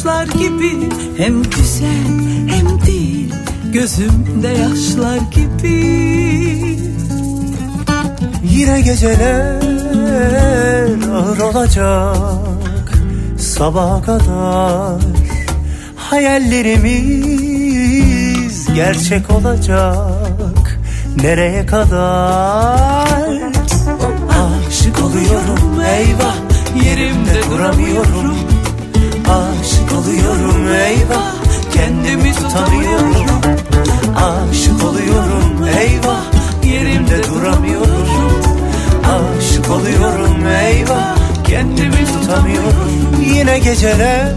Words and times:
başlar 0.00 0.26
gibi. 0.26 0.88
Hem 1.16 1.42
güzel 1.42 2.06
hem 2.48 2.82
değil. 2.86 3.34
Gözümde 3.72 4.48
yaşlar 4.48 5.18
gibi. 5.30 6.00
Yine 8.44 8.80
geceler 8.80 9.56
ağır 11.14 11.38
olacak. 11.38 12.92
Sabaha 13.38 14.02
kadar 14.02 15.00
Hayallerimiz 15.96 18.66
gerçek 18.74 19.30
olacak. 19.30 20.78
Nereye 21.22 21.66
kadar? 21.66 23.08
Aşık 24.28 25.04
oluyorum 25.04 25.80
eyvah. 25.80 26.36
Yerimde 26.84 27.42
duramıyorum. 27.50 28.36
Aşık 29.28 29.79
oluyorum 29.98 30.68
eyvah. 30.68 31.34
Kendimi 31.74 32.34
tutamıyorum. 32.34 33.40
Aşık 34.16 34.84
oluyorum 34.84 35.68
eyvah. 35.80 36.24
Yerimde 36.64 37.22
duramıyorum. 37.24 38.08
Aşık 39.04 39.70
oluyorum 39.70 40.46
eyvah. 40.46 41.16
Kendimi 41.44 42.06
tutamıyorum. 42.06 42.90
Yine 43.34 43.58
geceler 43.58 44.32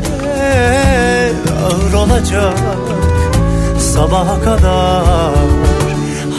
ağır 1.63 1.93
olacak. 1.93 2.57
Sabaha 3.79 4.41
kadar 4.41 5.33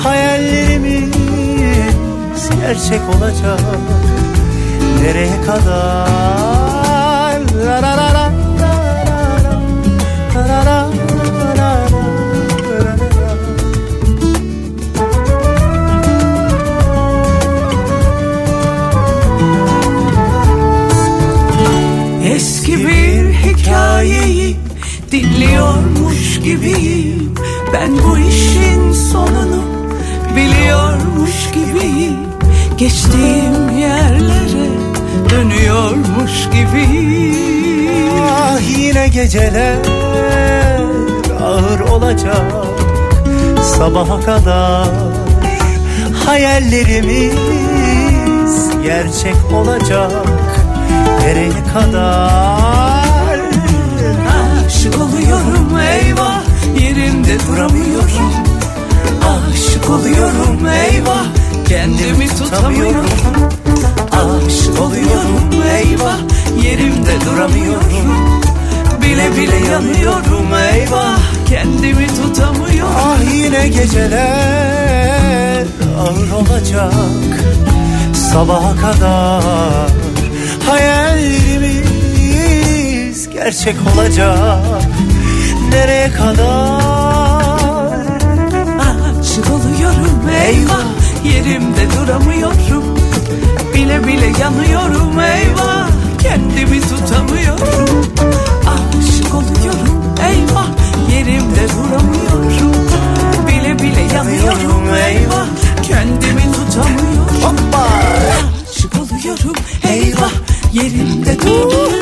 Hayallerimiz 0.02 1.14
gerçek 2.60 3.00
olacak. 3.16 3.60
Nereye 5.02 5.42
kadar? 5.46 6.14
La 7.66 7.82
la 7.82 7.96
la 7.96 8.14
la 8.14 8.23
Eski 22.34 22.78
bir 22.78 23.32
hikayeyi 23.32 24.56
dinliyormuş 25.12 26.40
gibiyim. 26.44 27.34
Ben 27.72 27.90
bu 28.04 28.18
işin 28.18 28.92
sonunu 28.92 29.64
biliyormuş 30.36 31.50
gibiyim. 31.54 32.16
Geçtiğim 32.78 33.78
yerlere 33.78 34.68
dönüyormuş 35.30 36.32
gibiyim. 36.52 38.12
Ah 38.22 38.60
yine 38.78 39.08
geceler 39.08 39.76
ağır 41.42 41.80
olacak. 41.80 42.52
Sabaha 43.78 44.20
kadar 44.20 44.88
hayallerimiz 46.26 47.34
gerçek 48.84 49.36
olacak 49.52 50.33
Nereye 51.24 51.52
kadar? 51.74 53.38
Aşık 54.66 54.94
oluyorum 55.00 55.78
eyvah. 55.78 56.42
Yerimde 56.80 57.38
duramıyorum. 57.48 58.32
Aşık 59.24 59.90
oluyorum 59.90 60.66
eyvah. 60.66 61.24
Kendimi 61.68 62.28
tutamıyorum. 62.28 63.06
Aşık 64.12 64.80
oluyorum 64.80 65.62
eyvah. 65.76 66.18
Yerimde 66.64 67.20
duramıyorum. 67.26 68.40
Bile 69.02 69.36
bile 69.36 69.56
yanıyorum 69.72 70.54
eyvah. 70.74 71.18
Kendimi 71.48 72.06
tutamıyorum. 72.06 72.94
Ah 72.98 73.34
yine 73.34 73.68
geceler 73.68 75.64
ağır 75.98 76.30
olacak. 76.30 76.92
Sabaha 78.32 78.76
kadar 78.76 79.90
hayallerimiz 80.66 83.30
gerçek 83.30 83.76
olacak. 83.94 84.82
Nereye 85.70 86.10
kadar? 86.10 87.94
Aşık 89.20 89.50
oluyorum 89.50 90.20
eyvah. 90.46 90.84
yerimde 91.24 91.88
duramıyorum. 91.96 92.84
Bile 93.74 94.06
bile 94.06 94.26
yanıyorum 94.40 95.20
eyvah. 95.20 95.88
Kendimi 96.22 96.80
tutamıyorum. 96.80 98.06
Aşık 98.66 99.34
oluyorum 99.34 100.14
eyvah. 100.28 100.66
Yerimde 101.12 101.68
duramıyorum. 101.68 102.84
Bile 103.46 103.78
bile 103.78 104.00
yanıyorum 104.14 104.94
eyvah. 104.94 105.46
kendimi 105.82 106.42
tutamıyorum. 106.52 107.42
Hoppa! 107.42 107.88
Aşık 108.70 108.94
oluyorum 108.94 109.54
eyvah 109.88 110.32
yerimde 110.74 111.38
duramıyorum 111.38 111.92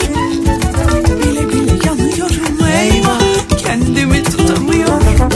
Bile 1.23 1.49
bile 1.49 1.73
yanıyorum 1.87 2.67
eyvah 2.81 3.21
kendimi 3.65 4.25
tutamıyorum 4.25 5.31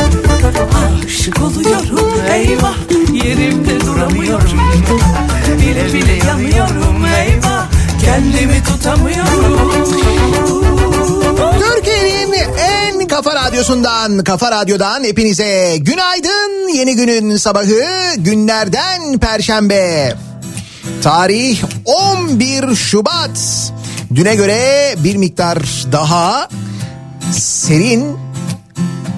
Aşık 1.07 1.43
oluyorum 1.43 2.21
eyvah 2.33 2.77
yerimde 3.25 3.81
duramıyorum 3.81 4.61
Bile 5.61 5.93
bile 5.93 6.27
yanıyorum 6.27 7.07
eyvah 7.07 7.67
kendimi 8.05 8.65
tutamıyorum 8.65 9.87
kafa 13.09 13.35
radyosundan, 13.35 14.25
kafa 14.25 14.51
radyodan 14.51 15.05
hepinize 15.05 15.77
günaydın. 15.81 16.69
Yeni 16.69 16.97
günün 16.97 17.37
sabahı 17.37 18.15
günlerden 18.17 19.19
perşembe. 19.19 20.17
Tarih 21.07 21.63
11 21.85 22.75
Şubat. 22.75 23.73
Düne 24.15 24.35
göre 24.35 24.95
bir 25.05 25.17
miktar 25.17 25.59
daha 25.93 26.49
serin 27.33 28.17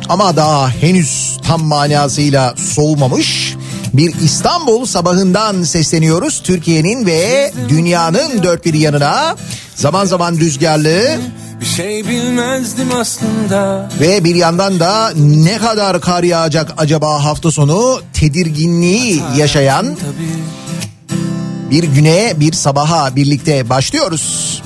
ama 0.08 0.36
daha 0.36 0.70
henüz 0.70 1.38
tam 1.46 1.64
manasıyla 1.64 2.54
soğumamış 2.56 3.56
bir 3.94 4.14
İstanbul 4.14 4.86
sabahından 4.86 5.62
sesleniyoruz. 5.62 6.42
Türkiye'nin 6.42 7.06
ve 7.06 7.52
dünyanın 7.68 8.42
dört 8.42 8.64
bir 8.64 8.74
yanına 8.74 9.36
zaman 9.74 10.04
zaman 10.04 10.36
rüzgarlı 10.36 11.18
Bir 11.60 11.66
şey 11.66 12.08
bilmezdim 12.08 12.88
aslında 13.00 13.90
ve 14.00 14.24
bir 14.24 14.34
yandan 14.34 14.80
da 14.80 15.12
ne 15.16 15.58
kadar 15.58 16.00
kar 16.00 16.22
yağacak 16.22 16.74
acaba 16.76 17.24
hafta 17.24 17.50
sonu 17.50 18.00
tedirginliği 18.14 19.22
yaşayan 19.36 19.84
Tabii 19.84 20.67
bir 21.70 21.84
güne 21.84 22.32
bir 22.36 22.52
sabaha 22.52 23.16
birlikte 23.16 23.68
başlıyoruz. 23.68 24.62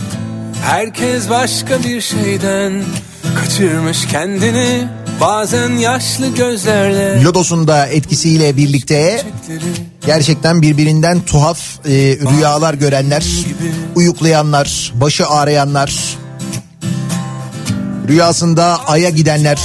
herkes 0.65 1.31
başka 1.31 1.83
bir 1.85 2.01
şeyden 2.01 2.83
Kaçırmış 3.41 4.07
kendini 4.07 4.89
bazen 5.21 5.71
yaşlı 5.71 6.35
gözlerle 6.35 7.23
Lodos'un 7.23 7.69
da 7.69 7.87
etkisiyle 7.87 8.57
birlikte 8.57 9.23
gerçekten 10.07 10.63
birbirinden 10.63 11.21
tuhaf 11.21 11.59
e, 11.87 11.91
rüyalar 11.91 12.75
görenler, 12.75 13.25
uyuklayanlar, 13.95 14.93
başı 14.95 15.27
ağrıyanlar, 15.29 16.19
rüyasında 18.09 18.79
aya 18.87 19.11
gidenler. 19.11 19.59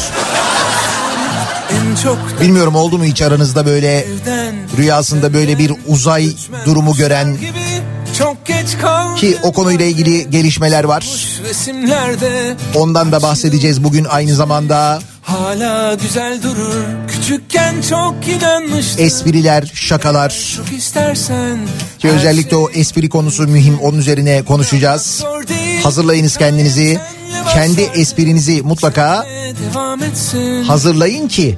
Bilmiyorum 2.41 2.75
oldu 2.75 2.97
mu 2.97 3.03
hiç 3.03 3.21
aranızda 3.21 3.65
böyle 3.65 4.05
rüyasında 4.77 5.33
böyle 5.33 5.57
bir 5.57 5.73
uzay 5.87 6.33
durumu 6.65 6.95
gören 6.95 7.37
ki 9.15 9.37
o 9.43 9.51
konuyla 9.51 9.85
ilgili 9.85 10.29
gelişmeler 10.29 10.83
var. 10.83 11.07
Ondan 12.75 13.11
da 13.11 13.21
bahsedeceğiz 13.21 13.83
bugün. 13.83 14.05
Aynı 14.09 14.35
zamanda. 14.35 14.99
hala 15.21 15.93
güzel 15.93 16.43
durur. 16.43 16.83
Küçükken 17.07 17.75
çok 17.89 18.15
inanmıştım. 18.27 19.05
Espriler, 19.05 19.71
şakalar. 19.73 20.53
Çok 20.57 20.77
istersen 20.77 21.57
ki 21.99 22.09
özellikle 22.09 22.55
o 22.55 22.69
espri 22.69 23.09
konusu 23.09 23.47
mühim. 23.47 23.79
Onun 23.79 23.97
üzerine 23.97 24.43
konuşacağız. 24.43 25.23
Hazırlayınız 25.83 26.37
kendinizi. 26.37 26.99
Kendi 27.53 27.81
esprinizi 27.81 28.61
mutlaka 28.61 29.25
hazırlayın 30.67 31.27
ki 31.27 31.57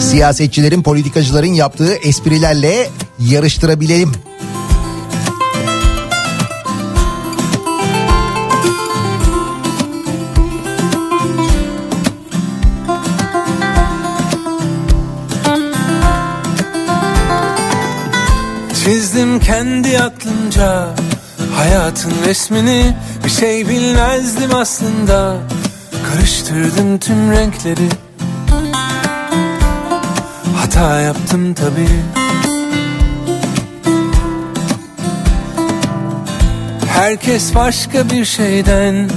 Siyasetçilerin, 0.00 0.82
politikacıların 0.82 1.54
yaptığı 1.54 1.94
esprilerle 1.94 2.90
yarıştırabilelim. 3.18 4.12
Çizdim 18.84 19.40
kendi 19.40 19.98
aklımca 19.98 20.88
hayatın 21.56 22.12
resmini. 22.26 22.96
Bir 23.24 23.30
şey 23.30 23.68
bilmezdim 23.68 24.54
aslında. 24.54 25.36
Karıştırdım 26.10 26.98
tüm 26.98 27.30
renkleri. 27.32 27.88
Hata 30.74 31.00
yaptım 31.00 31.54
tabii. 31.54 32.02
Herkes 36.88 37.54
başka 37.54 38.10
bir 38.10 38.24
şeyden 38.24 39.10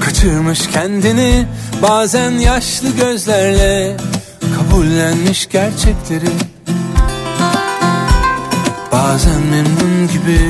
Kaçırmış 0.00 0.66
kendini. 0.66 1.46
Bazen 1.82 2.30
yaşlı 2.30 2.88
gözlerle 2.96 3.96
Kabullenmiş 4.56 5.48
gerçekleri. 5.48 6.30
Bazen 8.92 9.42
memnun 9.42 10.08
gibi. 10.12 10.40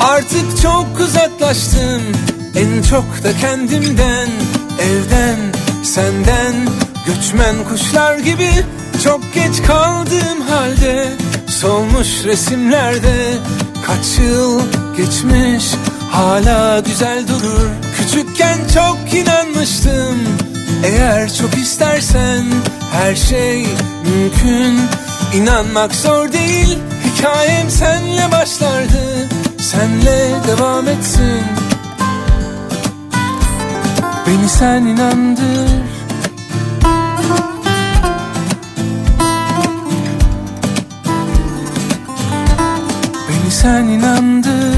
Artık 0.00 0.62
çok 0.62 1.00
uzaklaştım. 1.00 2.02
En 2.56 2.82
çok 2.82 3.24
da 3.24 3.36
kendimden 3.40 4.28
Evden, 4.80 5.38
senden 5.86 6.54
Göçmen 7.06 7.64
kuşlar 7.68 8.18
gibi 8.18 8.50
Çok 9.04 9.34
geç 9.34 9.62
kaldığım 9.66 10.40
halde 10.48 11.12
Solmuş 11.48 12.24
resimlerde 12.24 13.38
Kaç 13.86 14.18
yıl 14.18 14.60
geçmiş 14.96 15.64
Hala 16.10 16.80
güzel 16.80 17.24
durur. 17.28 17.68
Küçükken 17.96 18.58
çok 18.74 19.14
inanmıştım 19.14 20.18
Eğer 20.84 21.34
çok 21.34 21.54
istersen 21.54 22.44
Her 22.92 23.14
şey 23.14 23.66
mümkün. 24.04 24.80
İnanmak 25.34 25.94
zor 25.94 26.32
değil 26.32 26.78
Hikayem 27.04 27.70
senle 27.70 28.32
başlardı. 28.32 29.28
Senle 29.58 30.30
devam 30.48 30.88
etsin 30.88 31.65
Beni 34.26 34.48
sen 34.48 34.86
inandır. 34.86 35.70
Beni 43.28 43.50
sen 43.50 43.84
inandır 43.84 44.75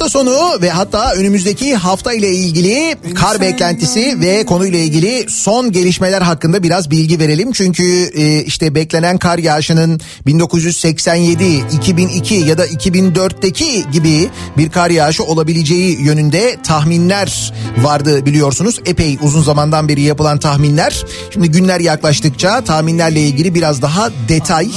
hafta 0.00 0.18
sonu 0.18 0.62
ve 0.62 0.70
hatta 0.70 1.12
önümüzdeki 1.12 1.76
hafta 1.76 2.12
ile 2.12 2.34
ilgili 2.34 2.96
kar 3.14 3.40
beklentisi 3.40 4.20
ve 4.20 4.46
konuyla 4.46 4.78
ilgili 4.78 5.26
son 5.28 5.72
gelişmeler 5.72 6.22
hakkında 6.22 6.62
biraz 6.62 6.90
bilgi 6.90 7.18
verelim. 7.18 7.52
Çünkü 7.52 8.10
e, 8.14 8.44
işte 8.44 8.74
beklenen 8.74 9.18
kar 9.18 9.38
yağışının 9.38 10.00
1987, 10.26 11.44
2002 11.72 12.34
ya 12.34 12.58
da 12.58 12.66
2004'teki 12.66 13.90
gibi 13.92 14.30
bir 14.56 14.70
kar 14.70 14.90
yağışı 14.90 15.24
olabileceği 15.24 16.02
yönünde 16.02 16.56
tahminler 16.62 17.52
vardı 17.82 18.26
biliyorsunuz. 18.26 18.80
Epey 18.86 19.18
uzun 19.22 19.42
zamandan 19.42 19.88
beri 19.88 20.00
yapılan 20.00 20.38
tahminler. 20.38 21.04
Şimdi 21.32 21.50
günler 21.50 21.80
yaklaştıkça 21.80 22.60
tahminlerle 22.64 23.20
ilgili 23.20 23.54
biraz 23.54 23.82
daha 23.82 24.10
detay 24.28 24.68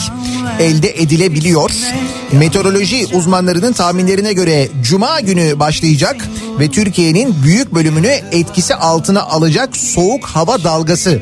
elde 0.60 1.02
edilebiliyor. 1.02 1.72
Meteoroloji 2.32 3.08
uzmanlarının 3.14 3.74
tahminlerine 3.74 4.34
göre 4.34 4.68
cuma 4.84 5.13
günü 5.20 5.60
başlayacak 5.60 6.28
ve 6.60 6.68
Türkiye'nin 6.68 7.44
büyük 7.44 7.74
bölümünü 7.74 8.12
etkisi 8.32 8.76
altına 8.76 9.22
alacak 9.22 9.78
soğuk 9.78 10.26
hava 10.26 10.64
dalgası 10.64 11.22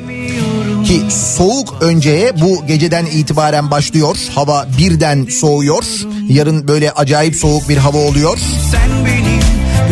ki 0.83 1.01
soğuk 1.09 1.75
önce 1.81 2.31
bu 2.41 2.67
geceden 2.67 3.05
itibaren 3.05 3.71
başlıyor. 3.71 4.17
Hava 4.35 4.67
birden 4.77 5.25
soğuyor. 5.25 5.83
Yarın 6.29 6.67
böyle 6.67 6.91
acayip 6.91 7.35
soğuk 7.35 7.69
bir 7.69 7.77
hava 7.77 7.97
oluyor. 7.97 8.37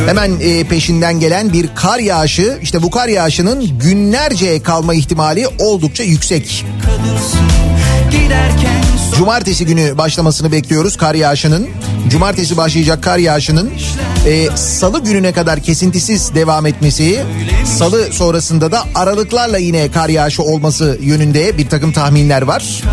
Hemen 0.07 0.31
e, 0.41 0.63
peşinden 0.63 1.19
gelen 1.19 1.53
bir 1.53 1.75
kar 1.75 1.99
yağışı. 1.99 2.59
İşte 2.61 2.83
bu 2.83 2.89
kar 2.89 3.07
yağışının 3.07 3.79
günlerce 3.79 4.63
kalma 4.63 4.93
ihtimali 4.93 5.47
oldukça 5.59 6.03
yüksek. 6.03 6.65
Cumartesi 9.17 9.65
günü 9.65 9.97
başlamasını 9.97 10.51
bekliyoruz 10.51 10.97
kar 10.97 11.15
yağışının. 11.15 11.67
Cumartesi 12.09 12.57
başlayacak 12.57 13.03
kar 13.03 13.17
yağışının 13.17 13.71
e, 14.25 14.57
salı 14.57 15.03
gününe 15.03 15.31
kadar 15.31 15.59
kesintisiz 15.59 16.35
devam 16.35 16.65
etmesi, 16.65 17.23
salı 17.65 18.13
sonrasında 18.13 18.71
da 18.71 18.83
aralıklarla 18.95 19.57
yine 19.57 19.91
kar 19.91 20.09
yağışı 20.09 20.43
olması 20.43 20.97
yönünde 21.01 21.57
bir 21.57 21.69
takım 21.69 21.91
tahminler 21.91 22.41
var. 22.41 22.83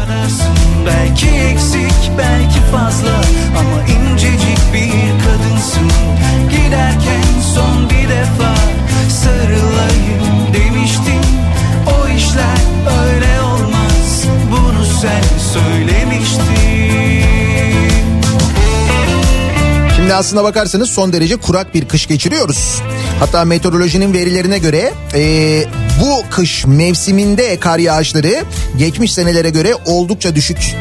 Belki 0.87 1.27
eksik 1.27 2.11
belki 2.19 2.61
fazla 2.73 3.21
ama 3.59 3.83
incecik 3.83 4.59
bir 4.75 5.25
kadınsın 5.25 5.91
Giderken 6.51 7.06
Şimdi 20.06 20.15
aslına 20.15 20.44
bakarsanız 20.44 20.91
son 20.91 21.13
derece 21.13 21.36
kurak 21.36 21.75
bir 21.75 21.89
kış 21.89 22.06
geçiriyoruz. 22.06 22.82
Hatta 23.19 23.44
meteorolojinin 23.44 24.13
verilerine 24.13 24.58
göre 24.58 24.93
e, 25.15 25.65
bu 26.01 26.22
kış 26.31 26.67
mevsiminde 26.67 27.60
kar 27.60 27.79
yağışları 27.79 28.44
geçmiş 28.79 29.13
senelere 29.13 29.51
göre 29.51 29.75
oldukça 29.86 30.34
düşük. 30.34 30.77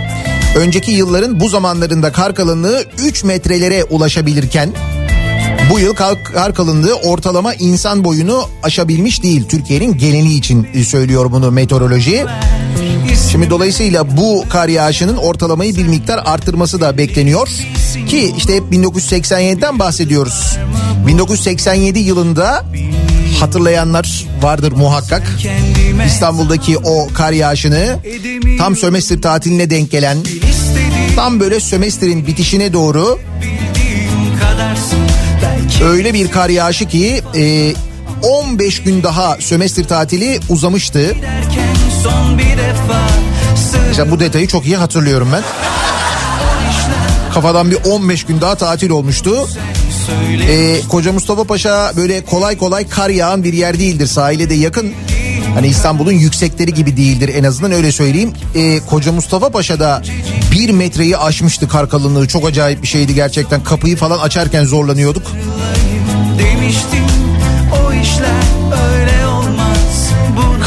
Önceki 0.56 0.92
yılların 0.92 1.40
bu 1.40 1.50
zamanlarında 1.50 2.12
kar 2.12 2.36
kalınlığı 2.36 2.86
3 3.08 3.24
metrelere 3.24 3.84
ulaşabilirken 3.84 4.74
bu 5.72 5.80
yıl 5.80 5.94
kar, 5.96 6.54
kalınlığı 6.56 6.96
ortalama 6.96 7.54
insan 7.54 8.04
boyunu 8.04 8.50
aşabilmiş 8.64 9.24
değil. 9.24 9.44
Türkiye'nin 9.50 9.98
geneli 9.98 10.34
için 10.34 10.68
söylüyor 10.84 11.32
bunu 11.32 11.52
meteoroloji. 11.52 12.26
Şimdi 13.32 13.50
dolayısıyla 13.50 14.18
bu 14.18 14.46
kar 14.50 14.68
yağışının 14.68 15.18
ortalamayı 15.18 15.76
bir 15.76 15.88
miktar 15.88 16.22
arttırması 16.26 16.82
da 16.82 16.98
bekleniyor. 16.98 17.50
Ki 18.08 18.34
işte 18.38 18.56
hep 18.56 18.64
1987'den 18.64 19.80
bahsediyoruz. 19.80 20.58
1987 21.08 22.00
yılında 22.00 22.66
hatırlayanlar 23.40 24.26
vardır 24.42 24.72
muhakkak. 24.72 25.32
İstanbul'daki 26.06 26.78
o 26.78 27.08
kar 27.14 27.32
yağışını 27.32 28.00
tam 28.58 28.76
sömestr 28.76 29.22
tatiline 29.22 29.70
denk 29.70 29.92
gelen 29.92 30.18
tam 31.16 31.40
böyle 31.40 31.60
sömestrin 31.60 32.28
bitişine 32.28 32.74
doğru 32.74 33.20
öyle 35.84 36.14
bir 36.14 36.32
kar 36.32 36.50
yağışı 36.50 36.86
ki 36.86 37.22
e, 37.36 37.74
15 38.24 38.84
gün 38.84 39.04
daha 39.04 39.38
sömestr 39.40 39.84
tatili 39.84 40.40
uzamıştı. 40.50 41.14
giderken 41.14 41.75
son 42.06 42.38
bir 42.38 42.58
defa 42.58 43.00
Mesela 43.88 44.12
bu 44.12 44.20
detayı 44.20 44.48
çok 44.48 44.66
iyi 44.66 44.76
hatırlıyorum 44.76 45.30
ben. 45.34 45.44
Kafadan 47.34 47.72
bir 47.72 47.78
15 47.90 48.24
gün 48.24 48.42
daha 48.42 48.56
tatil 48.56 48.90
olmuştu. 48.90 49.48
Ee, 50.50 50.82
Koca 50.90 51.12
Mustafa 51.12 51.44
Paşa 51.44 51.92
böyle 51.98 52.26
kolay 52.26 52.58
kolay 52.58 52.88
kar 52.88 53.10
yağan 53.10 53.44
bir 53.44 53.54
yer 53.54 53.80
değildir. 53.80 54.08
Sahile 54.08 54.50
de 54.50 54.54
yakın. 54.54 54.94
Hani 55.54 55.68
İstanbul'un 55.68 56.12
yüksekleri 56.12 56.74
gibi 56.74 56.98
değildir 56.98 57.32
en 57.36 57.44
azından 57.44 57.72
öyle 57.72 57.92
söyleyeyim. 57.92 58.34
Ee, 58.56 58.80
Koca 58.90 59.12
Mustafa 59.12 59.50
Paşa'da 59.50 60.02
bir 60.52 60.70
metreyi 60.70 61.18
aşmıştı 61.18 61.68
kar 61.68 61.90
kalınlığı. 61.90 62.28
Çok 62.28 62.48
acayip 62.48 62.82
bir 62.82 62.88
şeydi 62.88 63.16
gerçekten. 63.16 63.64
Kapıyı 63.64 63.98
falan 63.98 64.20
açarken 64.20 64.64
zorlanıyorduk. 64.64 65.32
demiştin 66.40 67.06
o 67.86 67.94
işler 67.94 68.45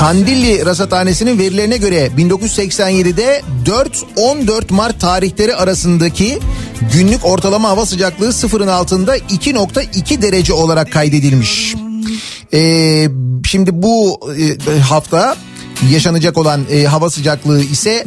Kandilli 0.08 0.66
Rasathanesi'nin 0.66 1.38
verilerine 1.38 1.76
göre 1.76 2.10
1987'de 2.16 3.42
4-14 4.16 4.72
Mart 4.72 5.00
tarihleri 5.00 5.54
arasındaki 5.54 6.38
günlük 6.92 7.24
ortalama 7.24 7.68
hava 7.68 7.86
sıcaklığı 7.86 8.32
sıfırın 8.32 8.68
altında 8.68 9.18
2.2 9.18 10.22
derece 10.22 10.52
olarak 10.52 10.92
kaydedilmiş. 10.92 11.74
Ee, 12.52 13.08
şimdi 13.44 13.82
bu 13.82 14.20
e, 14.38 14.78
hafta 14.78 15.36
yaşanacak 15.90 16.38
olan 16.38 16.66
e, 16.70 16.84
hava 16.84 17.10
sıcaklığı 17.10 17.60
ise 17.60 18.06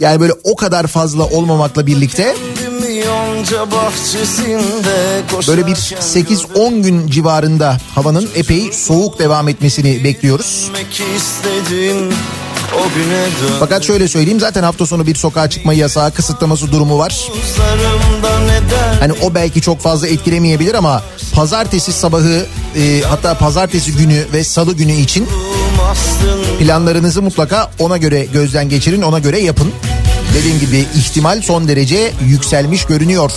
yani 0.00 0.20
böyle 0.20 0.32
o 0.44 0.56
kadar 0.56 0.86
fazla 0.86 1.24
olmamakla 1.24 1.86
birlikte 1.86 2.34
Böyle 5.48 5.66
bir 5.66 5.74
8-10 5.74 6.82
gün 6.82 7.06
civarında 7.06 7.76
havanın 7.94 8.28
epey 8.34 8.72
soğuk 8.72 9.18
devam 9.18 9.48
etmesini 9.48 10.04
bekliyoruz. 10.04 10.70
Fakat 13.60 13.82
şöyle 13.84 14.08
söyleyeyim 14.08 14.40
zaten 14.40 14.62
hafta 14.62 14.86
sonu 14.86 15.06
bir 15.06 15.14
sokağa 15.14 15.50
çıkma 15.50 15.72
yasağı 15.74 16.10
kısıtlaması 16.14 16.72
durumu 16.72 16.98
var. 16.98 17.28
Hani 19.00 19.12
o 19.22 19.34
belki 19.34 19.60
çok 19.60 19.80
fazla 19.80 20.08
etkilemeyebilir 20.08 20.74
ama 20.74 21.02
pazartesi 21.34 21.92
sabahı 21.92 22.46
e, 22.76 23.02
hatta 23.08 23.34
pazartesi 23.38 23.92
günü 23.92 24.26
ve 24.32 24.44
salı 24.44 24.72
günü 24.72 24.92
için 24.92 25.28
planlarınızı 26.58 27.22
mutlaka 27.22 27.70
ona 27.78 27.96
göre 27.96 28.24
gözden 28.24 28.68
geçirin 28.68 29.02
ona 29.02 29.18
göre 29.18 29.40
yapın. 29.40 29.72
Dediğim 30.38 30.58
gibi 30.58 30.86
ihtimal 30.94 31.42
son 31.42 31.68
derece 31.68 32.12
yükselmiş 32.26 32.84
görünüyor. 32.84 33.32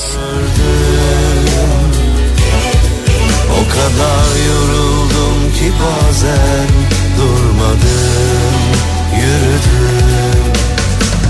O 3.52 3.70
kadar 3.70 4.46
yoruldum 4.48 5.54
ki 5.60 5.72
bazen 5.82 6.68
durmadım 7.18 8.62
yürüdüm 9.16 10.54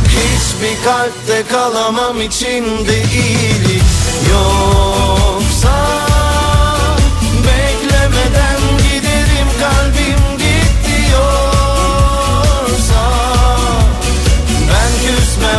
Hiçbir 0.07 0.83
kalpte 0.83 1.43
kalamam 1.51 2.21
içimde 2.21 3.03
iyilik 3.03 3.83
yoksa 4.31 5.87
Beklemeden 7.45 8.61
giderim 8.77 9.47
kalbim 9.59 10.00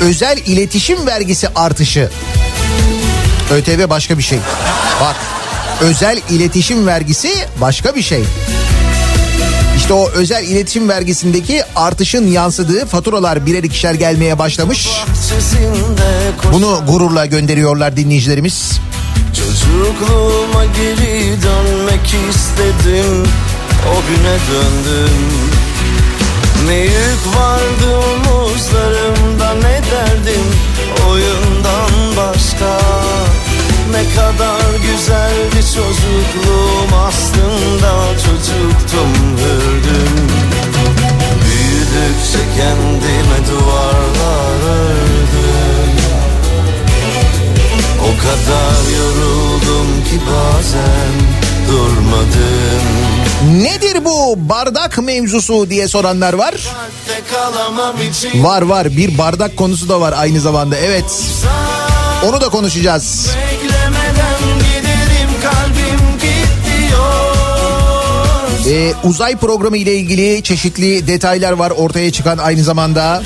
Özel 0.00 0.38
iletişim 0.46 1.06
vergisi 1.06 1.48
artışı. 1.54 2.10
ÖTV 3.50 3.90
başka 3.90 4.18
bir 4.18 4.22
şey. 4.22 4.38
Bak 5.00 5.16
özel 5.80 6.20
iletişim 6.30 6.86
vergisi 6.86 7.28
başka 7.60 7.94
bir 7.94 8.02
şey. 8.02 8.24
İşte 9.76 9.92
o 9.92 10.10
özel 10.10 10.44
iletişim 10.44 10.88
vergisindeki 10.88 11.62
artışın 11.76 12.26
yansıdığı 12.26 12.86
faturalar 12.86 13.46
birer 13.46 13.64
ikişer 13.64 13.94
gelmeye 13.94 14.38
başlamış. 14.38 14.88
Bunu 16.52 16.82
gururla 16.88 17.26
gönderiyorlar 17.26 17.96
dinleyicilerimiz. 17.96 18.80
Çocukluğuma 19.36 20.64
geri 20.64 21.42
dönmek 21.42 22.06
istedim 22.06 23.26
O 23.90 23.94
güne 24.08 24.36
döndüm 24.50 25.49
Ne 26.66 26.78
yük 26.78 27.36
vardı 27.36 27.96
omuzlarımda 27.96 29.54
ne 29.54 29.80
derdim 29.90 30.46
Oyundan 31.10 32.16
başka. 32.16 32.80
Ne 33.90 34.02
kadar 34.14 34.70
güzeldi 34.82 35.66
çocukluğum 35.74 36.96
aslında 37.06 37.90
Çocuktum 38.12 39.36
hürdüm. 39.38 40.28
Büyüdükçe 41.44 42.38
kendime 42.56 43.38
duvarlar 43.50 44.76
ördüm. 44.78 45.96
O 48.00 48.22
kadar 48.22 48.98
yoruldum 48.98 50.04
ki 50.04 50.20
bazen 50.26 51.12
durmadım 51.68 52.99
Nedir 53.50 54.04
bu 54.04 54.34
bardak 54.36 54.98
mevzusu 54.98 55.70
diye 55.70 55.88
soranlar 55.88 56.32
var. 56.32 56.54
Var 58.34 58.62
var 58.62 58.96
bir 58.96 59.18
bardak 59.18 59.56
konusu 59.56 59.88
da 59.88 60.00
var 60.00 60.14
aynı 60.16 60.40
zamanda 60.40 60.76
evet. 60.76 61.22
Onu 62.28 62.40
da 62.40 62.48
konuşacağız. 62.48 63.30
Ee, 68.68 68.92
uzay 69.04 69.36
programı 69.36 69.76
ile 69.76 69.94
ilgili 69.94 70.42
çeşitli 70.42 71.06
detaylar 71.06 71.52
var 71.52 71.70
ortaya 71.70 72.12
çıkan 72.12 72.38
aynı 72.38 72.62
zamanda. 72.62 73.22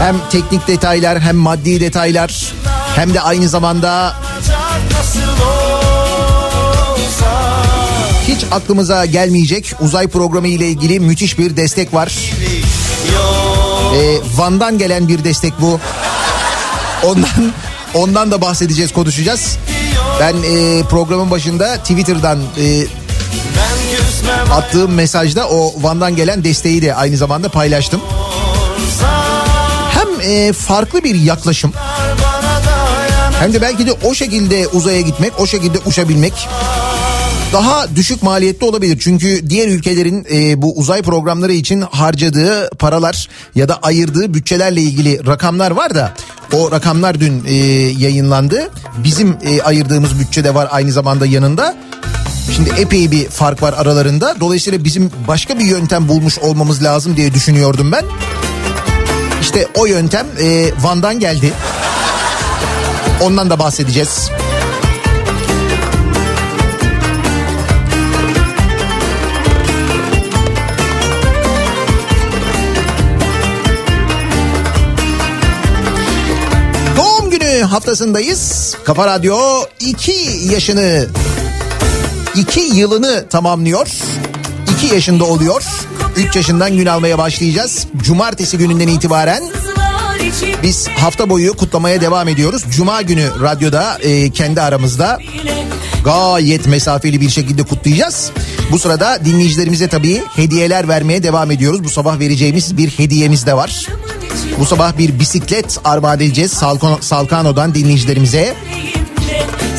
Hem 0.00 0.16
teknik 0.30 0.68
detaylar 0.68 1.20
hem 1.20 1.36
maddi 1.36 1.80
detaylar 1.80 2.52
hem 2.96 3.14
de 3.14 3.20
aynı 3.20 3.48
zamanda 3.48 4.14
hiç 8.34 8.44
aklımıza 8.50 9.04
gelmeyecek 9.04 9.74
uzay 9.80 10.08
programı 10.08 10.48
ile 10.48 10.68
ilgili 10.68 11.00
müthiş 11.00 11.38
bir 11.38 11.56
destek 11.56 11.94
var. 11.94 12.32
Ee, 13.96 14.18
Van'dan 14.36 14.78
gelen 14.78 15.08
bir 15.08 15.24
destek 15.24 15.52
bu. 15.60 15.80
Ondan 17.04 17.52
ondan 17.94 18.30
da 18.30 18.40
bahsedeceğiz, 18.40 18.92
konuşacağız. 18.92 19.58
Ben 20.20 20.34
e, 20.34 20.82
programın 20.82 21.30
başında 21.30 21.76
Twitter'dan 21.76 22.38
e, 22.58 22.86
attığım 24.52 24.92
mesajda 24.92 25.48
o 25.48 25.74
Van'dan 25.82 26.16
gelen 26.16 26.44
desteği 26.44 26.82
de 26.82 26.94
aynı 26.94 27.16
zamanda 27.16 27.48
paylaştım. 27.48 28.00
Hem 29.90 30.30
e, 30.30 30.52
farklı 30.52 31.04
bir 31.04 31.14
yaklaşım 31.14 31.72
hem 33.40 33.52
de 33.52 33.62
belki 33.62 33.86
de 33.86 33.92
o 33.92 34.14
şekilde 34.14 34.68
uzaya 34.68 35.00
gitmek, 35.00 35.40
o 35.40 35.46
şekilde 35.46 35.78
uçabilmek 35.86 36.48
daha 37.54 37.96
düşük 37.96 38.22
maliyetli 38.22 38.66
olabilir. 38.66 38.98
Çünkü 39.00 39.50
diğer 39.50 39.68
ülkelerin 39.68 40.26
e, 40.32 40.62
bu 40.62 40.78
uzay 40.78 41.02
programları 41.02 41.52
için 41.52 41.80
harcadığı 41.80 42.70
paralar 42.70 43.28
ya 43.54 43.68
da 43.68 43.78
ayırdığı 43.82 44.34
bütçelerle 44.34 44.82
ilgili 44.82 45.26
rakamlar 45.26 45.70
var 45.70 45.94
da 45.94 46.12
o 46.52 46.72
rakamlar 46.72 47.20
dün 47.20 47.44
e, 47.46 47.54
yayınlandı. 47.98 48.70
Bizim 49.04 49.36
e, 49.42 49.62
ayırdığımız 49.62 50.18
bütçe 50.18 50.44
de 50.44 50.54
var 50.54 50.68
aynı 50.70 50.92
zamanda 50.92 51.26
yanında. 51.26 51.76
Şimdi 52.56 52.70
epey 52.78 53.10
bir 53.10 53.28
fark 53.28 53.62
var 53.62 53.74
aralarında. 53.76 54.36
Dolayısıyla 54.40 54.84
bizim 54.84 55.10
başka 55.28 55.58
bir 55.58 55.64
yöntem 55.64 56.08
bulmuş 56.08 56.38
olmamız 56.38 56.82
lazım 56.82 57.16
diye 57.16 57.34
düşünüyordum 57.34 57.92
ben. 57.92 58.04
İşte 59.40 59.68
o 59.74 59.86
yöntem 59.86 60.26
e, 60.40 60.70
Van'dan 60.82 61.20
geldi. 61.20 61.52
Ondan 63.22 63.50
da 63.50 63.58
bahsedeceğiz. 63.58 64.30
Haftasındayız. 77.64 78.74
Kafa 78.84 79.06
Radyo 79.06 79.38
2 79.80 80.12
yaşını 80.52 81.06
2 82.34 82.60
yılını 82.60 83.28
tamamlıyor. 83.28 83.88
2 84.78 84.94
yaşında 84.94 85.24
oluyor. 85.24 85.62
3 86.16 86.36
yaşından 86.36 86.76
gün 86.76 86.86
almaya 86.86 87.18
başlayacağız. 87.18 87.86
Cumartesi 88.02 88.58
gününden 88.58 88.88
itibaren 88.88 89.42
biz 90.62 90.88
hafta 90.88 91.30
boyu 91.30 91.56
kutlamaya 91.56 92.00
devam 92.00 92.28
ediyoruz. 92.28 92.64
Cuma 92.70 93.02
günü 93.02 93.28
radyoda 93.42 93.98
e, 93.98 94.30
kendi 94.30 94.60
aramızda 94.60 95.18
gayet 96.04 96.66
mesafeli 96.66 97.20
bir 97.20 97.30
şekilde 97.30 97.62
kutlayacağız. 97.62 98.30
Bu 98.72 98.78
sırada 98.78 99.24
dinleyicilerimize 99.24 99.88
tabii 99.88 100.22
hediyeler 100.36 100.88
vermeye 100.88 101.22
devam 101.22 101.50
ediyoruz. 101.50 101.84
Bu 101.84 101.88
sabah 101.88 102.18
vereceğimiz 102.18 102.76
bir 102.76 102.90
hediyemiz 102.90 103.46
de 103.46 103.54
var. 103.54 103.86
Bu 104.58 104.64
sabah 104.64 104.98
bir 104.98 105.18
bisiklet 105.18 105.78
armağan 105.84 106.16
edeceğiz 106.16 106.52
Salkano, 106.52 106.98
Salkano'dan 107.00 107.74
dinleyicilerimize. 107.74 108.54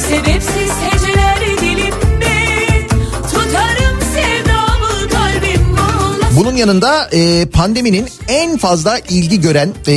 Sebepsiz 0.09 0.71
heceler 0.89 1.39
dilimde 1.61 2.87
Tutarım 3.23 3.99
sevdamı 4.13 5.09
kalbim 5.09 5.77
bağlasın 5.77 6.37
Bunun 6.37 6.55
yanında 6.55 7.09
e, 7.13 7.45
pandeminin 7.45 8.09
en 8.27 8.57
fazla 8.57 8.99
ilgi 8.99 9.41
gören 9.41 9.73
e, 9.87 9.93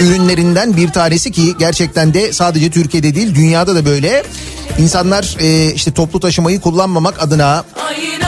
ürünlerinden 0.00 0.76
bir 0.76 0.88
tanesi 0.88 1.32
ki 1.32 1.54
gerçekten 1.58 2.14
de 2.14 2.32
sadece 2.32 2.70
Türkiye'de 2.70 3.14
değil 3.14 3.34
dünyada 3.34 3.74
da 3.74 3.84
böyle. 3.84 4.22
İnsanlar 4.78 5.36
e, 5.40 5.74
işte 5.74 5.90
toplu 5.90 6.20
taşımayı 6.20 6.60
kullanmamak 6.60 7.22
adına 7.22 7.64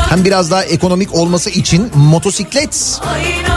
hem 0.09 0.25
biraz 0.25 0.51
daha 0.51 0.65
ekonomik 0.65 1.15
olması 1.15 1.51
için 1.51 1.91
motosiklet 1.95 3.01
aynen 3.03 3.52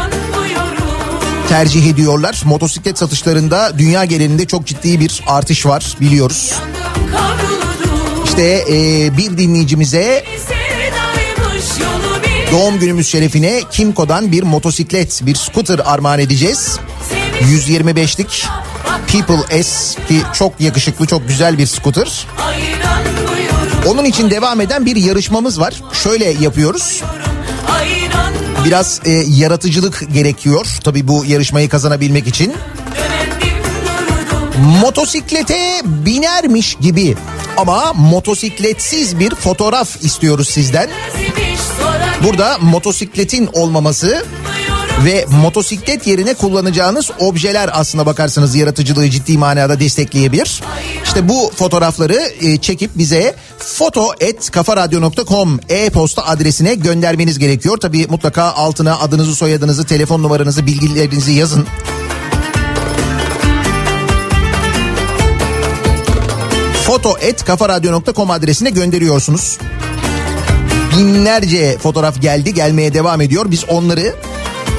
tercih 1.49 1.89
ediyorlar. 1.89 2.41
Motosiklet 2.45 2.97
satışlarında 2.97 3.77
dünya 3.77 4.05
genelinde 4.05 4.45
çok 4.45 4.65
ciddi 4.65 4.99
bir 4.99 5.23
artış 5.27 5.65
var 5.65 5.97
biliyoruz. 6.01 6.53
İşte 8.25 8.63
e, 8.69 9.17
bir 9.17 9.37
dinleyicimize 9.37 10.25
doğum 12.51 12.79
günümüz 12.79 13.07
şerefine 13.07 13.61
Kimco'dan 13.71 14.31
bir 14.31 14.43
motosiklet, 14.43 15.21
bir 15.25 15.35
scooter 15.35 15.79
armağan 15.85 16.19
edeceğiz. 16.19 16.79
125'lik 17.41 18.45
People 19.07 19.63
S 19.63 20.01
ki 20.07 20.21
çok 20.33 20.61
yakışıklı, 20.61 21.05
çok 21.05 21.27
güzel 21.27 21.57
bir 21.57 21.67
scooter. 21.67 22.27
Onun 23.87 24.05
için 24.05 24.29
devam 24.29 24.61
eden 24.61 24.85
bir 24.85 24.95
yarışmamız 24.95 25.59
var. 25.59 25.81
Şöyle 25.93 26.25
yapıyoruz. 26.25 27.03
Biraz 28.65 29.01
e, 29.05 29.11
yaratıcılık 29.11 30.13
gerekiyor 30.13 30.67
tabii 30.83 31.07
bu 31.07 31.25
yarışmayı 31.25 31.69
kazanabilmek 31.69 32.27
için. 32.27 32.53
Motosiklete 34.81 35.81
binermiş 35.85 36.75
gibi 36.81 37.15
ama 37.57 37.93
motosikletsiz 37.93 39.19
bir 39.19 39.35
fotoğraf 39.35 40.03
istiyoruz 40.03 40.49
sizden. 40.49 40.89
Burada 42.23 42.57
motosikletin 42.57 43.49
olmaması 43.53 44.25
ve 45.03 45.25
motosiklet 45.41 46.07
yerine 46.07 46.33
kullanacağınız 46.33 47.11
objeler 47.19 47.69
aslına 47.73 48.05
bakarsanız 48.05 48.55
yaratıcılığı 48.55 49.09
ciddi 49.09 49.37
manada 49.37 49.79
destekleyebilir. 49.79 50.61
İşte 51.03 51.29
bu 51.29 51.51
fotoğrafları 51.55 52.31
e, 52.41 52.57
çekip 52.57 52.97
bize 52.97 53.35
foto@kafaradyo.com 53.57 55.59
e-posta 55.69 56.25
adresine 56.25 56.75
göndermeniz 56.75 57.39
gerekiyor. 57.39 57.77
Tabii 57.77 58.07
mutlaka 58.09 58.43
altına 58.43 58.99
adınızı, 58.99 59.35
soyadınızı, 59.35 59.85
telefon 59.85 60.23
numaranızı, 60.23 60.65
bilgilerinizi 60.65 61.33
yazın. 61.33 61.67
foto@kafaradyo.com 66.85 68.31
adresine 68.31 68.69
gönderiyorsunuz. 68.69 69.57
Binlerce 70.97 71.77
fotoğraf 71.77 72.21
geldi, 72.21 72.53
gelmeye 72.53 72.93
devam 72.93 73.21
ediyor. 73.21 73.51
Biz 73.51 73.69
onları 73.69 74.15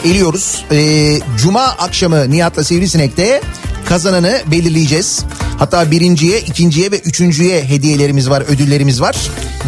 eliyoruz. 0.05 0.65
Ee, 0.73 1.19
Cuma 1.39 1.63
akşamı 1.63 2.31
Nihat'la 2.31 2.65
Sivrisinek'te 2.65 3.41
kazananı 3.85 4.43
belirleyeceğiz. 4.47 5.25
Hatta 5.59 5.91
birinciye, 5.91 6.41
ikinciye 6.41 6.91
ve 6.93 6.99
üçüncüye 6.99 7.65
hediyelerimiz 7.65 8.31
var, 8.31 8.43
ödüllerimiz 8.49 9.01
var. 9.01 9.17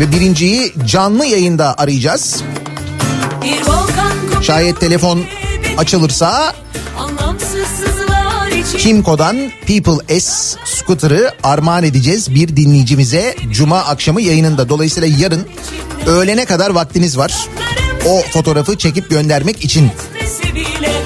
Ve 0.01 0.13
birinciyi 0.13 0.73
canlı 0.87 1.27
yayında 1.27 1.75
arayacağız. 1.79 2.43
Şayet 4.43 4.81
telefon 4.81 5.25
açılırsa 5.79 6.55
Kimco'dan 8.79 9.37
People 9.67 10.21
S 10.21 10.57
scooter'ı 10.65 11.33
armağan 11.43 11.85
edeceğiz 11.85 12.35
bir 12.35 12.57
dinleyicimize 12.57 13.37
Cuma 13.53 13.79
akşamı 13.79 14.23
yayınında. 14.23 14.69
Dolayısıyla 14.69 15.09
yarın 15.19 15.47
öğlene 16.07 16.45
kadar 16.45 16.71
vaktiniz 16.71 17.19
var. 17.19 17.49
O 18.07 18.23
fotoğrafı 18.33 18.79
çekip 18.79 19.11
göndermek 19.11 19.65
için. 19.65 19.91
civiles. 20.29 20.98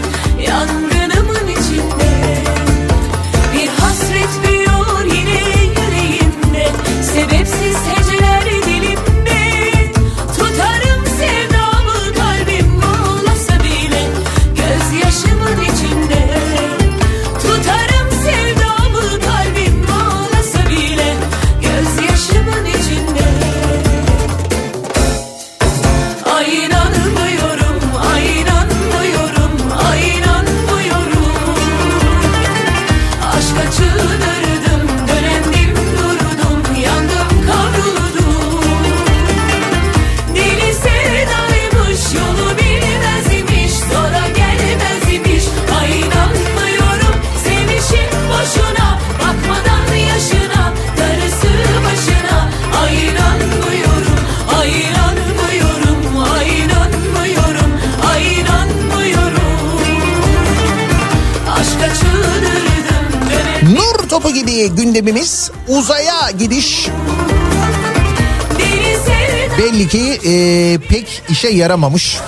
İşe 71.42 71.56
yaramamış. 71.56 72.18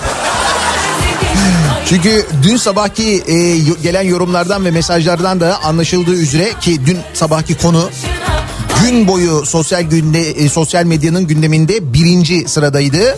Çünkü 1.85 2.25
dün 2.43 2.57
sabahki 2.57 3.23
e, 3.27 3.57
gelen 3.83 4.01
yorumlardan 4.01 4.65
ve 4.65 4.71
mesajlardan 4.71 5.39
da 5.39 5.63
anlaşıldığı 5.63 6.13
üzere 6.13 6.53
ki 6.61 6.85
dün 6.85 6.97
sabahki 7.13 7.57
konu 7.57 7.89
gün 8.83 9.07
boyu 9.07 9.45
sosyal 9.45 9.81
günde 9.81 10.29
e, 10.29 10.49
sosyal 10.49 10.83
medyanın 10.83 11.27
gündeminde 11.27 11.93
birinci 11.93 12.47
sıradaydı. 12.47 13.17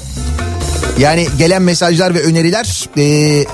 Yani 1.00 1.28
gelen 1.38 1.62
mesajlar 1.62 2.14
ve 2.14 2.24
öneriler 2.24 2.90
e, 2.98 3.46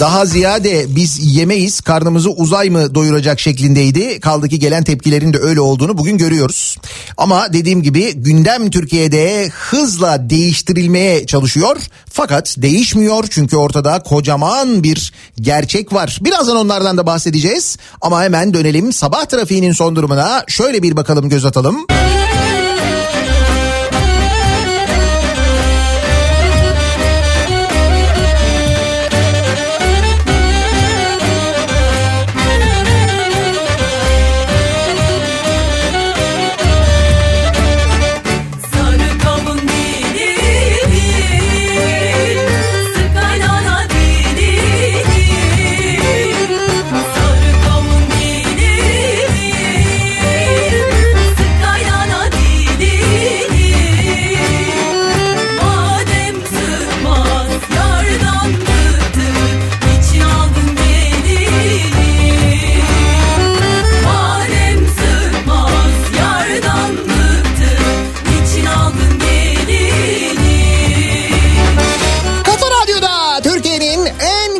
daha 0.00 0.26
ziyade 0.26 0.96
biz 0.96 1.36
yemeyiz 1.36 1.80
karnımızı 1.80 2.30
uzay 2.30 2.70
mı 2.70 2.94
doyuracak 2.94 3.40
şeklindeydi. 3.40 4.20
Kaldı 4.20 4.48
ki 4.48 4.58
gelen 4.58 4.84
tepkilerin 4.84 5.32
de 5.32 5.38
öyle 5.38 5.60
olduğunu 5.60 5.98
bugün 5.98 6.18
görüyoruz. 6.18 6.76
Ama 7.16 7.52
dediğim 7.52 7.82
gibi 7.82 8.12
gündem 8.14 8.70
Türkiye'de 8.70 9.48
hızla 9.48 10.30
değiştirilmeye 10.30 11.26
çalışıyor. 11.26 11.76
Fakat 12.12 12.54
değişmiyor 12.58 13.24
çünkü 13.30 13.56
ortada 13.56 14.02
kocaman 14.02 14.82
bir 14.82 15.12
gerçek 15.40 15.92
var. 15.92 16.18
Birazdan 16.20 16.56
onlardan 16.56 16.98
da 16.98 17.06
bahsedeceğiz. 17.06 17.76
Ama 18.00 18.22
hemen 18.22 18.54
dönelim 18.54 18.92
sabah 18.92 19.24
trafiğinin 19.24 19.72
son 19.72 19.96
durumuna. 19.96 20.44
Şöyle 20.48 20.82
bir 20.82 20.96
bakalım 20.96 21.28
göz 21.28 21.44
atalım. 21.44 21.86
Sarı 21.88 22.27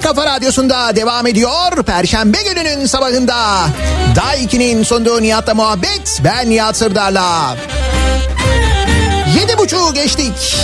kafa 0.08 0.26
radyosunda 0.26 0.96
devam 0.96 1.26
ediyor. 1.26 1.82
Perşembe 1.86 2.38
gününün 2.42 2.86
sabahında 2.86 3.68
Day 4.16 4.44
2'nin 4.44 4.82
sunduğu 4.82 5.22
Nihat'la 5.22 5.54
muhabbet. 5.54 6.20
Ben 6.24 6.50
Nihat 6.50 6.76
Sırdar'la. 6.76 7.56
Yedi 9.38 9.58
buçuğu 9.58 9.94
geçtik. 9.94 10.56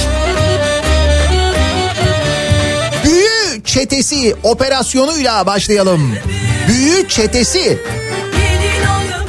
Büyü 3.04 3.62
çetesi 3.64 4.34
operasyonuyla 4.42 5.46
başlayalım. 5.46 6.14
Büyü 6.68 7.08
çetesi. 7.08 7.78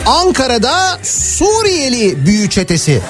Ankara'da 0.05 0.99
Suriyeli 1.03 2.25
büyü 2.25 2.49
çetesi. 2.49 3.01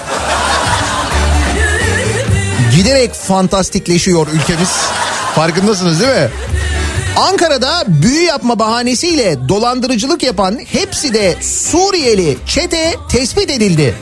Giderek 2.75 3.13
fantastikleşiyor 3.13 4.27
ülkemiz. 4.27 4.69
Farkındasınız 5.35 5.99
değil 5.99 6.11
mi? 6.11 6.29
Ankara'da 7.15 7.83
büyü 7.87 8.21
yapma 8.21 8.59
bahanesiyle 8.59 9.49
dolandırıcılık 9.49 10.23
yapan 10.23 10.59
hepsi 10.71 11.13
de 11.13 11.35
Suriyeli 11.41 12.37
çete 12.47 12.95
tespit 13.09 13.49
edildi. 13.49 13.95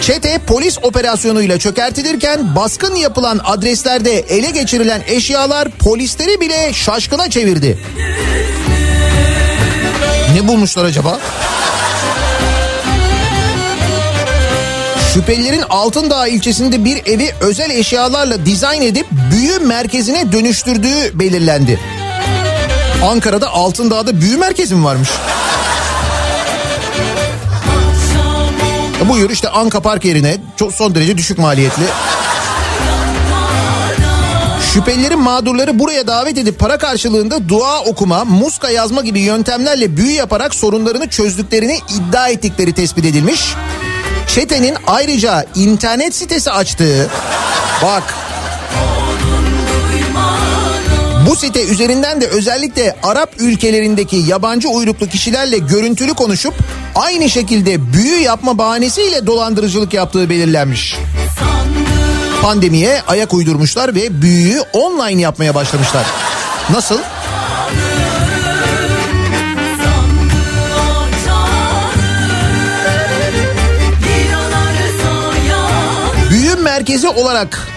Çete 0.00 0.38
polis 0.46 0.78
operasyonuyla 0.82 1.58
çökertilirken 1.58 2.56
baskın 2.56 2.94
yapılan 2.94 3.40
adreslerde 3.44 4.18
ele 4.18 4.50
geçirilen 4.50 5.02
eşyalar 5.06 5.68
polisleri 5.70 6.40
bile 6.40 6.72
şaşkına 6.72 7.30
çevirdi. 7.30 7.78
Ne 10.34 10.48
bulmuşlar 10.48 10.84
acaba? 10.84 11.20
Şüphelilerin 15.14 15.62
Altındağ 15.68 16.26
ilçesinde 16.26 16.84
bir 16.84 17.06
evi 17.06 17.30
özel 17.40 17.70
eşyalarla 17.70 18.46
dizayn 18.46 18.82
edip 18.82 19.06
büyü 19.30 19.58
merkezine 19.58 20.32
dönüştürdüğü 20.32 21.18
belirlendi. 21.18 21.80
Ankara'da 23.02 23.48
Altındağ'da 23.48 24.20
büyü 24.20 24.36
merkezi 24.36 24.74
mi 24.74 24.84
varmış? 24.84 25.08
Buyur 29.08 29.30
işte 29.30 29.48
Anka 29.48 29.80
Park 29.80 30.04
yerine 30.04 30.36
çok 30.56 30.72
son 30.72 30.94
derece 30.94 31.18
düşük 31.18 31.38
maliyetli. 31.38 31.84
Şüphelilerin 34.72 35.18
mağdurları 35.18 35.78
buraya 35.78 36.06
davet 36.06 36.38
edip 36.38 36.58
para 36.58 36.78
karşılığında 36.78 37.48
dua 37.48 37.80
okuma, 37.80 38.24
muska 38.24 38.70
yazma 38.70 39.02
gibi 39.02 39.20
yöntemlerle 39.20 39.96
büyü 39.96 40.10
yaparak 40.10 40.54
sorunlarını 40.54 41.08
çözdüklerini 41.08 41.78
iddia 41.96 42.28
ettikleri 42.28 42.72
tespit 42.72 43.04
edilmiş. 43.04 43.54
Çetenin 44.34 44.76
ayrıca 44.86 45.46
internet 45.54 46.14
sitesi 46.14 46.50
açtığı, 46.50 47.10
bak 47.82 48.14
bu 51.26 51.36
site 51.36 51.64
üzerinden 51.64 52.20
de 52.20 52.26
özellikle 52.26 52.96
Arap 53.02 53.30
ülkelerindeki 53.38 54.16
yabancı 54.16 54.68
uyruklu 54.68 55.06
kişilerle 55.08 55.58
görüntülü 55.58 56.14
konuşup 56.14 56.54
aynı 56.94 57.30
şekilde 57.30 57.92
büyü 57.92 58.18
yapma 58.18 58.58
bahanesiyle 58.58 59.26
dolandırıcılık 59.26 59.94
yaptığı 59.94 60.30
belirlenmiş. 60.30 60.96
Pandemiye 62.42 63.02
ayak 63.08 63.34
uydurmuşlar 63.34 63.94
ve 63.94 64.22
büyüyü 64.22 64.60
online 64.72 65.20
yapmaya 65.20 65.54
başlamışlar. 65.54 66.06
Nasıl? 66.70 66.98
Büyü 76.30 76.54
merkezi 76.54 77.08
olarak 77.08 77.73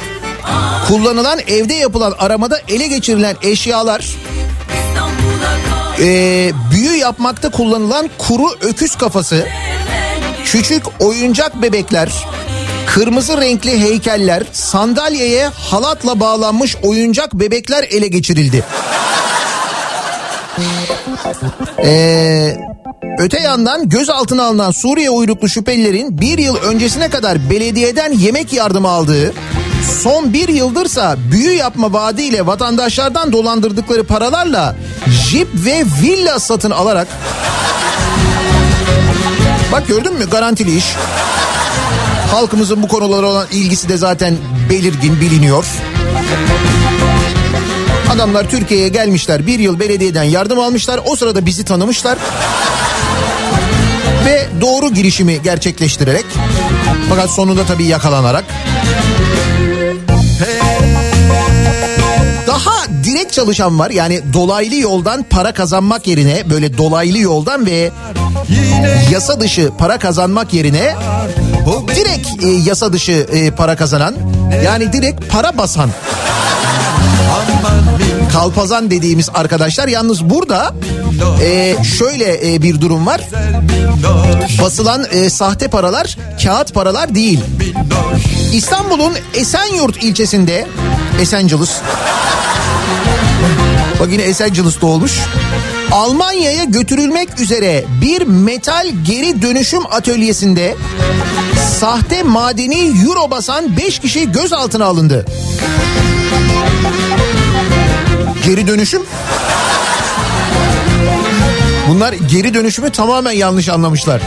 kullanılan 0.87 1.39
evde 1.47 1.73
yapılan 1.73 2.13
aramada 2.19 2.59
ele 2.67 2.87
geçirilen 2.87 3.35
eşyalar 3.41 4.05
e, 5.99 6.51
büyü 6.71 6.95
yapmakta 6.97 7.51
kullanılan 7.51 8.09
kuru 8.17 8.47
öküz 8.61 8.95
kafası, 8.95 9.47
küçük 10.45 10.83
oyuncak 10.99 11.61
bebekler, 11.61 12.09
kırmızı 12.87 13.41
renkli 13.41 13.81
heykeller, 13.81 14.43
sandalyeye 14.51 15.47
halatla 15.47 16.19
bağlanmış 16.19 16.75
oyuncak 16.83 17.33
bebekler 17.33 17.83
ele 17.83 18.07
geçirildi. 18.07 18.63
Ee, 21.83 22.57
öte 23.19 23.39
yandan 23.39 23.89
gözaltına 23.89 24.43
alınan 24.43 24.71
Suriye 24.71 25.09
uyruklu 25.09 25.49
şüphelilerin 25.49 26.21
bir 26.21 26.37
yıl 26.37 26.55
öncesine 26.55 27.09
kadar 27.09 27.49
belediyeden 27.49 28.11
yemek 28.11 28.53
yardımı 28.53 28.87
aldığı, 28.87 29.33
son 30.03 30.33
bir 30.33 30.47
yıldırsa 30.47 31.15
büyü 31.31 31.51
yapma 31.51 31.93
vaadiyle 31.93 32.45
vatandaşlardan 32.45 33.31
dolandırdıkları 33.31 34.03
paralarla 34.03 34.75
jip 35.29 35.47
ve 35.53 35.83
villa 36.01 36.39
satın 36.39 36.71
alarak 36.71 37.07
Bak 39.71 39.87
gördün 39.87 40.13
mü 40.13 40.29
garantili 40.29 40.77
iş. 40.77 40.85
Halkımızın 42.31 42.83
bu 42.83 42.87
konulara 42.87 43.25
olan 43.25 43.47
ilgisi 43.51 43.89
de 43.89 43.97
zaten 43.97 44.37
belirgin 44.69 45.21
biliniyor. 45.21 45.65
Adamlar 48.13 48.49
Türkiye'ye 48.49 48.87
gelmişler 48.87 49.47
bir 49.47 49.59
yıl 49.59 49.79
belediyeden 49.79 50.23
yardım 50.23 50.59
almışlar 50.59 50.99
o 51.05 51.15
sırada 51.15 51.45
bizi 51.45 51.65
tanımışlar. 51.65 52.17
Ve 54.25 54.47
doğru 54.61 54.93
girişimi 54.93 55.41
gerçekleştirerek 55.43 56.25
fakat 57.09 57.29
sonunda 57.29 57.65
tabii 57.65 57.85
yakalanarak 57.85 58.45
direkt 63.17 63.33
çalışan 63.33 63.79
var. 63.79 63.89
Yani 63.89 64.21
dolaylı 64.33 64.75
yoldan 64.75 65.25
para 65.29 65.53
kazanmak 65.53 66.07
yerine 66.07 66.49
böyle 66.49 66.77
dolaylı 66.77 67.17
yoldan 67.17 67.65
ve 67.65 67.91
yasa 69.11 69.39
dışı 69.39 69.71
para 69.77 69.99
kazanmak 69.99 70.53
yerine 70.53 70.95
direkt 71.95 72.43
e, 72.43 72.47
yasa 72.47 72.93
dışı 72.93 73.27
e, 73.31 73.51
para 73.51 73.75
kazanan 73.75 74.15
yani 74.65 74.93
direkt 74.93 75.31
para 75.31 75.57
basan 75.57 75.89
kalpazan 78.31 78.91
dediğimiz 78.91 79.29
arkadaşlar. 79.33 79.87
Yalnız 79.87 80.29
burada 80.29 80.73
e, 81.41 81.75
şöyle 81.97 82.53
e, 82.53 82.61
bir 82.61 82.81
durum 82.81 83.05
var. 83.05 83.21
Basılan 84.61 85.05
e, 85.11 85.29
sahte 85.29 85.67
paralar 85.67 86.17
kağıt 86.43 86.73
paralar 86.73 87.15
değil. 87.15 87.39
İstanbul'un 88.53 89.13
Esenyurt 89.33 90.03
ilçesinde 90.03 90.67
Esenciles 91.21 91.71
Bak 93.99 94.11
yine 94.11 94.21
Esencilis'te 94.21 94.85
olmuş. 94.85 95.19
Almanya'ya 95.91 96.63
götürülmek 96.63 97.39
üzere 97.39 97.85
bir 98.01 98.21
metal 98.21 98.87
geri 99.05 99.41
dönüşüm 99.41 99.85
atölyesinde 99.85 100.75
sahte 101.79 102.23
madeni 102.23 103.03
euro 103.05 103.31
basan 103.31 103.77
5 103.77 103.99
kişi 103.99 104.31
gözaltına 104.31 104.85
alındı. 104.85 105.25
Geri 108.45 108.67
dönüşüm? 108.67 109.01
Bunlar 111.89 112.13
geri 112.13 112.53
dönüşümü 112.53 112.89
tamamen 112.91 113.31
yanlış 113.31 113.69
anlamışlar. 113.69 114.21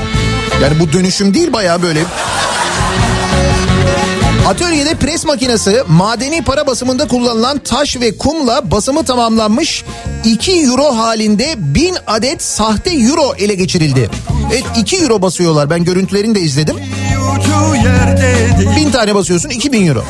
Yani 0.62 0.80
bu 0.80 0.92
dönüşüm 0.92 1.34
değil 1.34 1.52
bayağı 1.52 1.82
böyle 1.82 2.00
Atölyede 4.50 4.94
pres 4.94 5.24
makinesi 5.24 5.82
madeni 5.88 6.44
para 6.44 6.66
basımında 6.66 7.08
kullanılan 7.08 7.58
taş 7.58 7.96
ve 8.00 8.16
kumla 8.18 8.70
basımı 8.70 9.04
tamamlanmış 9.04 9.84
2 10.24 10.52
euro 10.52 10.96
halinde 10.96 11.54
1000 11.56 11.96
adet 12.06 12.42
sahte 12.42 12.90
euro 12.90 13.34
ele 13.38 13.54
geçirildi. 13.54 14.10
Evet 14.52 14.64
2 14.76 14.96
euro 14.96 15.22
basıyorlar 15.22 15.70
ben 15.70 15.84
görüntülerini 15.84 16.34
de 16.34 16.40
izledim. 16.40 16.76
1000 18.76 18.90
tane 18.90 19.14
basıyorsun 19.14 19.48
2000 19.48 19.86
euro. 19.86 20.04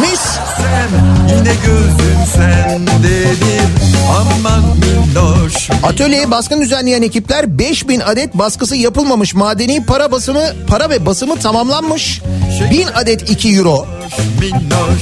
Mis. 0.00 0.20
Sen 0.62 1.36
yine 1.36 1.54
gözün 1.66 2.24
sendedir 2.34 3.68
aman 4.08 4.62
minnoş 4.62 5.70
Atölyeye 5.82 6.30
baskın 6.30 6.60
düzenleyen 6.60 7.02
ekipler 7.02 7.58
5000 7.58 8.00
adet 8.00 8.34
baskısı 8.34 8.76
yapılmamış 8.76 9.34
madeni 9.34 9.86
para 9.86 10.12
basımı 10.12 10.42
para 10.68 10.90
ve 10.90 11.06
basımı 11.06 11.38
tamamlanmış 11.38 12.22
1000 12.70 12.86
adet 12.86 13.30
2 13.30 13.48
euro 13.56 13.86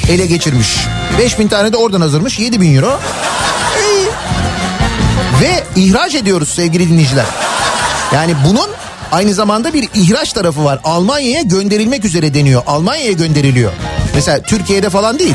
ele 0.09 0.27
geçirmiş. 0.27 0.69
5000 1.19 1.49
tane 1.49 1.73
de 1.73 1.77
oradan 1.77 2.01
hazırmış 2.01 2.39
7000 2.39 2.77
euro. 2.77 3.01
Ve 5.41 5.65
ihraç 5.77 6.15
ediyoruz 6.15 6.49
sevgili 6.49 6.89
dinleyiciler. 6.89 7.27
Yani 8.15 8.35
bunun 8.49 8.71
aynı 9.13 9.35
zamanda 9.35 9.73
bir 9.73 9.89
ihraç 9.95 10.33
tarafı 10.33 10.65
var. 10.65 10.81
Almanya'ya 10.85 11.43
gönderilmek 11.43 12.05
üzere 12.05 12.35
deniyor. 12.35 12.63
Almanya'ya 12.67 13.13
gönderiliyor. 13.13 13.73
Mesela 14.15 14.43
Türkiye'de 14.43 14.91
falan 14.91 15.19
değil. 15.19 15.35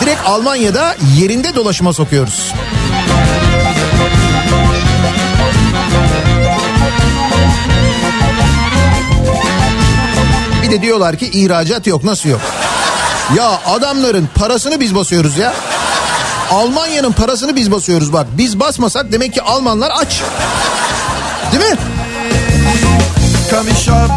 Direkt 0.00 0.20
Almanya'da 0.26 0.96
yerinde 1.16 1.54
dolaşıma 1.54 1.92
sokuyoruz. 1.92 2.52
Bir 10.62 10.70
de 10.70 10.82
diyorlar 10.82 11.16
ki 11.16 11.30
ihracat 11.32 11.86
yok. 11.86 12.04
Nasıl 12.04 12.28
yok? 12.28 12.40
Ya 13.36 13.60
adamların 13.66 14.28
parasını 14.34 14.80
biz 14.80 14.94
basıyoruz 14.94 15.38
ya. 15.38 15.54
Almanya'nın 16.50 17.12
parasını 17.12 17.56
biz 17.56 17.72
basıyoruz 17.72 18.12
bak. 18.12 18.26
Biz 18.38 18.60
basmasak 18.60 19.12
demek 19.12 19.34
ki 19.34 19.42
Almanlar 19.42 19.92
aç. 19.96 20.22
Değil 21.52 21.70
mi? 21.72 21.78
Kamışa 23.50 24.08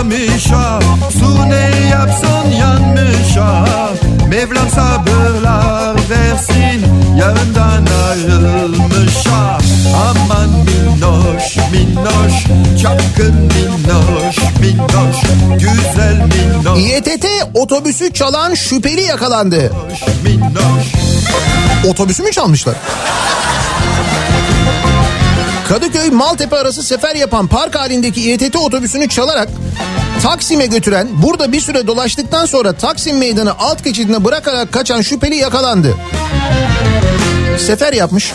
bak 0.00 0.10
kamışa 0.10 0.80
Su 1.18 1.50
ne 1.50 1.88
yapsan 1.88 2.50
yanmışa 2.50 3.64
Mevlam 4.28 4.68
sabırlar 4.70 5.96
versin 6.10 6.86
Yarından 7.18 7.86
ayrılmışa 8.08 9.58
Aman 9.96 10.48
minnoş 10.48 11.56
minnoş 11.72 12.44
Çapkın 12.82 13.34
minnoş 13.34 14.36
minnoş 14.60 15.16
Güzel 15.52 16.16
minnoş 16.16 16.78
İETT 16.78 17.26
otobüsü 17.54 18.12
çalan 18.12 18.54
şüpheli 18.54 19.02
yakalandı. 19.02 19.72
minnoş 20.24 20.84
Otobüsü 21.90 22.22
mü 22.22 22.30
çalmışlar? 22.32 22.74
Kadıköy 25.70 26.10
Maltepe 26.10 26.56
arası 26.56 26.82
sefer 26.82 27.16
yapan 27.16 27.46
park 27.46 27.74
halindeki 27.74 28.20
İETT 28.20 28.56
otobüsünü 28.56 29.08
çalarak 29.08 29.48
Taksim'e 30.22 30.66
götüren 30.66 31.08
burada 31.22 31.52
bir 31.52 31.60
süre 31.60 31.86
dolaştıktan 31.86 32.46
sonra 32.46 32.72
Taksim 32.72 33.18
meydanı 33.18 33.58
alt 33.58 33.84
geçidine 33.84 34.24
bırakarak 34.24 34.72
kaçan 34.72 35.00
şüpheli 35.00 35.36
yakalandı. 35.36 35.94
Sefer 37.58 37.92
yapmış. 37.92 38.32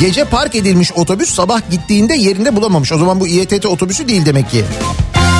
Gece 0.00 0.24
park 0.24 0.54
edilmiş 0.54 0.92
otobüs 0.92 1.34
sabah 1.34 1.60
gittiğinde 1.70 2.14
yerinde 2.14 2.56
bulamamış. 2.56 2.92
O 2.92 2.98
zaman 2.98 3.20
bu 3.20 3.26
İETT 3.26 3.66
otobüsü 3.66 4.08
değil 4.08 4.26
demek 4.26 4.50
ki. 4.50 4.64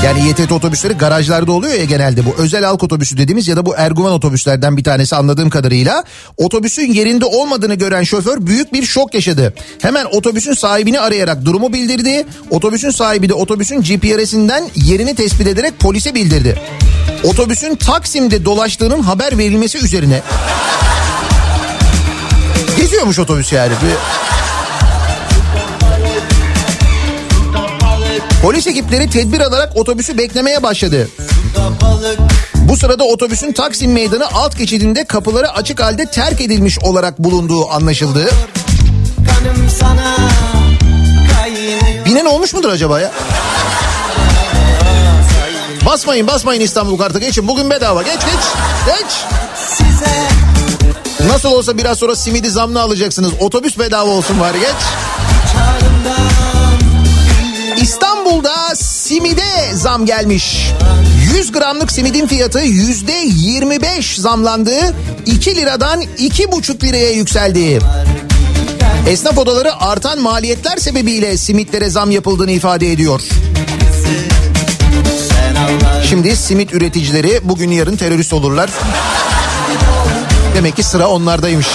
Yani 0.04 0.20
İETT 0.28 0.52
otobüsleri 0.52 0.92
garajlarda 0.92 1.52
oluyor 1.52 1.74
ya 1.74 1.84
genelde 1.84 2.26
bu 2.26 2.34
özel 2.38 2.64
halk 2.64 2.82
otobüsü 2.82 3.18
dediğimiz 3.18 3.48
ya 3.48 3.56
da 3.56 3.66
bu 3.66 3.74
Erguvan 3.76 4.12
otobüslerden 4.12 4.76
bir 4.76 4.84
tanesi 4.84 5.16
anladığım 5.16 5.50
kadarıyla. 5.50 6.04
Otobüsün 6.36 6.92
yerinde 6.92 7.24
olmadığını 7.24 7.74
gören 7.74 8.02
şoför 8.02 8.46
büyük 8.46 8.72
bir 8.72 8.82
şok 8.82 9.14
yaşadı. 9.14 9.54
Hemen 9.82 10.04
otobüsün 10.04 10.52
sahibini 10.52 11.00
arayarak 11.00 11.44
durumu 11.44 11.72
bildirdi. 11.72 12.26
Otobüsün 12.50 12.90
sahibi 12.90 13.28
de 13.28 13.34
otobüsün 13.34 13.82
GPS'inden 13.82 14.64
yerini 14.74 15.14
tespit 15.14 15.46
ederek 15.46 15.78
polise 15.78 16.14
bildirdi. 16.14 16.60
Otobüsün 17.24 17.74
Taksim'de 17.74 18.44
dolaştığının 18.44 19.00
haber 19.00 19.38
verilmesi 19.38 19.78
üzerine 19.78 20.22
geziyormuş 22.76 23.18
otobüs 23.18 23.52
yani. 23.52 23.72
Bir... 23.72 24.37
Polis 28.42 28.66
ekipleri 28.66 29.10
tedbir 29.10 29.40
alarak 29.40 29.76
otobüsü 29.76 30.18
beklemeye 30.18 30.62
başladı. 30.62 31.08
Bu 32.54 32.76
sırada 32.76 33.04
otobüsün 33.04 33.52
Taksim 33.52 33.92
Meydanı 33.92 34.26
alt 34.34 34.58
geçidinde 34.58 35.04
kapıları 35.04 35.50
açık 35.52 35.80
halde 35.80 36.06
terk 36.06 36.40
edilmiş 36.40 36.78
olarak 36.78 37.18
bulunduğu 37.18 37.70
anlaşıldı. 37.70 38.30
Binen 42.04 42.24
olmuş 42.24 42.54
mudur 42.54 42.68
acaba 42.68 43.00
ya? 43.00 43.12
Basmayın 45.86 46.26
basmayın 46.26 46.60
İstanbul 46.60 46.98
kartı 46.98 47.18
geçin 47.18 47.48
bugün 47.48 47.70
bedava 47.70 48.02
geç 48.02 48.14
geç 48.14 48.44
geç. 48.86 49.24
Nasıl 51.26 51.52
olsa 51.52 51.78
biraz 51.78 51.98
sonra 51.98 52.16
simidi 52.16 52.50
zamlı 52.50 52.82
alacaksınız 52.82 53.32
otobüs 53.40 53.78
bedava 53.78 54.10
olsun 54.10 54.40
bari 54.40 54.60
geç. 54.60 54.76
İstanbul'da 57.82 58.74
simide 58.74 59.74
zam 59.74 60.06
gelmiş. 60.06 60.72
100 61.34 61.52
gramlık 61.52 61.92
simidin 61.92 62.26
fiyatı 62.26 62.58
yüzde 62.58 63.22
25 63.24 64.16
zamlandı. 64.18 64.94
2 65.26 65.56
liradan 65.56 66.02
2,5 66.02 66.84
liraya 66.84 67.10
yükseldi. 67.10 67.78
Esnaf 69.08 69.38
odaları 69.38 69.76
artan 69.76 70.20
maliyetler 70.20 70.76
sebebiyle 70.76 71.36
simitlere 71.36 71.90
zam 71.90 72.10
yapıldığını 72.10 72.50
ifade 72.50 72.92
ediyor. 72.92 73.20
Şimdi 76.08 76.36
simit 76.36 76.72
üreticileri 76.72 77.40
bugün 77.42 77.70
yarın 77.70 77.96
terörist 77.96 78.32
olurlar. 78.32 78.70
Demek 80.54 80.76
ki 80.76 80.82
sıra 80.82 81.08
onlardaymış. 81.08 81.68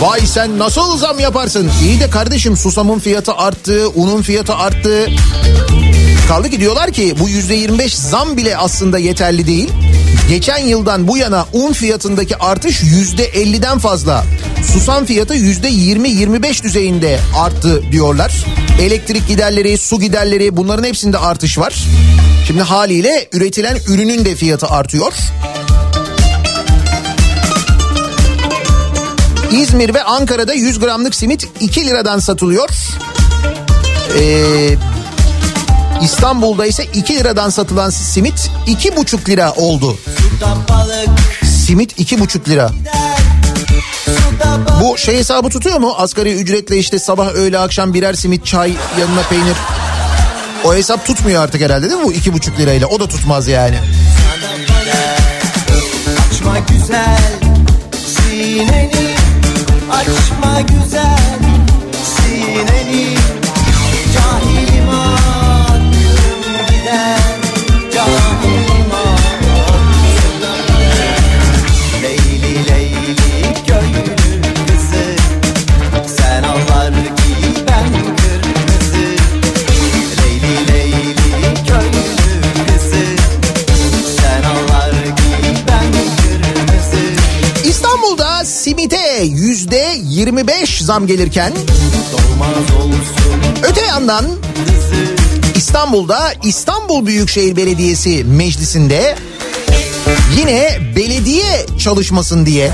Vay 0.00 0.26
sen 0.26 0.58
nasıl 0.58 0.98
zam 0.98 1.18
yaparsın? 1.18 1.70
İyi 1.82 2.00
de 2.00 2.10
kardeşim 2.10 2.56
susamın 2.56 2.98
fiyatı 2.98 3.32
arttı, 3.32 3.88
unun 3.94 4.22
fiyatı 4.22 4.54
arttı. 4.54 5.08
Kaldı 6.28 6.50
ki 6.50 6.60
diyorlar 6.60 6.92
ki 6.92 7.14
bu 7.20 7.28
yüzde 7.28 7.54
25 7.54 7.94
zam 7.96 8.36
bile 8.36 8.56
aslında 8.56 8.98
yeterli 8.98 9.46
değil. 9.46 9.68
Geçen 10.28 10.58
yıldan 10.58 11.08
bu 11.08 11.16
yana 11.16 11.46
un 11.52 11.72
fiyatındaki 11.72 12.36
artış 12.36 12.82
yüzde 12.82 13.28
50'den 13.30 13.78
fazla. 13.78 14.24
Susam 14.72 15.04
fiyatı 15.04 15.34
yüzde 15.34 15.70
20-25 15.70 16.62
düzeyinde 16.62 17.18
arttı 17.36 17.82
diyorlar. 17.92 18.44
Elektrik 18.80 19.28
giderleri, 19.28 19.78
su 19.78 20.00
giderleri 20.00 20.56
bunların 20.56 20.84
hepsinde 20.84 21.18
artış 21.18 21.58
var. 21.58 21.84
Şimdi 22.46 22.62
haliyle 22.62 23.28
üretilen 23.32 23.76
ürünün 23.88 24.24
de 24.24 24.34
fiyatı 24.34 24.66
artıyor. 24.66 25.12
İzmir 29.52 29.94
ve 29.94 30.02
Ankara'da 30.02 30.52
100 30.52 30.78
gramlık 30.78 31.14
simit 31.14 31.48
2 31.60 31.86
liradan 31.86 32.18
satılıyor. 32.18 32.68
Ee, 34.18 34.76
İstanbul'da 36.02 36.66
ise 36.66 36.84
2 36.94 37.16
liradan 37.16 37.50
satılan 37.50 37.90
simit 37.90 38.50
2,5 38.66 39.28
lira 39.28 39.52
oldu. 39.52 39.98
Simit 41.44 42.00
2,5 42.00 42.48
lira. 42.48 42.70
Bu 44.82 44.98
şey 44.98 45.16
hesabı 45.16 45.48
tutuyor 45.48 45.78
mu? 45.78 45.94
Asgari 45.98 46.32
ücretle 46.34 46.78
işte 46.78 46.98
sabah 46.98 47.34
öğle 47.34 47.58
akşam 47.58 47.94
birer 47.94 48.14
simit 48.14 48.46
çay 48.46 48.72
yanına 49.00 49.22
peynir. 49.22 49.56
O 50.64 50.74
hesap 50.74 51.06
tutmuyor 51.06 51.42
artık 51.42 51.60
herhalde 51.62 51.90
değil 51.90 52.00
mi 52.00 52.06
bu 52.06 52.12
iki 52.12 52.32
buçuk 52.32 52.58
lirayla? 52.58 52.86
O 52.86 53.00
da 53.00 53.08
tutmaz 53.08 53.48
yani. 53.48 53.78
Açma 56.30 56.58
güzel 56.58 57.18
sineni 58.06 59.15
Açma 59.90 60.60
güzel 60.60 61.38
sineni 62.04 63.14
25 90.26 90.80
zam 90.80 91.06
gelirken 91.06 91.52
öte 93.62 93.84
yandan 93.84 94.24
İstanbul'da 95.54 96.32
İstanbul 96.44 97.06
Büyükşehir 97.06 97.56
Belediyesi 97.56 98.24
Meclisi'nde 98.24 99.16
yine 100.38 100.78
belediye 100.96 101.66
çalışmasın 101.78 102.46
diye 102.46 102.70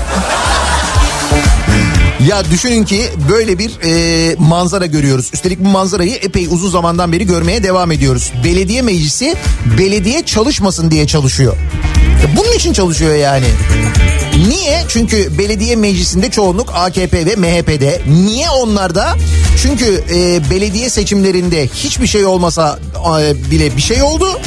ya 2.27 2.45
düşünün 2.51 2.83
ki 2.83 3.09
böyle 3.29 3.59
bir 3.59 3.71
e, 3.83 4.35
manzara 4.39 4.85
görüyoruz. 4.85 5.29
Üstelik 5.33 5.59
bu 5.59 5.69
manzarayı 5.69 6.15
epey 6.15 6.47
uzun 6.47 6.69
zamandan 6.69 7.11
beri 7.11 7.25
görmeye 7.25 7.63
devam 7.63 7.91
ediyoruz. 7.91 8.31
Belediye 8.43 8.81
meclisi 8.81 9.35
belediye 9.77 10.25
çalışmasın 10.25 10.91
diye 10.91 11.07
çalışıyor. 11.07 11.57
Ya 12.21 12.37
Bunun 12.37 12.51
için 12.51 12.73
çalışıyor 12.73 13.15
yani. 13.15 13.45
Niye? 14.47 14.83
Çünkü 14.87 15.37
belediye 15.37 15.75
meclisinde 15.75 16.31
çoğunluk 16.31 16.69
AKP 16.75 17.25
ve 17.25 17.35
MHP'de. 17.35 18.01
Niye 18.07 18.49
onlarda? 18.49 19.17
Çünkü 19.61 20.03
e, 20.15 20.49
belediye 20.49 20.89
seçimlerinde 20.89 21.67
hiçbir 21.67 22.07
şey 22.07 22.25
olmasa 22.25 22.79
e, 23.21 23.51
bile 23.51 23.77
bir 23.77 23.81
şey 23.81 24.03
oldu. 24.03 24.39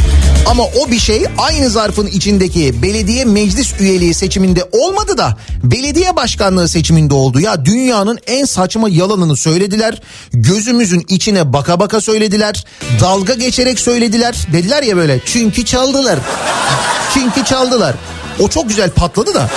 Ama 0.46 0.62
o 0.64 0.90
bir 0.90 0.98
şey 0.98 1.24
aynı 1.38 1.70
zarfın 1.70 2.06
içindeki 2.06 2.82
belediye 2.82 3.24
meclis 3.24 3.80
üyeliği 3.80 4.14
seçiminde 4.14 4.68
olmadı 4.72 5.18
da 5.18 5.36
belediye 5.62 6.16
başkanlığı 6.16 6.68
seçiminde 6.68 7.14
oldu. 7.14 7.40
Ya 7.40 7.64
dünyanın 7.64 8.18
en 8.26 8.44
saçma 8.44 8.88
yalanını 8.88 9.36
söylediler. 9.36 10.02
Gözümüzün 10.32 11.04
içine 11.08 11.52
baka 11.52 11.80
baka 11.80 12.00
söylediler. 12.00 12.64
Dalga 13.00 13.34
geçerek 13.34 13.80
söylediler. 13.80 14.36
Dediler 14.52 14.82
ya 14.82 14.96
böyle 14.96 15.20
çünkü 15.24 15.64
çaldılar. 15.64 16.18
Çünkü 17.14 17.44
çaldılar. 17.44 17.94
O 18.40 18.48
çok 18.48 18.68
güzel 18.68 18.90
patladı 18.90 19.34
da. 19.34 19.50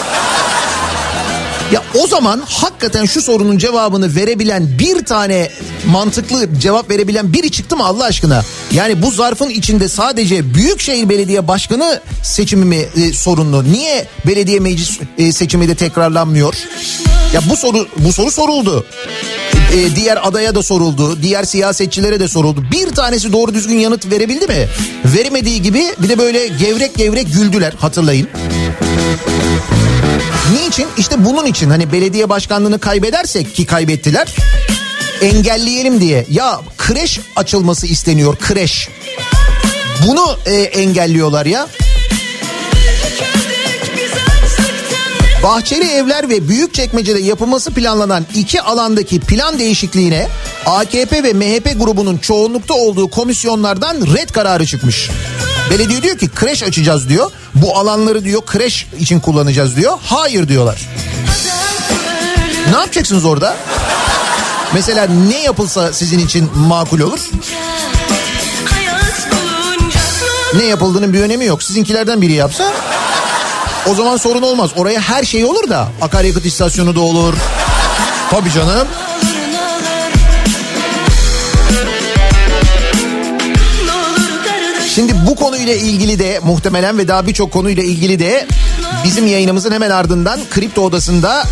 Ya 1.71 1.84
o 2.03 2.08
zaman 2.08 2.43
hakikaten 2.45 3.05
şu 3.05 3.21
sorunun 3.21 3.58
cevabını 3.58 4.15
verebilen 4.15 4.79
bir 4.79 5.05
tane 5.05 5.51
mantıklı 5.88 6.60
cevap 6.60 6.89
verebilen 6.89 7.34
biri 7.34 7.51
çıktı 7.51 7.77
mı 7.77 7.86
Allah 7.86 8.03
aşkına? 8.03 8.43
Yani 8.71 9.01
bu 9.01 9.12
zarfın 9.12 9.49
içinde 9.49 9.89
sadece 9.89 10.53
Büyükşehir 10.53 11.10
Belediye 11.10 11.47
Başkanı 11.47 12.01
seçimi 12.23 12.65
mi 12.65 12.86
e, 12.95 13.13
sorunlu? 13.13 13.63
Niye 13.71 14.08
belediye 14.27 14.60
meclis 14.60 14.99
e, 15.17 15.32
seçimi 15.32 15.67
de 15.67 15.75
tekrarlanmıyor? 15.75 16.53
Ya 17.34 17.41
bu 17.49 17.55
soru 17.55 17.88
bu 17.97 18.13
soru 18.13 18.32
soruldu. 18.32 18.86
E, 19.73 19.95
diğer 19.95 20.27
adaya 20.27 20.55
da 20.55 20.63
soruldu. 20.63 21.21
Diğer 21.21 21.43
siyasetçilere 21.43 22.19
de 22.19 22.27
soruldu. 22.27 22.63
Bir 22.71 22.88
tanesi 22.89 23.34
doğru 23.34 23.53
düzgün 23.53 23.79
yanıt 23.79 24.12
verebildi 24.12 24.47
mi? 24.47 24.67
Veremediği 25.05 25.62
gibi 25.62 25.84
bir 25.99 26.10
de 26.10 26.17
böyle 26.17 26.47
gevrek 26.47 26.95
gevrek 26.95 27.34
güldüler 27.34 27.73
hatırlayın. 27.79 28.27
Niçin? 30.53 30.88
İşte 30.97 31.25
bunun 31.25 31.45
için 31.45 31.69
hani 31.69 31.91
belediye 31.91 32.29
başkanlığını 32.29 32.79
kaybedersek 32.79 33.55
ki 33.55 33.65
kaybettiler 33.65 34.27
engelleyelim 35.21 36.01
diye. 36.01 36.25
Ya 36.29 36.62
kreş 36.77 37.19
açılması 37.35 37.88
isteniyor 37.88 38.35
kreş. 38.35 38.89
Bunu 40.07 40.38
e, 40.45 40.53
engelliyorlar 40.53 41.45
ya. 41.45 41.67
Bahçeli 45.43 45.91
evler 45.91 46.29
ve 46.29 46.47
Büyükçekmece'de 46.47 47.19
yapılması 47.19 47.71
planlanan 47.71 48.25
iki 48.35 48.62
alandaki 48.62 49.19
plan 49.19 49.59
değişikliğine 49.59 50.27
AKP 50.65 51.23
ve 51.23 51.33
MHP 51.33 51.79
grubunun 51.79 52.17
çoğunlukta 52.17 52.73
olduğu 52.73 53.09
komisyonlardan 53.09 53.95
red 53.95 54.29
kararı 54.29 54.65
çıkmış. 54.65 55.09
Belediye 55.71 56.03
diyor 56.03 56.17
ki 56.17 56.29
kreş 56.29 56.63
açacağız 56.63 57.10
diyor. 57.10 57.32
Bu 57.55 57.77
alanları 57.77 58.23
diyor 58.23 58.41
kreş 58.45 58.88
için 58.99 59.19
kullanacağız 59.19 59.75
diyor. 59.75 59.97
Hayır 60.05 60.47
diyorlar. 60.47 60.88
Ne 62.71 62.77
yapacaksınız 62.77 63.25
orada? 63.25 63.55
Mesela 64.73 65.08
ne 65.29 65.39
yapılsa 65.39 65.93
sizin 65.93 66.19
için 66.19 66.49
makul 66.58 66.99
olur? 66.99 67.19
Ne 70.55 70.63
yapıldığının 70.65 71.13
bir 71.13 71.21
önemi 71.21 71.45
yok. 71.45 71.63
Sizinkilerden 71.63 72.21
biri 72.21 72.34
yapsa 72.34 72.73
o 73.88 73.95
zaman 73.95 74.17
sorun 74.17 74.41
olmaz. 74.41 74.69
Oraya 74.75 75.01
her 75.01 75.23
şey 75.23 75.45
olur 75.45 75.69
da 75.69 75.88
akaryakıt 76.01 76.45
istasyonu 76.45 76.95
da 76.95 76.99
olur. 76.99 77.34
Tabii 78.32 78.51
canım. 78.51 78.88
Şimdi 84.99 85.15
bu 85.27 85.35
konuyla 85.35 85.73
ilgili 85.73 86.19
de 86.19 86.39
muhtemelen 86.43 86.97
ve 86.97 87.07
daha 87.07 87.27
birçok 87.27 87.51
konuyla 87.51 87.83
ilgili 87.83 88.19
de 88.19 88.47
bizim 89.03 89.27
yayınımızın 89.27 89.71
hemen 89.71 89.89
ardından 89.89 90.39
Kripto 90.49 90.81
Odası'nda 90.81 91.43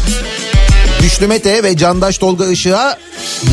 Güçlü 1.02 1.28
Mete 1.28 1.64
ve 1.64 1.78
Candaş 1.78 2.18
Tolga 2.18 2.48
Işık'a 2.48 2.98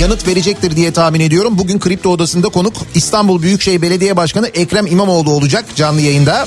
yanıt 0.00 0.28
verecektir 0.28 0.76
diye 0.76 0.92
tahmin 0.92 1.20
ediyorum. 1.20 1.58
Bugün 1.58 1.78
Kripto 1.78 2.10
Odası'nda 2.10 2.48
konuk 2.48 2.74
İstanbul 2.94 3.42
Büyükşehir 3.42 3.82
Belediye 3.82 4.16
Başkanı 4.16 4.46
Ekrem 4.46 4.86
İmamoğlu 4.86 5.30
olacak 5.30 5.64
canlı 5.76 6.00
yayında. 6.00 6.46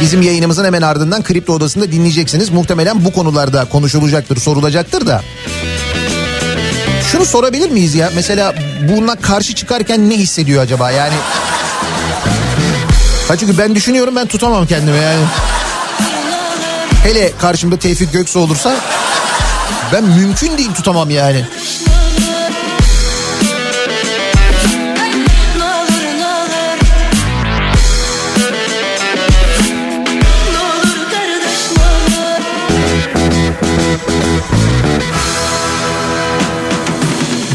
Bizim 0.00 0.22
yayınımızın 0.22 0.64
hemen 0.64 0.82
ardından 0.82 1.22
Kripto 1.22 1.52
Odası'nda 1.52 1.92
dinleyeceksiniz. 1.92 2.50
Muhtemelen 2.50 3.04
bu 3.04 3.12
konularda 3.12 3.64
konuşulacaktır, 3.64 4.36
sorulacaktır 4.36 5.06
da. 5.06 5.22
Şunu 7.12 7.24
sorabilir 7.24 7.70
miyiz 7.70 7.94
ya? 7.94 8.10
Mesela 8.14 8.54
buna 8.88 9.16
karşı 9.16 9.54
çıkarken 9.54 10.10
ne 10.10 10.14
hissediyor 10.16 10.62
acaba? 10.62 10.90
Yani 10.90 11.14
Ha 13.28 13.36
çünkü 13.36 13.58
ben 13.58 13.74
düşünüyorum 13.74 14.16
ben 14.16 14.26
tutamam 14.26 14.66
kendimi 14.66 14.96
yani. 14.96 15.24
Hele 17.02 17.32
karşımda 17.40 17.78
Tevfik 17.78 18.12
Göksu 18.12 18.40
olursa 18.40 18.76
ben 19.92 20.04
mümkün 20.04 20.58
değil 20.58 20.74
tutamam 20.74 21.10
yani. 21.10 21.44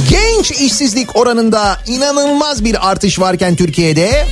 Genç 0.09 0.51
işsizlik 0.51 1.15
oranında 1.15 1.77
inanılmaz 1.87 2.65
bir 2.65 2.89
artış 2.89 3.19
varken 3.19 3.55
Türkiye'de 3.55 4.25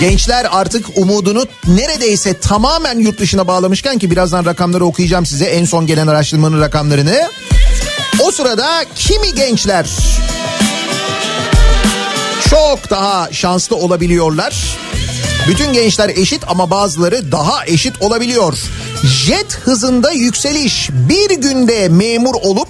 gençler 0.00 0.46
artık 0.50 0.86
umudunu 0.96 1.46
neredeyse 1.66 2.40
tamamen 2.40 2.98
yurt 2.98 3.18
dışına 3.18 3.46
bağlamışken 3.46 3.98
ki 3.98 4.10
birazdan 4.10 4.44
rakamları 4.44 4.84
okuyacağım 4.84 5.26
size 5.26 5.44
en 5.44 5.64
son 5.64 5.86
gelen 5.86 6.06
araştırmanın 6.06 6.60
rakamlarını. 6.60 7.30
O 8.22 8.30
sırada 8.30 8.84
kimi 8.94 9.34
gençler 9.34 9.86
çok 12.50 12.90
daha 12.90 13.32
şanslı 13.32 13.76
olabiliyorlar. 13.76 14.78
Bütün 15.48 15.72
gençler 15.72 16.08
eşit 16.08 16.42
ama 16.48 16.70
bazıları 16.70 17.32
daha 17.32 17.66
eşit 17.66 18.02
olabiliyor. 18.02 18.58
Jet 19.04 19.58
hızında 19.64 20.10
yükseliş 20.10 20.90
bir 20.92 21.30
günde 21.30 21.88
memur 21.88 22.34
olup 22.34 22.68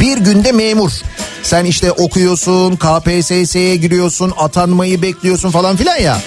bir 0.00 0.18
günde 0.18 0.52
memur. 0.52 0.90
Sen 1.42 1.64
işte 1.64 1.92
okuyorsun, 1.92 2.76
KPSS'ye 2.76 3.76
giriyorsun, 3.76 4.32
atanmayı 4.36 5.02
bekliyorsun 5.02 5.50
falan 5.50 5.76
filan 5.76 5.96
ya. 5.96 6.20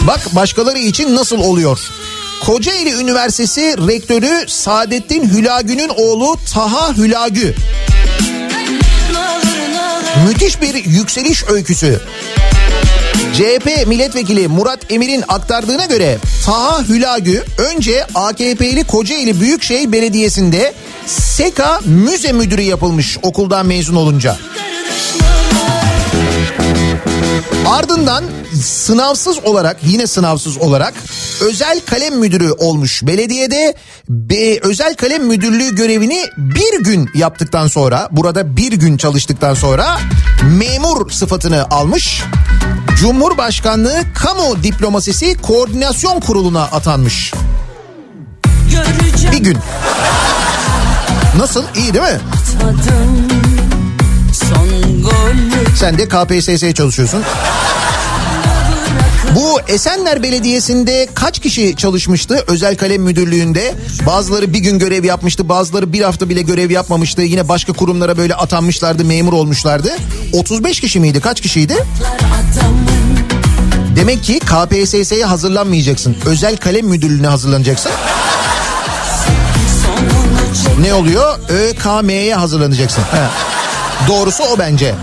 Bak 0.00 0.20
başkaları 0.34 0.78
için 0.78 1.14
nasıl 1.14 1.38
oluyor? 1.38 1.78
Kocaeli 2.44 2.92
Üniversitesi 2.92 3.76
Rektörü 3.88 4.48
Saadettin 4.48 5.28
Hülagü'nün 5.28 5.88
oğlu 5.88 6.36
Taha 6.54 6.96
Hülagü. 6.96 7.54
Müthiş 10.28 10.62
bir 10.62 10.74
yükseliş 10.74 11.44
öyküsü. 11.44 12.00
CHP 13.34 13.86
milletvekili 13.86 14.48
Murat 14.48 14.92
Emir'in 14.92 15.24
aktardığına 15.28 15.86
göre 15.86 16.18
Taha 16.44 16.82
Hülagü 16.88 17.44
önce 17.58 18.06
AKP'li 18.14 18.84
Kocaeli 18.84 19.40
Büyükşehir 19.40 19.92
Belediyesi'nde 19.92 20.74
SEKA 21.06 21.80
müze 21.84 22.32
müdürü 22.32 22.62
yapılmış 22.62 23.18
okuldan 23.22 23.66
mezun 23.66 23.96
olunca. 23.96 24.36
Ardından 27.66 28.24
sınavsız 28.62 29.38
olarak 29.44 29.76
yine 29.82 30.06
sınavsız 30.06 30.58
olarak 30.58 30.94
özel 31.40 31.80
kalem 31.86 32.18
müdürü 32.18 32.50
olmuş 32.50 33.02
belediyede 33.06 33.74
be, 34.08 34.58
özel 34.62 34.94
kalem 34.94 35.26
müdürlüğü 35.26 35.74
görevini 35.74 36.24
bir 36.36 36.84
gün 36.84 37.10
yaptıktan 37.14 37.68
sonra 37.68 38.08
burada 38.10 38.56
bir 38.56 38.72
gün 38.72 38.96
çalıştıktan 38.96 39.54
sonra 39.54 39.98
memur 40.42 41.10
sıfatını 41.10 41.66
almış. 41.70 42.22
Cumhurbaşkanlığı 43.00 44.02
Kamu 44.14 44.62
Diplomasisi 44.62 45.36
Koordinasyon 45.42 46.20
Kurulu'na 46.20 46.62
atanmış. 46.62 47.32
Bir 49.32 49.38
gün. 49.38 49.58
Nasıl? 51.38 51.64
İyi 51.76 51.94
değil 51.94 52.04
mi? 52.04 52.20
Sen 55.76 55.98
de 55.98 56.08
KPSS'ye 56.08 56.74
çalışıyorsun. 56.74 57.22
Bu 59.34 59.60
Esenler 59.68 60.22
Belediyesi'nde 60.22 61.08
kaç 61.14 61.38
kişi 61.38 61.76
çalışmıştı 61.76 62.44
özel 62.46 62.76
kalem 62.76 63.02
müdürlüğünde? 63.02 63.74
Bazıları 64.06 64.52
bir 64.52 64.58
gün 64.58 64.78
görev 64.78 65.04
yapmıştı, 65.04 65.48
bazıları 65.48 65.92
bir 65.92 66.00
hafta 66.00 66.28
bile 66.28 66.42
görev 66.42 66.70
yapmamıştı. 66.70 67.22
Yine 67.22 67.48
başka 67.48 67.72
kurumlara 67.72 68.16
böyle 68.18 68.34
atanmışlardı, 68.34 69.04
memur 69.04 69.32
olmuşlardı. 69.32 69.88
35 70.32 70.80
kişi 70.80 71.00
miydi? 71.00 71.20
Kaç 71.20 71.40
kişiydi? 71.40 71.76
Demek 73.96 74.22
ki 74.24 74.38
KPSS'ye 74.40 75.24
hazırlanmayacaksın. 75.24 76.16
Özel 76.26 76.56
kalem 76.56 76.86
müdürlüğüne 76.86 77.26
hazırlanacaksın. 77.26 77.92
Ne 80.80 80.94
oluyor? 80.94 81.38
ÖKM'ye 81.48 82.34
hazırlanacaksın. 82.34 83.02
He. 83.02 83.26
Doğrusu 84.08 84.44
o 84.44 84.58
bence. 84.58 84.94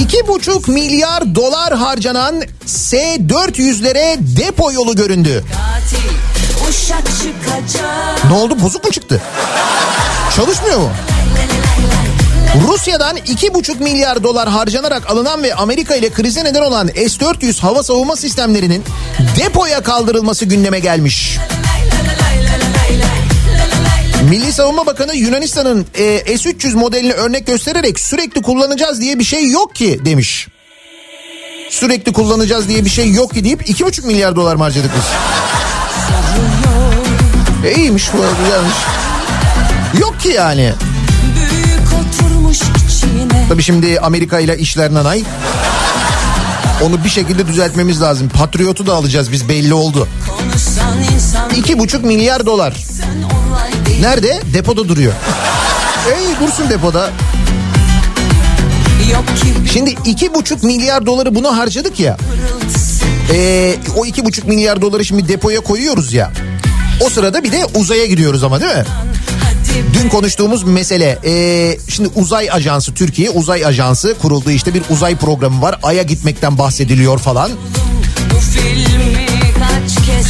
İki 0.00 0.28
buçuk 0.28 0.68
milyar 0.68 1.34
dolar 1.34 1.74
harcanan 1.74 2.42
S-400'lere 2.66 4.16
depo 4.20 4.72
yolu 4.72 4.96
göründü. 4.96 5.44
Ne 8.28 8.34
oldu 8.34 8.62
bozuk 8.62 8.84
mu 8.84 8.90
çıktı? 8.90 9.22
Çalışmıyor 10.36 10.78
mu? 10.78 10.90
Rusya'dan 12.54 13.16
2,5 13.16 13.82
milyar 13.82 14.22
dolar 14.22 14.48
harcanarak 14.48 15.10
alınan 15.10 15.42
ve 15.42 15.54
Amerika 15.54 15.94
ile 15.94 16.10
krize 16.10 16.44
neden 16.44 16.62
olan 16.62 16.86
S-400 16.88 17.60
hava 17.60 17.82
savunma 17.82 18.16
sistemlerinin 18.16 18.84
depoya 19.40 19.82
kaldırılması 19.82 20.44
gündeme 20.44 20.78
gelmiş. 20.80 21.38
Milli 24.30 24.52
Savunma 24.52 24.86
Bakanı 24.86 25.14
Yunanistan'ın 25.14 25.86
e, 25.94 26.38
S-300 26.38 26.74
modelini 26.74 27.12
örnek 27.12 27.46
göstererek 27.46 28.00
sürekli 28.00 28.42
kullanacağız 28.42 29.00
diye 29.00 29.18
bir 29.18 29.24
şey 29.24 29.50
yok 29.50 29.74
ki 29.74 30.00
demiş. 30.04 30.48
Sürekli 31.70 32.12
kullanacağız 32.12 32.68
diye 32.68 32.84
bir 32.84 32.90
şey 32.90 33.12
yok 33.12 33.34
ki 33.34 33.44
deyip 33.44 33.62
2,5 33.68 34.06
milyar 34.06 34.36
dolar 34.36 34.56
mı 34.56 34.62
harcadık 34.62 34.90
biz? 34.96 35.04
E, 37.70 37.74
iyiymiş 37.74 38.12
bu 38.12 38.16
güzelmiş. 38.16 38.76
Yok 40.00 40.20
ki 40.20 40.28
yani. 40.28 40.72
Tabii 43.48 43.62
şimdi 43.62 44.00
Amerika 44.00 44.40
ile 44.40 44.58
işler 44.58 44.94
nanay. 44.94 45.22
Onu 46.82 47.04
bir 47.04 47.08
şekilde 47.08 47.46
düzeltmemiz 47.46 48.02
lazım. 48.02 48.28
Patriotu 48.28 48.86
da 48.86 48.94
alacağız 48.94 49.32
biz 49.32 49.48
belli 49.48 49.74
oldu. 49.74 50.08
İki 51.56 51.78
buçuk 51.78 52.04
milyar 52.04 52.46
dolar. 52.46 52.76
Nerede? 54.00 54.40
Depoda 54.54 54.88
duruyor. 54.88 55.12
Ey 56.16 56.46
dursun 56.46 56.70
depoda. 56.70 57.10
Şimdi 59.72 59.94
iki 60.04 60.34
buçuk 60.34 60.62
milyar 60.62 61.06
doları 61.06 61.34
bunu 61.34 61.56
harcadık 61.58 62.00
ya. 62.00 62.16
Ee, 63.32 63.76
o 63.96 64.06
iki 64.06 64.24
buçuk 64.24 64.46
milyar 64.48 64.82
doları 64.82 65.04
şimdi 65.04 65.28
depoya 65.28 65.60
koyuyoruz 65.60 66.12
ya. 66.12 66.32
O 67.00 67.10
sırada 67.10 67.42
bir 67.44 67.52
de 67.52 67.64
uzaya 67.74 68.06
gidiyoruz 68.06 68.44
ama 68.44 68.60
değil 68.60 68.74
mi? 68.76 68.84
Dün 69.94 70.08
konuştuğumuz 70.08 70.62
mesele 70.62 71.18
ee, 71.24 71.78
şimdi 71.88 72.08
uzay 72.14 72.50
ajansı 72.50 72.94
Türkiye 72.94 73.30
uzay 73.30 73.66
ajansı 73.66 74.14
kuruldu 74.22 74.50
işte 74.50 74.74
bir 74.74 74.82
uzay 74.90 75.16
programı 75.16 75.62
var 75.62 75.78
Ay'a 75.82 76.02
gitmekten 76.02 76.58
bahsediliyor 76.58 77.18
falan. 77.18 77.50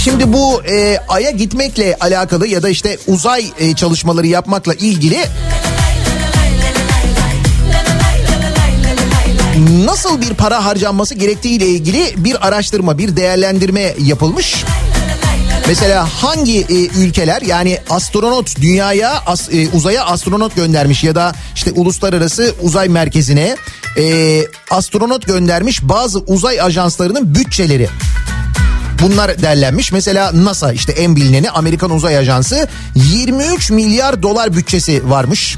Şimdi 0.05 0.33
bu 0.33 0.63
e, 0.65 0.99
Ay'a 1.09 1.31
gitmekle 1.31 1.97
alakalı 2.01 2.47
ya 2.47 2.63
da 2.63 2.69
işte 2.69 2.99
uzay 3.07 3.47
e, 3.59 3.75
çalışmaları 3.75 4.27
yapmakla 4.27 4.75
ilgili 4.75 5.19
nasıl 9.85 10.21
bir 10.21 10.35
para 10.35 10.65
harcanması 10.65 11.15
gerektiğiyle 11.15 11.67
ilgili 11.67 12.15
bir 12.17 12.49
araştırma, 12.49 12.99
bir 12.99 13.17
değerlendirme 13.17 13.95
yapılmış. 13.99 14.65
Mesela 15.69 16.09
hangi 16.23 16.61
e, 16.61 16.87
ülkeler 16.87 17.43
yani 17.43 17.79
astronot 17.91 18.61
dünyaya 18.61 19.23
as, 19.27 19.49
e, 19.53 19.69
uzaya 19.69 20.05
astronot 20.05 20.57
göndermiş 20.57 21.05
ya 21.05 21.15
da 21.15 21.33
işte 21.55 21.73
uluslararası 21.73 22.55
uzay 22.63 22.89
merkezine 22.89 23.57
e, 23.99 24.43
astronot 24.71 25.27
göndermiş 25.27 25.83
bazı 25.83 26.19
uzay 26.19 26.61
ajanslarının 26.61 27.35
bütçeleri. 27.35 27.89
Bunlar 29.03 29.43
derlenmiş. 29.43 29.93
Mesela 29.93 30.31
NASA 30.35 30.73
işte 30.73 30.93
en 30.93 31.17
bilineni 31.17 31.51
Amerikan 31.51 31.91
Uzay 31.91 32.19
Ajansı 32.19 32.69
23 32.95 33.71
milyar 33.71 34.23
dolar 34.23 34.57
bütçesi 34.57 35.11
varmış. 35.11 35.57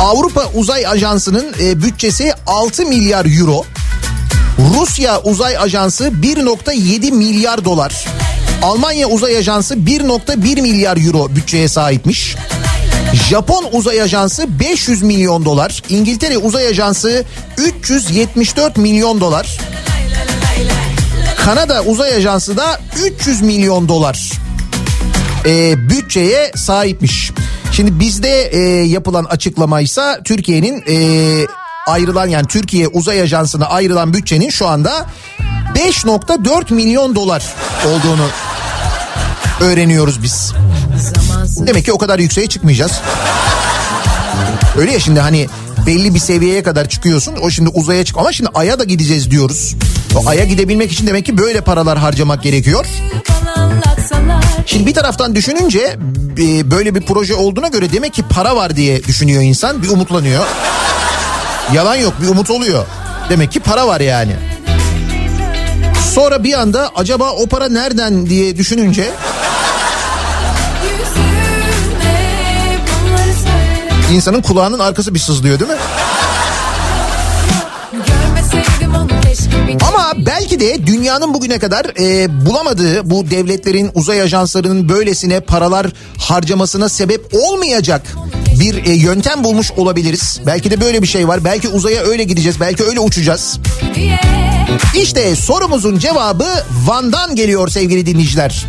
Avrupa 0.00 0.44
Uzay 0.54 0.86
Ajansı'nın 0.86 1.54
e, 1.60 1.82
bütçesi 1.82 2.32
6 2.46 2.86
milyar 2.86 3.38
euro. 3.38 3.64
Rusya 4.58 5.20
Uzay 5.20 5.58
Ajansı 5.58 6.04
1.7 6.04 7.12
milyar 7.12 7.64
dolar. 7.64 8.04
Almanya 8.62 9.08
Uzay 9.08 9.36
Ajansı 9.36 9.74
1.1 9.74 10.60
milyar 10.60 10.96
euro 11.06 11.36
bütçeye 11.36 11.68
sahipmiş. 11.68 12.36
Japon 13.28 13.68
Uzay 13.72 14.02
Ajansı 14.02 14.60
500 14.60 15.02
milyon 15.02 15.44
dolar. 15.44 15.82
İngiltere 15.88 16.38
Uzay 16.38 16.66
Ajansı 16.66 17.24
374 17.56 18.76
milyon 18.76 19.20
dolar. 19.20 19.58
Kanada 21.44 21.82
Uzay 21.82 22.14
Ajansı 22.14 22.56
da 22.56 22.80
300 23.04 23.42
milyon 23.42 23.88
dolar 23.88 24.32
e, 25.46 25.88
bütçeye 25.88 26.50
sahipmiş. 26.54 27.32
Şimdi 27.72 28.00
bizde 28.00 28.42
e, 28.52 28.58
yapılan 28.84 29.24
açıklamaysa 29.24 30.20
Türkiye'nin 30.24 30.84
e, 30.88 30.96
ayrılan 31.88 32.26
yani 32.26 32.46
Türkiye 32.46 32.88
Uzay 32.88 33.22
Ajansı'na 33.22 33.66
ayrılan 33.66 34.14
bütçenin 34.14 34.50
şu 34.50 34.66
anda 34.66 35.06
5.4 35.74 36.74
milyon 36.74 37.14
dolar 37.14 37.44
olduğunu 37.86 38.26
öğreniyoruz 39.60 40.22
biz. 40.22 40.52
Demek 41.66 41.84
ki 41.84 41.92
o 41.92 41.98
kadar 41.98 42.18
yükseğe 42.18 42.46
çıkmayacağız. 42.46 42.92
Öyle 44.78 44.92
ya 44.92 45.00
şimdi 45.00 45.20
hani 45.20 45.46
belli 45.86 46.14
bir 46.14 46.18
seviyeye 46.18 46.62
kadar 46.62 46.88
çıkıyorsun. 46.88 47.34
O 47.42 47.50
şimdi 47.50 47.70
uzaya 47.70 48.04
çık 48.04 48.18
ama 48.18 48.32
şimdi 48.32 48.50
aya 48.54 48.78
da 48.78 48.84
gideceğiz 48.84 49.30
diyoruz. 49.30 49.74
O 50.16 50.28
aya 50.28 50.44
gidebilmek 50.44 50.92
için 50.92 51.06
demek 51.06 51.26
ki 51.26 51.38
böyle 51.38 51.60
paralar 51.60 51.98
harcamak 51.98 52.42
gerekiyor. 52.42 52.86
Şimdi 54.66 54.86
bir 54.86 54.94
taraftan 54.94 55.34
düşününce 55.34 55.96
e, 56.38 56.70
böyle 56.70 56.94
bir 56.94 57.00
proje 57.00 57.34
olduğuna 57.34 57.68
göre 57.68 57.92
demek 57.92 58.14
ki 58.14 58.22
para 58.30 58.56
var 58.56 58.76
diye 58.76 59.04
düşünüyor 59.04 59.42
insan. 59.42 59.82
Bir 59.82 59.88
umutlanıyor. 59.88 60.44
Yalan 61.74 61.94
yok 61.96 62.14
bir 62.22 62.28
umut 62.28 62.50
oluyor. 62.50 62.86
Demek 63.30 63.52
ki 63.52 63.60
para 63.60 63.86
var 63.86 64.00
yani. 64.00 64.32
Sonra 66.14 66.44
bir 66.44 66.60
anda 66.60 66.90
acaba 66.94 67.30
o 67.30 67.46
para 67.46 67.68
nereden 67.68 68.26
diye 68.26 68.56
düşününce 68.56 69.10
insanın 74.12 74.42
kulağının 74.42 74.78
arkası 74.78 75.14
bir 75.14 75.18
sızlıyor 75.18 75.60
değil 75.60 75.70
mi? 75.70 75.76
Ama 79.88 80.12
belki 80.26 80.60
de 80.60 80.86
dünyanın 80.86 81.34
bugüne 81.34 81.58
kadar 81.58 81.86
e, 82.00 82.46
bulamadığı 82.46 83.10
bu 83.10 83.30
devletlerin 83.30 83.90
uzay 83.94 84.22
ajanslarının 84.22 84.88
böylesine 84.88 85.40
paralar 85.40 85.86
harcamasına 86.18 86.88
sebep 86.88 87.34
olmayacak 87.34 88.02
bir 88.60 88.86
e, 88.86 88.92
yöntem 88.92 89.44
bulmuş 89.44 89.70
olabiliriz. 89.70 90.40
Belki 90.46 90.70
de 90.70 90.80
böyle 90.80 91.02
bir 91.02 91.06
şey 91.06 91.28
var. 91.28 91.44
Belki 91.44 91.68
uzaya 91.68 92.02
öyle 92.02 92.24
gideceğiz. 92.24 92.60
Belki 92.60 92.84
öyle 92.84 93.00
uçacağız. 93.00 93.58
İşte 95.02 95.36
sorumuzun 95.36 95.98
cevabı 95.98 96.48
Van'dan 96.86 97.36
geliyor 97.36 97.68
sevgili 97.68 98.06
dinleyiciler. 98.06 98.66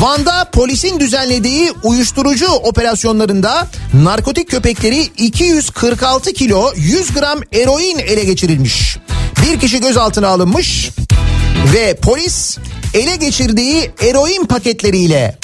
Van'da 0.00 0.44
polisin 0.52 1.00
düzenlediği 1.00 1.72
uyuşturucu 1.82 2.46
operasyonlarında 2.46 3.68
narkotik 3.94 4.50
köpekleri 4.50 5.00
246 5.00 6.32
kilo 6.32 6.72
100 6.76 7.14
gram 7.14 7.40
eroin 7.52 7.98
ele 7.98 8.24
geçirilmiş. 8.24 8.98
Bir 9.42 9.60
kişi 9.60 9.80
gözaltına 9.80 10.28
alınmış 10.28 10.90
ve 11.74 11.94
polis 11.94 12.58
ele 12.94 13.16
geçirdiği 13.16 13.90
eroin 14.02 14.44
paketleriyle 14.44 15.38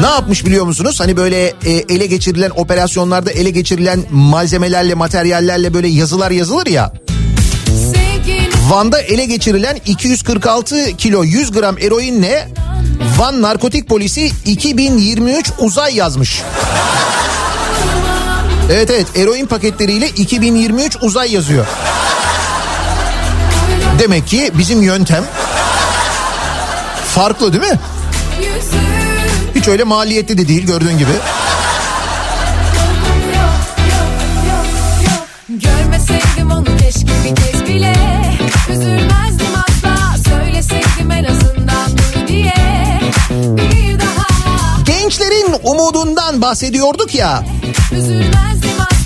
ne 0.00 0.06
yapmış 0.06 0.46
biliyor 0.46 0.66
musunuz? 0.66 1.00
Hani 1.00 1.16
böyle 1.16 1.46
e, 1.46 1.70
ele 1.70 2.06
geçirilen 2.06 2.50
operasyonlarda 2.50 3.30
ele 3.30 3.50
geçirilen 3.50 4.04
malzemelerle 4.10 4.94
materyallerle 4.94 5.74
böyle 5.74 5.88
yazılar 5.88 6.30
yazılır 6.30 6.66
ya. 6.66 6.92
Van'da 8.68 9.00
ele 9.00 9.26
geçirilen 9.26 9.78
246 9.86 10.96
kilo 10.96 11.24
100 11.24 11.52
gram 11.52 11.78
eroinle 11.78 12.48
Van 13.18 13.42
Narkotik 13.42 13.88
Polisi 13.88 14.30
2023 14.46 15.50
uzay 15.58 15.96
yazmış. 15.96 16.42
Evet 18.72 18.90
evet 18.90 19.06
eroin 19.16 19.46
paketleriyle 19.46 20.08
2023 20.08 20.96
uzay 21.02 21.32
yazıyor. 21.32 21.66
Demek 23.98 24.26
ki 24.26 24.50
bizim 24.58 24.82
yöntem 24.82 25.24
farklı 27.10 27.52
değil 27.52 27.72
mi? 27.72 27.78
Hiç 29.54 29.68
öyle 29.68 29.84
maliyetli 29.84 30.38
de 30.38 30.48
değil 30.48 30.66
gördüğün 30.66 30.98
gibi. 30.98 31.10
Üzülmezdim 38.72 39.46
asla 39.56 40.16
Söyleseydim 40.30 41.10
en 41.10 41.24
azından 41.24 41.90
dur 41.90 42.28
diye 42.28 42.54
Bir 43.32 43.89
Gençlerin 45.10 45.54
umudundan 45.62 46.42
bahsediyorduk 46.42 47.14
ya. 47.14 47.44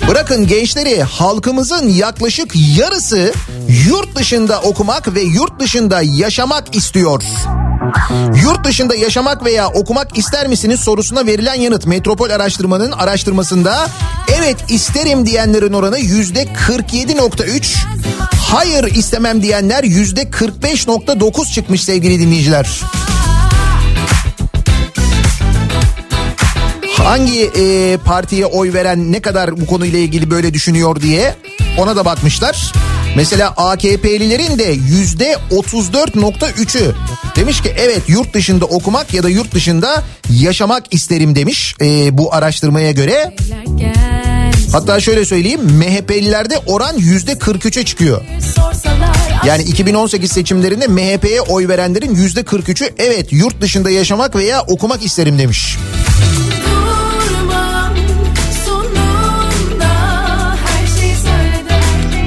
Bırakın 0.09 0.47
gençleri 0.47 1.03
halkımızın 1.03 1.89
yaklaşık 1.89 2.53
yarısı 2.77 3.33
yurt 3.89 4.15
dışında 4.15 4.61
okumak 4.61 5.15
ve 5.15 5.21
yurt 5.21 5.59
dışında 5.59 6.01
yaşamak 6.01 6.75
istiyor. 6.75 7.23
Yurt 8.43 8.65
dışında 8.65 8.95
yaşamak 8.95 9.45
veya 9.45 9.67
okumak 9.67 10.17
ister 10.17 10.47
misiniz 10.47 10.79
sorusuna 10.79 11.25
verilen 11.25 11.55
yanıt 11.55 11.85
Metropol 11.85 12.29
Araştırma'nın 12.29 12.91
araştırmasında 12.91 13.87
evet 14.37 14.57
isterim 14.69 15.25
diyenlerin 15.25 15.73
oranı 15.73 15.99
yüzde 15.99 16.43
47.3 16.43 17.75
hayır 18.49 18.83
istemem 18.95 19.41
diyenler 19.41 19.83
yüzde 19.83 20.23
45.9 20.23 21.51
çıkmış 21.51 21.83
sevgili 21.83 22.19
dinleyiciler. 22.19 22.81
Hangi 27.05 27.51
e, 27.57 27.97
partiye 27.97 28.45
oy 28.45 28.73
veren 28.73 29.11
ne 29.11 29.19
kadar 29.19 29.61
bu 29.61 29.65
konuyla 29.65 29.99
ilgili 29.99 30.31
böyle 30.31 30.53
düşünüyor 30.53 31.01
diye 31.01 31.35
ona 31.77 31.95
da 31.95 32.05
bakmışlar. 32.05 32.73
Mesela 33.15 33.49
AKP'lilerin 33.49 34.59
de 34.59 34.63
yüzde 34.63 35.37
34.3'ü 35.51 36.95
demiş 37.35 37.61
ki 37.61 37.73
evet 37.77 38.01
yurt 38.07 38.33
dışında 38.33 38.65
okumak 38.65 39.13
ya 39.13 39.23
da 39.23 39.29
yurt 39.29 39.53
dışında 39.53 40.03
yaşamak 40.29 40.93
isterim 40.93 41.35
demiş 41.35 41.75
e, 41.81 42.17
bu 42.17 42.33
araştırmaya 42.33 42.91
göre. 42.91 43.35
Hatta 44.71 44.99
şöyle 44.99 45.25
söyleyeyim 45.25 45.61
MHP'lilerde 45.61 46.57
oran 46.65 46.97
yüzde 46.97 47.31
43'e 47.31 47.85
çıkıyor. 47.85 48.21
Yani 49.45 49.63
2018 49.63 50.31
seçimlerinde 50.31 50.87
MHP'ye 50.87 51.41
oy 51.41 51.67
verenlerin 51.67 52.15
yüzde 52.15 52.41
43'ü 52.41 52.93
evet 52.97 53.33
yurt 53.33 53.61
dışında 53.61 53.89
yaşamak 53.89 54.35
veya 54.35 54.61
okumak 54.61 55.05
isterim 55.05 55.39
demiş. 55.39 55.77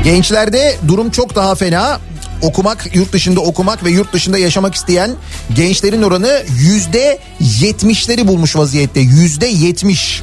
Gençlerde 0.09 0.77
durum 0.89 1.11
çok 1.11 1.35
daha 1.35 1.55
fena. 1.55 2.01
Okumak, 2.43 2.97
yurt 2.97 3.13
dışında 3.13 3.41
okumak 3.41 3.85
ve 3.85 3.91
yurt 3.91 4.13
dışında 4.13 4.39
yaşamak 4.39 4.75
isteyen 4.75 5.11
gençlerin 5.57 6.03
oranı 6.03 6.43
yüzde 6.59 7.19
yetmişleri 7.61 8.29
bulmuş 8.29 8.57
vaziyette. 8.57 9.01
Yüzde 9.01 9.47
yetmiş. 9.47 10.23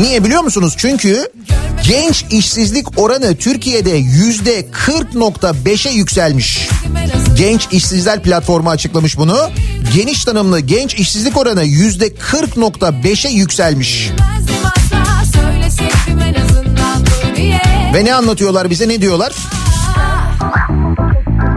Niye 0.00 0.24
biliyor 0.24 0.42
musunuz? 0.42 0.74
Çünkü 0.76 1.28
genç 1.88 2.24
işsizlik 2.30 2.98
oranı 2.98 3.36
Türkiye'de 3.36 3.90
yüzde 3.90 4.60
40.5'e 4.60 5.92
yükselmiş. 5.92 6.68
Genç 7.38 7.68
İşsizler 7.72 8.22
Platformu 8.22 8.70
açıklamış 8.70 9.18
bunu. 9.18 9.50
Geniş 9.94 10.24
tanımlı 10.24 10.60
genç 10.60 10.94
işsizlik 10.94 11.36
oranı 11.36 11.64
yüzde 11.64 12.08
40.5'e 12.08 13.30
yükselmiş. 13.30 14.10
Ve 17.94 18.04
ne 18.04 18.14
anlatıyorlar 18.14 18.70
bize 18.70 18.88
ne 18.88 19.00
diyorlar? 19.00 19.32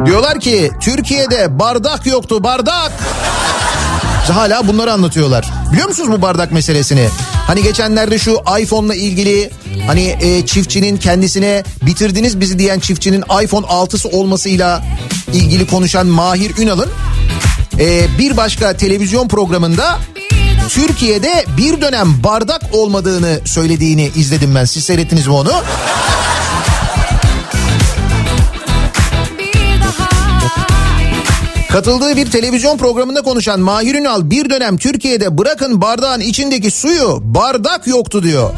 Diyorlar 0.06 0.40
ki 0.40 0.72
Türkiye'de 0.82 1.60
bardak 1.60 2.06
yoktu 2.06 2.44
bardak. 2.44 2.92
Hala 4.32 4.68
bunları 4.68 4.94
anlatıyorlar. 4.94 5.46
Biliyor 5.72 5.88
musunuz 5.88 6.12
bu 6.12 6.22
bardak 6.22 6.52
meselesini? 6.52 7.08
Hani 7.48 7.64
geçenlerde 7.64 8.20
şu 8.20 8.42
iPhone'la 8.60 8.96
ilgili 8.96 9.50
hani 9.88 10.18
e, 10.22 10.46
çiftçinin 10.46 10.98
kendisine 10.98 11.64
bitirdiniz 11.82 12.40
bizi 12.40 12.60
diyen 12.60 12.80
çiftçinin 12.80 13.24
iPhone 13.44 13.66
6'sı 13.66 14.10
olmasıyla 14.10 14.84
ilgili 15.34 15.68
konuşan 15.68 16.08
Mahir 16.08 16.58
Ünal'ın 16.58 16.90
e, 17.80 18.06
bir 18.18 18.38
başka 18.38 18.78
televizyon 18.78 19.28
programında 19.28 20.00
Türkiye'de 20.68 21.46
bir 21.58 21.82
dönem 21.82 22.24
bardak 22.24 22.62
olmadığını 22.72 23.40
söylediğini 23.46 24.12
izledim 24.16 24.56
ben. 24.56 24.66
Siz 24.66 24.84
seyrettiniz 24.84 25.28
mi 25.28 25.34
onu? 25.34 25.52
Katıldığı 31.72 32.16
bir 32.16 32.32
televizyon 32.32 32.78
programında 32.78 33.22
konuşan 33.22 33.60
Mahir 33.60 33.96
Ünal 33.96 34.30
bir 34.30 34.50
dönem 34.50 34.78
Türkiye'de 34.78 35.38
bırakın 35.38 35.82
bardağın 35.82 36.20
içindeki 36.20 36.72
suyu 36.72 37.20
bardak 37.22 37.88
yoktu 37.88 38.24
diyor. 38.24 38.54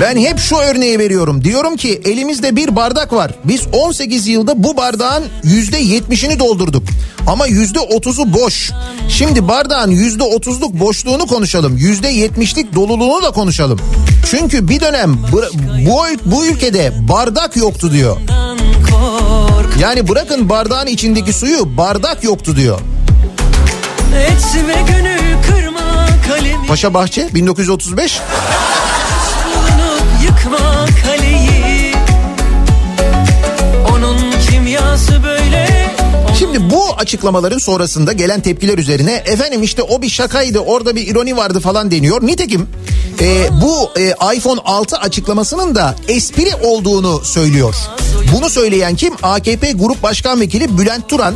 Ben 0.00 0.16
hep 0.16 0.38
şu 0.38 0.56
örneği 0.56 0.98
veriyorum. 0.98 1.44
Diyorum 1.44 1.76
ki 1.76 2.00
elimizde 2.04 2.56
bir 2.56 2.76
bardak 2.76 3.12
var. 3.12 3.30
Biz 3.44 3.62
18 3.72 4.26
yılda 4.26 4.64
bu 4.64 4.76
bardağın 4.76 5.24
%70'ini 5.44 6.38
doldurduk. 6.38 6.82
Ama 7.26 7.48
%30'u 7.48 8.32
boş. 8.32 8.70
Şimdi 9.08 9.48
bardağın 9.48 9.90
%30'luk 9.90 10.80
boşluğunu 10.80 11.26
konuşalım. 11.26 11.78
%70'lik 11.78 12.74
doluluğunu 12.74 13.22
da 13.22 13.30
konuşalım. 13.30 13.80
Çünkü 14.30 14.68
bir 14.68 14.80
dönem 14.80 15.16
bu, 15.32 15.42
bu, 16.24 16.46
ülkede 16.46 16.92
bardak 17.08 17.56
yoktu 17.56 17.92
diyor. 17.92 18.16
Yani 19.80 20.08
bırakın 20.08 20.48
bardağın 20.48 20.86
içindeki 20.86 21.32
suyu 21.32 21.76
bardak 21.76 22.24
yoktu 22.24 22.56
diyor. 22.56 22.80
Paşa 26.68 26.94
Bahçe 26.94 27.28
1935. 27.34 28.20
Şimdi 36.38 36.70
bu 36.70 36.94
açıklamaların 36.94 37.58
sonrasında 37.58 38.12
gelen 38.12 38.40
tepkiler 38.40 38.78
üzerine 38.78 39.12
efendim 39.12 39.62
işte 39.62 39.82
o 39.82 40.02
bir 40.02 40.08
şakaydı 40.08 40.58
orada 40.58 40.96
bir 40.96 41.06
ironi 41.06 41.36
vardı 41.36 41.60
falan 41.60 41.90
deniyor. 41.90 42.26
Nitekim 42.26 42.68
e, 43.20 43.48
bu 43.62 43.90
e, 44.00 44.36
iPhone 44.36 44.60
6 44.64 44.96
açıklamasının 44.96 45.74
da 45.74 45.94
espri 46.08 46.54
olduğunu 46.62 47.24
söylüyor. 47.24 47.74
Bunu 48.32 48.50
söyleyen 48.50 48.96
kim? 48.96 49.14
AKP 49.22 49.72
Grup 49.72 50.02
Başkan 50.02 50.40
Vekili 50.40 50.78
Bülent 50.78 51.08
Turan. 51.08 51.34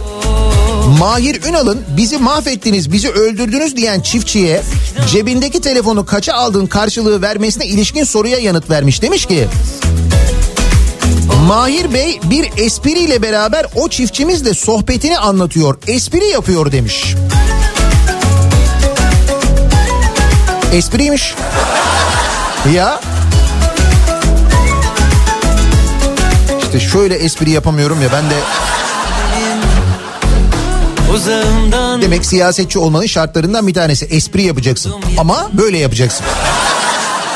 Mahir 0.99 1.43
Ünal'ın 1.45 1.85
bizi 1.97 2.19
mahvettiniz, 2.19 2.93
bizi 2.93 3.11
öldürdünüz 3.11 3.77
diyen 3.77 4.01
çiftçiye 4.01 4.63
cebindeki 5.11 5.61
telefonu 5.61 6.07
kaça 6.07 6.33
aldığın 6.33 6.67
karşılığı 6.67 7.23
vermesine 7.23 7.67
ilişkin 7.67 8.05
soruya 8.05 8.39
yanıt 8.39 8.71
vermiş. 8.71 9.03
Demiş 9.03 9.27
ki 9.27 9.49
Mahir 11.49 11.93
Bey 11.95 12.21
bir 12.25 12.51
espriyle 12.57 13.23
beraber 13.23 13.67
o 13.75 13.89
çiftçimizle 13.89 14.55
sohbetini 14.55 15.19
anlatıyor. 15.19 15.79
Espri 15.87 16.25
yapıyor 16.25 16.73
demiş. 16.73 17.15
Espriymiş. 20.73 21.35
Ya. 22.75 23.01
İşte 26.63 26.81
şöyle 26.81 27.15
espri 27.15 27.51
yapamıyorum 27.51 28.03
ya 28.03 28.09
ben 28.13 28.31
de 28.31 28.35
uzağımdan 31.15 32.03
demek 32.03 32.27
siyasetçi 32.27 32.79
olmanın 32.79 33.07
şartlarından 33.07 33.67
bir 33.67 33.75
tanesi. 33.75 34.05
Espri 34.05 34.43
yapacaksın 34.43 34.95
ama 35.19 35.51
böyle 35.53 35.79
yapacaksın. 35.79 36.27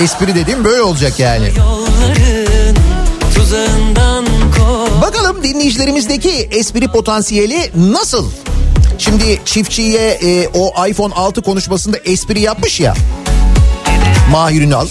Espri 0.01 0.35
dediğim 0.35 0.65
böyle 0.65 0.83
olacak 0.83 1.21
yani. 1.21 1.53
Yolların 1.59 1.82
Bakalım 5.23 5.43
dinleyicilerimizdeki 5.43 6.31
espri 6.31 6.89
potansiyeli 6.89 7.71
nasıl? 7.75 8.31
Şimdi 8.99 9.41
çiftçiye 9.45 10.11
e, 10.11 10.49
o 10.55 10.87
iPhone 10.87 11.15
6 11.15 11.43
konuşmasında 11.43 11.97
espri 11.97 12.41
yapmış 12.41 12.81
ya. 12.81 12.95
Mahir 14.31 14.63
Ünal. 14.63 14.87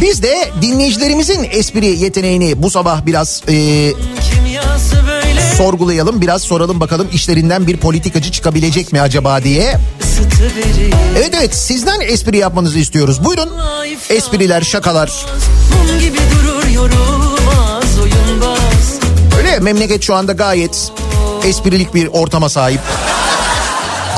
Biz 0.00 0.22
de 0.22 0.50
dinleyicilerimizin 0.62 1.48
espri 1.50 1.86
yeteneğini 1.86 2.62
bu 2.62 2.70
sabah 2.70 3.06
biraz 3.06 3.42
e, 3.48 3.92
sorgulayalım. 5.56 6.20
Biraz 6.20 6.42
soralım 6.42 6.80
bakalım 6.80 7.08
işlerinden 7.12 7.66
bir 7.66 7.76
politikacı 7.76 8.32
çıkabilecek 8.32 8.92
mi 8.92 9.00
acaba 9.00 9.42
diye. 9.44 9.76
Evet 11.18 11.34
evet 11.38 11.54
sizden 11.54 12.00
espri 12.00 12.38
yapmanızı 12.38 12.78
istiyoruz. 12.78 13.24
Buyurun. 13.24 13.50
Espriler, 14.10 14.62
şakalar. 14.62 15.12
Mum 15.88 16.00
gibi 16.00 16.18
oyunbaz 16.18 17.67
Ya, 19.58 19.64
memleket 19.64 20.02
şu 20.02 20.14
anda 20.14 20.32
gayet 20.32 20.92
esprilik 21.44 21.94
bir 21.94 22.06
ortama 22.06 22.48
sahip. 22.48 22.80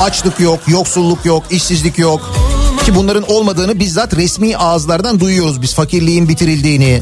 Açlık 0.01 0.39
yok, 0.39 0.59
yoksulluk 0.67 1.25
yok, 1.25 1.43
işsizlik 1.49 1.97
yok. 1.97 2.33
Ki 2.85 2.95
bunların 2.95 3.31
olmadığını 3.31 3.79
bizzat 3.79 4.15
resmi 4.15 4.57
ağızlardan 4.57 5.19
duyuyoruz 5.19 5.61
biz 5.61 5.73
fakirliğin 5.73 6.29
bitirildiğini. 6.29 7.01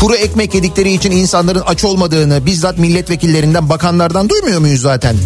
Kuru 0.00 0.14
ekmek 0.14 0.54
yedikleri 0.54 0.92
için 0.92 1.10
insanların 1.10 1.62
aç 1.66 1.84
olmadığını 1.84 2.46
bizzat 2.46 2.78
milletvekillerinden, 2.78 3.68
bakanlardan 3.68 4.28
duymuyor 4.28 4.60
muyuz 4.60 4.80
zaten? 4.80 5.16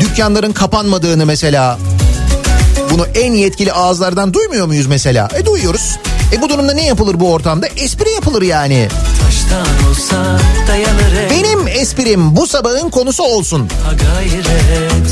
Dükkanların 0.00 0.52
kapanmadığını 0.52 1.26
mesela. 1.26 1.78
Bunu 2.90 3.06
en 3.14 3.32
yetkili 3.32 3.72
ağızlardan 3.72 4.34
duymuyor 4.34 4.66
muyuz 4.66 4.86
mesela? 4.86 5.28
E 5.34 5.46
duyuyoruz. 5.46 5.98
E 6.32 6.42
bu 6.42 6.48
durumda 6.48 6.74
ne 6.74 6.86
yapılır 6.86 7.20
bu 7.20 7.32
ortamda? 7.32 7.66
Espri 7.66 8.10
yapılır 8.10 8.42
yani. 8.42 8.88
Taştan 9.22 9.66
esprim 11.86 12.36
bu 12.36 12.46
sabahın 12.46 12.90
konusu 12.90 13.22
olsun. 13.22 13.68
Ha 13.84 13.92
gayret 13.92 15.10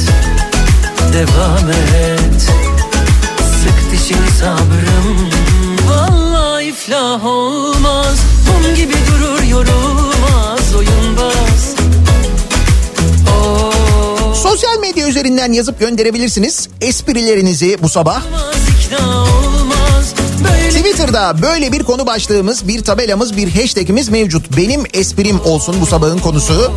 Devam 1.13 1.71
et 1.71 2.43
Sık 3.63 3.93
dişini 3.93 4.31
sabrım 4.41 5.31
Vallahi 5.89 6.65
iflah 6.65 7.27
olmaz 7.27 8.17
Mum 8.47 8.75
gibi 8.75 8.93
durur 8.93 9.43
yorulmaz 9.43 10.75
oyunbaz 10.77 11.75
Oh, 13.31 14.35
Sosyal 14.35 14.79
medya 14.79 15.09
üzerinden 15.09 15.53
yazıp 15.53 15.81
gönderebilirsiniz. 15.81 16.69
Esprilerinizi 16.81 17.83
bu 17.83 17.89
sabah. 17.89 18.23
Olmaz 18.27 18.57
ikna 18.79 19.09
olmaz 19.23 20.15
Böyle 20.45 20.74
Twitter'da 20.85 21.43
böyle 21.43 21.73
bir 21.73 21.83
konu 21.83 22.07
başlığımız, 22.07 22.69
bir 22.69 22.85
tabelamız, 22.85 23.37
bir 23.37 23.51
hashtagimiz 23.51 24.09
mevcut. 24.09 24.57
Benim 24.57 24.83
esprim 24.95 25.41
olsun 25.41 25.77
bu 25.81 25.87
sabahın 25.87 26.19
konusu. 26.19 26.73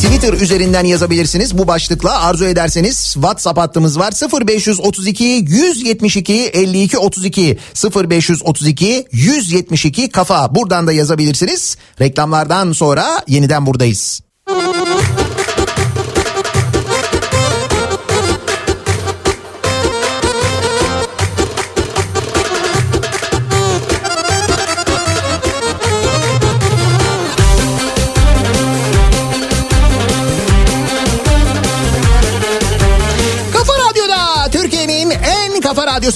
Twitter 0.00 0.32
üzerinden 0.32 0.84
yazabilirsiniz 0.84 1.58
bu 1.58 1.66
başlıkla 1.66 2.22
arzu 2.22 2.44
ederseniz 2.44 3.12
WhatsApp 3.12 3.58
hattımız 3.58 3.98
var 3.98 4.12
0532 4.46 5.24
172 5.24 6.34
52 6.34 6.98
32 6.98 7.58
0532 7.94 9.06
172 9.12 10.10
kafa 10.10 10.54
buradan 10.54 10.86
da 10.86 10.92
yazabilirsiniz. 10.92 11.76
Reklamlardan 12.00 12.72
sonra 12.72 13.06
yeniden 13.28 13.66
buradayız. 13.66 14.20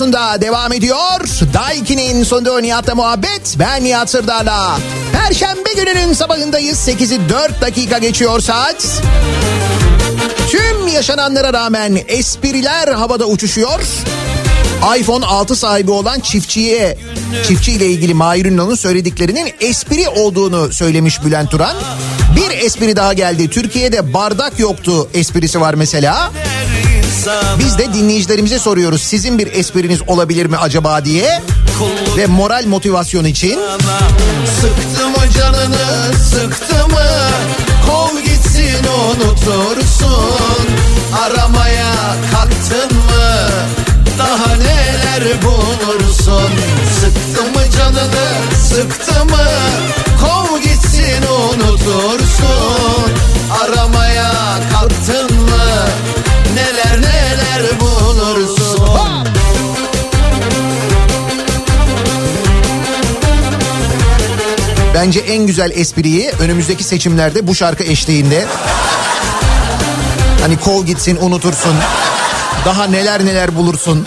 Radyosunda 0.06 0.40
devam 0.40 0.72
ediyor. 0.72 1.20
Daiki'nin 1.54 2.24
sonunda 2.24 2.60
Nihat'la 2.60 2.94
muhabbet. 2.94 3.56
Ben 3.58 3.84
Nihat 3.84 4.10
Sırdar'la. 4.10 4.78
Perşembe 5.12 5.72
gününün 5.76 6.12
sabahındayız. 6.12 6.88
8'i 6.88 7.28
4 7.28 7.60
dakika 7.60 7.98
geçiyor 7.98 8.40
saat. 8.40 9.02
Tüm 10.50 10.88
yaşananlara 10.88 11.52
rağmen 11.52 11.98
espriler 12.08 12.88
havada 12.88 13.26
uçuşuyor. 13.26 13.80
iPhone 14.98 15.26
6 15.26 15.56
sahibi 15.56 15.90
olan 15.90 16.20
çiftçiye, 16.20 16.98
çiftçiyle 17.48 17.86
ilgili 17.86 18.14
Mahir 18.14 18.44
Ünal'ın 18.44 18.74
söylediklerinin 18.74 19.52
espri 19.60 20.08
olduğunu 20.08 20.72
söylemiş 20.72 21.24
Bülent 21.24 21.50
Turan. 21.50 21.76
Bir 22.36 22.64
espri 22.64 22.96
daha 22.96 23.12
geldi. 23.12 23.50
Türkiye'de 23.50 24.14
bardak 24.14 24.58
yoktu 24.58 25.08
esprisi 25.14 25.60
var 25.60 25.74
mesela. 25.74 26.32
Biz 27.58 27.78
de 27.78 27.94
dinleyicilerimize 27.94 28.58
soruyoruz. 28.58 29.02
Sizin 29.02 29.38
bir 29.38 29.52
espriniz 29.52 30.00
olabilir 30.06 30.46
mi 30.46 30.56
acaba 30.56 31.04
diye. 31.04 31.42
Ve 32.16 32.26
moral 32.26 32.64
motivasyon 32.66 33.24
için. 33.24 33.60
Sıktı 34.60 35.08
mı 35.08 35.30
canını 35.38 36.14
sıktı 36.30 36.88
mı 36.88 37.06
Kov 37.86 38.20
gitsin 38.22 38.84
unutursun 39.08 40.66
Aramaya 41.24 41.92
kalktın 42.32 42.96
mı 42.98 43.48
Daha 44.18 44.56
neler 44.56 45.42
bulursun 45.42 46.50
Sıktı 47.00 47.42
mı 47.42 47.70
canını 47.78 48.26
sıktı 48.68 49.24
mı 49.24 49.46
Kov 50.20 50.58
gitsin 50.58 51.22
unutursun 51.22 53.12
Aramaya 53.62 54.05
Bence 64.96 65.20
en 65.20 65.46
güzel 65.46 65.70
espriyi 65.74 66.30
önümüzdeki 66.40 66.84
seçimlerde 66.84 67.46
bu 67.46 67.54
şarkı 67.54 67.84
eşliğinde. 67.84 68.46
Hani 70.40 70.56
kov 70.60 70.84
gitsin 70.84 71.18
unutursun. 71.20 71.74
Daha 72.64 72.86
neler 72.86 73.24
neler 73.24 73.56
bulursun 73.56 74.06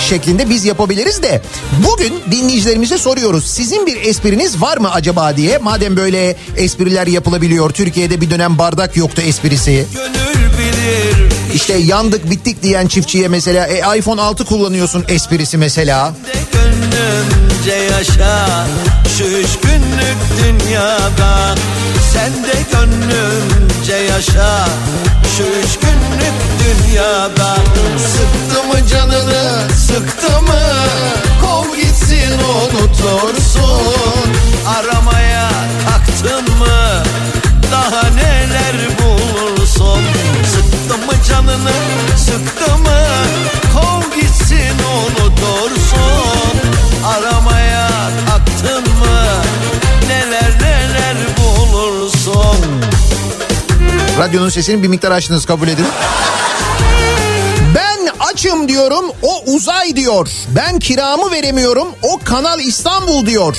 şeklinde 0.00 0.50
biz 0.50 0.64
yapabiliriz 0.64 1.22
de 1.22 1.42
bugün 1.86 2.20
dinleyicilerimize 2.30 2.98
soruyoruz. 2.98 3.46
Sizin 3.46 3.86
bir 3.86 3.96
espriniz 4.06 4.60
var 4.60 4.76
mı 4.76 4.92
acaba 4.92 5.36
diye. 5.36 5.58
Madem 5.58 5.96
böyle 5.96 6.36
espriler 6.56 7.06
yapılabiliyor. 7.06 7.70
Türkiye'de 7.70 8.20
bir 8.20 8.30
dönem 8.30 8.58
bardak 8.58 8.96
yoktu 8.96 9.22
esprisi. 9.22 9.86
Gönül 9.94 10.58
bilir 10.58 11.29
İşte 11.60 11.74
yandık 11.74 12.30
bittik 12.30 12.62
diyen 12.62 12.86
çiftçiye 12.86 13.28
mesela 13.28 13.66
e, 13.66 13.98
iPhone 13.98 14.20
6 14.20 14.44
kullanıyorsun 14.44 15.04
esprisi 15.08 15.56
mesela. 15.56 16.12
gönlümce 16.52 17.72
yaşa 17.72 18.66
Şu 19.18 19.24
üç 19.24 19.48
günlük 19.62 20.18
dünyada. 20.42 21.54
Sen 22.12 22.32
de 22.32 22.56
gönlümce 22.72 23.94
yaşa 24.12 24.68
Şu 25.36 25.42
üç 25.42 25.78
günlük 25.78 26.36
dünyada. 26.60 27.56
Sıktı 27.98 28.68
mı 28.68 28.86
canını 28.88 29.70
sıktı 29.86 30.42
mı? 30.42 30.60
Kov 31.42 31.76
gitsin 31.76 32.32
unutursun. 32.38 34.30
Aramaya 34.66 35.50
kalktın 35.88 36.58
mı? 36.58 37.02
Daha 37.72 38.02
neler 38.02 38.74
mı 38.74 38.99
canını 41.28 41.72
sıktı 42.16 42.78
mı? 42.78 43.00
Kov 43.74 44.20
gitsin 44.20 44.76
unutursun 44.96 46.60
Aramaya 47.06 47.88
kalktın 48.26 48.82
mı? 48.98 49.20
Neler 50.08 50.52
neler 50.62 51.16
bulursun. 51.38 52.56
Radyonun 54.18 54.48
sesini 54.48 54.82
bir 54.82 54.88
miktar 54.88 55.10
açtınız 55.10 55.46
kabul 55.46 55.68
edin. 55.68 55.86
Açım 58.32 58.68
diyorum 58.68 59.04
o 59.22 59.42
uzay 59.46 59.96
diyor. 59.96 60.28
Ben 60.56 60.78
kiramı 60.78 61.30
veremiyorum 61.30 61.88
o 62.02 62.18
Kanal 62.24 62.60
İstanbul 62.60 63.26
diyor. 63.26 63.56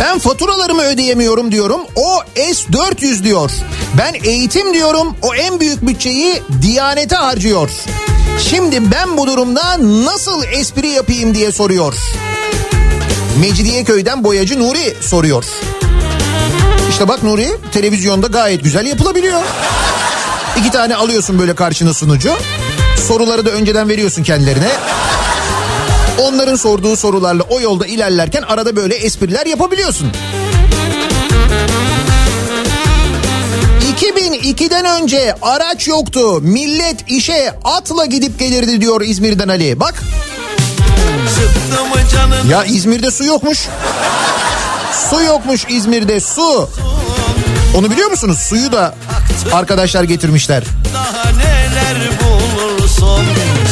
Ben 0.00 0.18
faturalarımı 0.18 0.82
ödeyemiyorum 0.82 1.52
diyorum 1.52 1.80
o 1.96 2.18
S400 2.36 3.24
diyor. 3.24 3.50
Ben 3.98 4.14
eğitim 4.24 4.74
diyorum 4.74 5.16
o 5.22 5.34
en 5.34 5.60
büyük 5.60 5.86
bütçeyi 5.86 6.42
Diyanete 6.62 7.16
harcıyor. 7.16 7.70
Şimdi 8.48 8.90
ben 8.90 9.16
bu 9.16 9.26
durumda 9.26 9.76
nasıl 10.04 10.44
espri 10.44 10.88
yapayım 10.88 11.34
diye 11.34 11.52
soruyor. 11.52 11.94
Mecidiyeköy'den 13.40 14.24
boyacı 14.24 14.58
Nuri 14.60 14.96
soruyor. 15.00 15.44
İşte 16.90 17.08
bak 17.08 17.22
Nuri 17.22 17.48
televizyonda 17.72 18.26
gayet 18.26 18.64
güzel 18.64 18.86
yapılabiliyor. 18.86 19.42
İki 20.58 20.70
tane 20.70 20.96
alıyorsun 20.96 21.38
böyle 21.38 21.54
karşına 21.54 21.94
sunucu. 21.94 22.32
Soruları 23.08 23.46
da 23.46 23.50
önceden 23.50 23.88
veriyorsun 23.88 24.22
kendilerine. 24.22 24.68
Onların 26.18 26.56
sorduğu 26.56 26.96
sorularla 26.96 27.42
o 27.42 27.60
yolda 27.60 27.86
ilerlerken 27.86 28.42
arada 28.42 28.76
böyle 28.76 28.94
espriler 28.94 29.46
yapabiliyorsun. 29.46 30.12
2002'den 34.00 34.84
önce 34.84 35.34
araç 35.42 35.88
yoktu. 35.88 36.40
Millet 36.40 37.10
işe 37.10 37.54
atla 37.64 38.04
gidip 38.06 38.38
gelirdi 38.38 38.80
diyor 38.80 39.00
İzmir'den 39.00 39.48
Ali. 39.48 39.80
Bak 39.80 40.02
ya 42.50 42.64
İzmir'de 42.64 43.10
su 43.10 43.24
yokmuş. 43.24 43.68
Su 45.10 45.22
yokmuş 45.22 45.66
İzmir'de 45.68 46.20
su. 46.20 46.68
Onu 47.74 47.90
biliyor 47.90 48.10
musunuz? 48.10 48.38
Suyu 48.38 48.72
da 48.72 48.94
arkadaşlar 49.52 50.04
getirmişler. 50.04 50.62
daha 50.94 51.30
neler 51.30 52.10
bulursun 52.22 53.24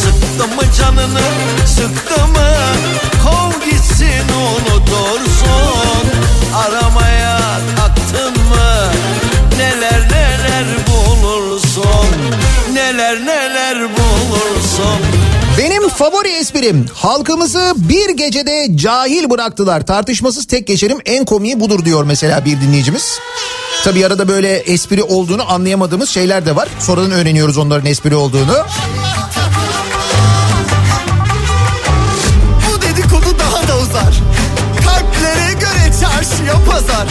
Sıktı 0.03 0.49
mı 0.57 0.63
canını 0.79 1.21
sıktı 1.67 2.27
mı 2.27 2.49
Kov 3.25 3.71
gitsin 3.71 4.25
unutursun 4.29 5.28
favori 15.99 16.29
esprim 16.29 16.87
halkımızı 16.95 17.73
bir 17.77 18.11
gecede 18.11 18.77
cahil 18.77 19.31
bıraktılar. 19.31 19.87
Tartışmasız 19.87 20.47
tek 20.47 20.67
geçerim 20.67 20.99
en 21.05 21.25
komiği 21.25 21.61
budur 21.61 21.85
diyor 21.85 22.05
mesela 22.05 22.45
bir 22.45 22.61
dinleyicimiz. 22.61 23.19
Tabii 23.85 24.07
arada 24.07 24.29
böyle 24.29 24.57
espri 24.57 25.03
olduğunu 25.03 25.53
anlayamadığımız 25.53 26.09
şeyler 26.09 26.47
de 26.47 26.57
var. 26.57 26.69
Sonradan 26.79 27.11
öğreniyoruz 27.11 27.59
onların 27.59 27.87
espri 27.87 28.17
olduğunu. 28.17 28.57
Bu 32.69 32.83
dedikodu 32.83 33.39
daha 33.39 33.69
da 33.69 33.79
uzar 33.79 34.15
Kalplere 34.85 35.53
göre 35.53 35.93
çarşıya 36.01 36.65
pazar 36.71 37.09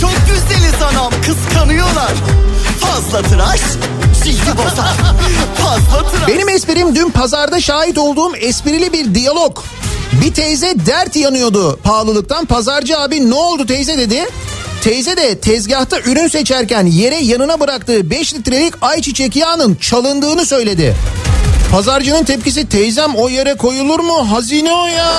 Çok 0.00 0.14
güzeliz 0.26 0.82
anam 0.82 1.12
kıskanıyorlar 1.26 2.12
Fazla 2.80 3.22
tıraş 3.22 3.60
cildi 4.26 4.56
bozar 4.56 4.94
Fazla 5.54 6.10
tıraş 6.10 6.28
Benim 6.28 6.48
esprim 6.48 6.94
dün 6.94 7.10
pazarda 7.10 7.60
şahit 7.60 7.98
olduğum 7.98 8.36
esprili 8.36 8.92
bir 8.92 9.14
diyalog. 9.14 9.58
Bir 10.12 10.34
teyze 10.34 10.74
dert 10.86 11.16
yanıyordu 11.16 11.80
pahalılıktan. 11.84 12.46
Pazarcı 12.46 12.98
abi 12.98 13.30
ne 13.30 13.34
oldu 13.34 13.66
teyze 13.66 13.98
dedi. 13.98 14.26
Teyze 14.82 15.16
de 15.16 15.38
tezgahta 15.38 16.00
ürün 16.00 16.28
seçerken 16.28 16.86
yere 16.86 17.16
yanına 17.16 17.60
bıraktığı 17.60 18.10
5 18.10 18.34
litrelik 18.34 18.74
ayçiçek 18.82 19.36
yağının 19.36 19.74
çalındığını 19.74 20.46
söyledi. 20.46 20.96
Pazarcının 21.72 22.24
tepkisi 22.24 22.68
teyzem 22.68 23.14
o 23.16 23.28
yere 23.28 23.54
koyulur 23.54 24.00
mu? 24.00 24.32
Hazine 24.32 24.72
o 24.72 24.86
ya. 24.86 25.12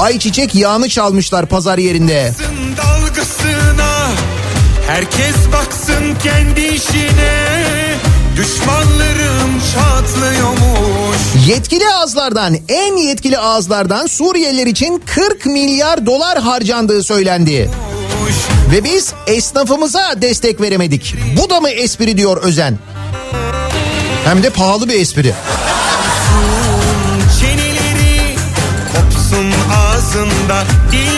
Ayçiçek 0.00 0.54
yağını 0.54 0.88
çalmışlar 0.88 1.46
pazar 1.46 1.78
yerinde. 1.78 2.32
dalgısına 2.76 4.08
Herkes 4.86 5.36
baksın 5.52 6.14
kendi 6.22 6.60
işine 6.60 7.56
Düşmanlarım 8.36 9.60
çatlıyormuş 9.74 11.18
Yetkili 11.46 11.88
ağızlardan 11.88 12.56
en 12.68 12.96
yetkili 12.96 13.38
ağızlardan 13.38 14.06
Suriyeliler 14.06 14.66
için 14.66 15.02
40 15.06 15.46
milyar 15.46 16.06
dolar 16.06 16.38
harcandığı 16.38 17.02
söylendi. 17.02 17.70
Ve 18.72 18.84
biz 18.84 19.12
esnafımıza 19.26 20.22
destek 20.22 20.60
veremedik. 20.60 21.14
Bu 21.36 21.50
da 21.50 21.60
mı 21.60 21.70
espri 21.70 22.16
diyor 22.16 22.36
Özen. 22.42 22.78
Hem 24.24 24.42
de 24.42 24.50
pahalı 24.50 24.88
bir 24.88 25.00
espri. 25.00 25.34
Çeneleri 27.40 28.36
kopsun 28.92 29.52
ağzında 29.76 30.64
dilleri 30.92 31.15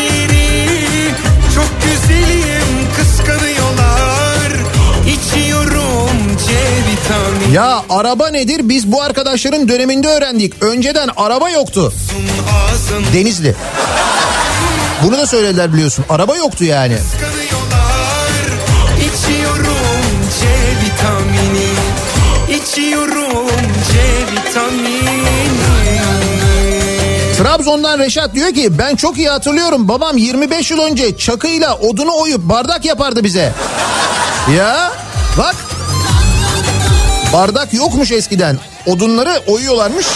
Ya 7.53 7.83
araba 7.91 8.29
nedir 8.29 8.69
biz 8.69 8.93
bu 8.93 9.03
arkadaşların 9.03 9.69
döneminde 9.69 10.09
öğrendik. 10.09 10.63
Önceden 10.63 11.11
araba 11.17 11.51
yoktu. 11.51 11.93
Denizli. 13.13 13.55
Bunu 15.03 15.19
da 15.19 15.27
söylediler 15.27 15.73
biliyorsun. 15.73 16.05
Araba 16.09 16.37
yoktu 16.37 16.65
yani. 16.65 16.97
kıskanıyorlar 16.97 17.89
İçiyorum 18.97 19.67
C 20.41 20.47
vitamini 20.85 21.69
İçiyorum 22.63 23.49
C 23.93 23.99
vitamini 24.33 25.29
Trabzon'dan 27.39 27.99
Reşat 27.99 28.35
diyor 28.35 28.55
ki 28.55 28.79
ben 28.79 28.97
çok 28.97 29.19
iyi 29.19 29.29
hatırlıyorum 29.29 29.89
babam 29.89 30.17
25 30.17 30.71
yıl 30.71 30.79
önce 30.79 31.17
çakıyla 31.17 31.75
odunu 31.75 32.11
oyup 32.21 32.41
bardak 32.41 32.85
yapardı 32.85 33.25
bize. 33.25 33.53
ya 34.57 34.93
bak 35.39 35.57
bardak 37.33 37.75
yokmuş 37.75 38.13
eskiden 38.13 38.59
odunları 38.87 39.43
oyuyorlarmış. 39.47 40.07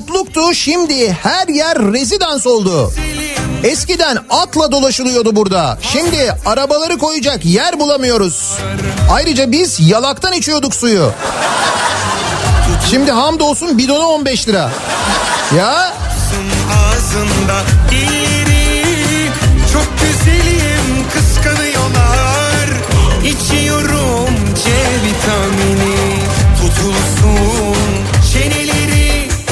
Buraları 0.00 0.06
dutluktu 0.08 0.54
şimdi 0.54 1.12
her 1.12 1.48
yer 1.48 1.78
rezidans 1.78 2.46
oldu. 2.46 2.92
Eskiden 3.64 4.18
atla 4.30 4.72
dolaşılıyordu 4.72 5.36
burada. 5.36 5.78
Şimdi 5.82 6.34
arabaları 6.46 6.98
koyacak 6.98 7.44
yer 7.44 7.80
bulamıyoruz. 7.80 8.58
Ayrıca 9.12 9.52
biz 9.52 9.80
yalaktan 9.88 10.32
içiyorduk 10.32 10.74
suyu. 10.74 11.12
Şimdi 12.90 13.10
hamdolsun 13.10 13.78
bidonu 13.78 14.06
15 14.06 14.48
lira. 14.48 14.70
Ya 15.56 15.92
ağzında 16.72 17.62
dilleri 17.90 19.30
Çok 19.72 19.86
güzelim 20.00 20.39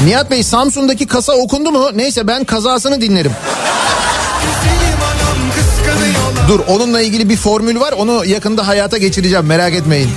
Nihat 0.08 0.30
Bey 0.30 0.42
Samsun'daki 0.42 1.06
kasa 1.06 1.32
okundu 1.32 1.72
mu? 1.72 1.90
Neyse 1.94 2.26
ben 2.26 2.44
kazasını 2.44 3.00
dinlerim. 3.00 3.32
Dur 6.48 6.60
onunla 6.68 7.00
ilgili 7.00 7.28
bir 7.28 7.36
formül 7.36 7.80
var 7.80 7.92
onu 7.92 8.24
yakında 8.24 8.66
hayata 8.68 8.98
geçireceğim 8.98 9.46
merak 9.46 9.74
etmeyin. 9.74 10.10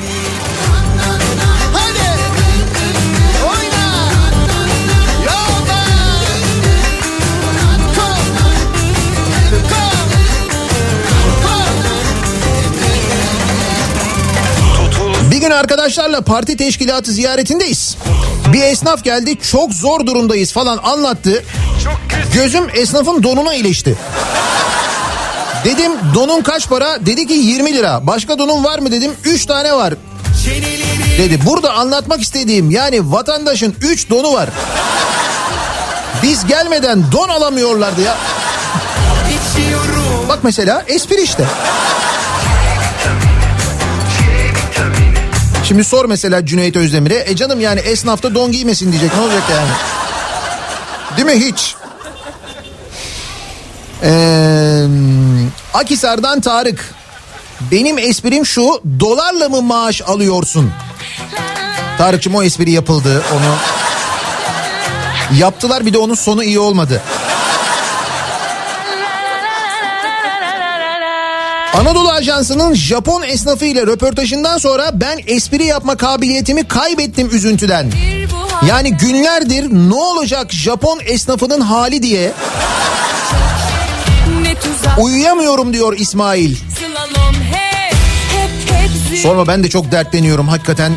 Arkadaşlarla 15.61 16.21
parti 16.21 16.57
teşkilatı 16.57 17.11
ziyaretindeyiz. 17.11 17.97
Bir 18.53 18.61
esnaf 18.61 19.03
geldi 19.03 19.37
çok 19.51 19.73
zor 19.73 20.05
durumdayız 20.05 20.51
falan 20.51 20.77
anlattı. 20.77 21.43
Gözüm 22.33 22.63
esnafın 22.73 23.23
donuna 23.23 23.53
ilişti. 23.53 23.95
Dedim 25.65 25.91
donun 26.13 26.41
kaç 26.41 26.69
para? 26.69 27.05
Dedi 27.05 27.27
ki 27.27 27.33
20 27.33 27.73
lira. 27.73 28.07
Başka 28.07 28.39
donun 28.39 28.63
var 28.63 28.79
mı 28.79 28.91
dedim. 28.91 29.11
3 29.23 29.45
tane 29.45 29.73
var. 29.73 29.93
Dedi 31.17 31.39
burada 31.45 31.73
anlatmak 31.73 32.21
istediğim 32.21 32.71
yani 32.71 33.11
vatandaşın 33.11 33.75
3 33.81 34.09
donu 34.09 34.33
var. 34.33 34.49
Biz 36.23 36.47
gelmeden 36.47 37.03
don 37.11 37.29
alamıyorlardı 37.29 38.01
ya. 38.01 38.17
Bak 40.29 40.39
mesela 40.43 40.83
espri 40.87 41.21
işte. 41.21 41.45
Şimdi 45.63 45.83
sor 45.83 46.05
mesela 46.05 46.45
Cüneyt 46.45 46.75
Özdemir'e. 46.75 47.23
E 47.27 47.35
canım 47.35 47.61
yani 47.61 47.79
esnafta 47.79 48.35
don 48.35 48.51
giymesin 48.51 48.91
diyecek. 48.91 49.15
Ne 49.15 49.21
olacak 49.21 49.43
yani? 49.51 49.69
Değil 51.17 51.39
mi 51.39 51.45
hiç? 51.45 51.75
Ee, 54.03 54.85
Akisar'dan 55.73 56.41
Tarık. 56.41 56.93
Benim 57.71 57.97
esprim 57.97 58.45
şu. 58.45 58.81
Dolarla 58.99 59.49
mı 59.49 59.61
maaş 59.61 60.01
alıyorsun? 60.01 60.71
Tarık'cığım 61.97 62.35
o 62.35 62.43
espri 62.43 62.71
yapıldı. 62.71 63.23
Onu 63.33 63.55
yaptılar 65.39 65.85
bir 65.85 65.93
de 65.93 65.97
onun 65.97 66.15
sonu 66.15 66.43
iyi 66.43 66.59
olmadı. 66.59 67.01
Anadolu 71.73 72.09
Ajansı'nın 72.11 72.73
Japon 72.73 73.21
esnafı 73.21 73.65
ile 73.65 73.81
röportajından 73.81 74.57
sonra 74.57 74.91
ben 74.93 75.19
espri 75.27 75.65
yapma 75.65 75.95
kabiliyetimi 75.95 76.63
kaybettim 76.63 77.29
üzüntüden. 77.31 77.91
Yani 78.67 78.97
günlerdir 78.97 79.73
ne 79.89 79.93
olacak 79.93 80.53
Japon 80.53 80.99
esnafının 81.05 81.61
hali 81.61 82.03
diye 82.03 82.31
uyuyamıyorum 84.97 85.73
diyor 85.73 85.97
İsmail. 85.97 86.55
Sorma 89.23 89.47
ben 89.47 89.63
de 89.63 89.69
çok 89.69 89.91
dertleniyorum 89.91 90.47
hakikaten. 90.47 90.91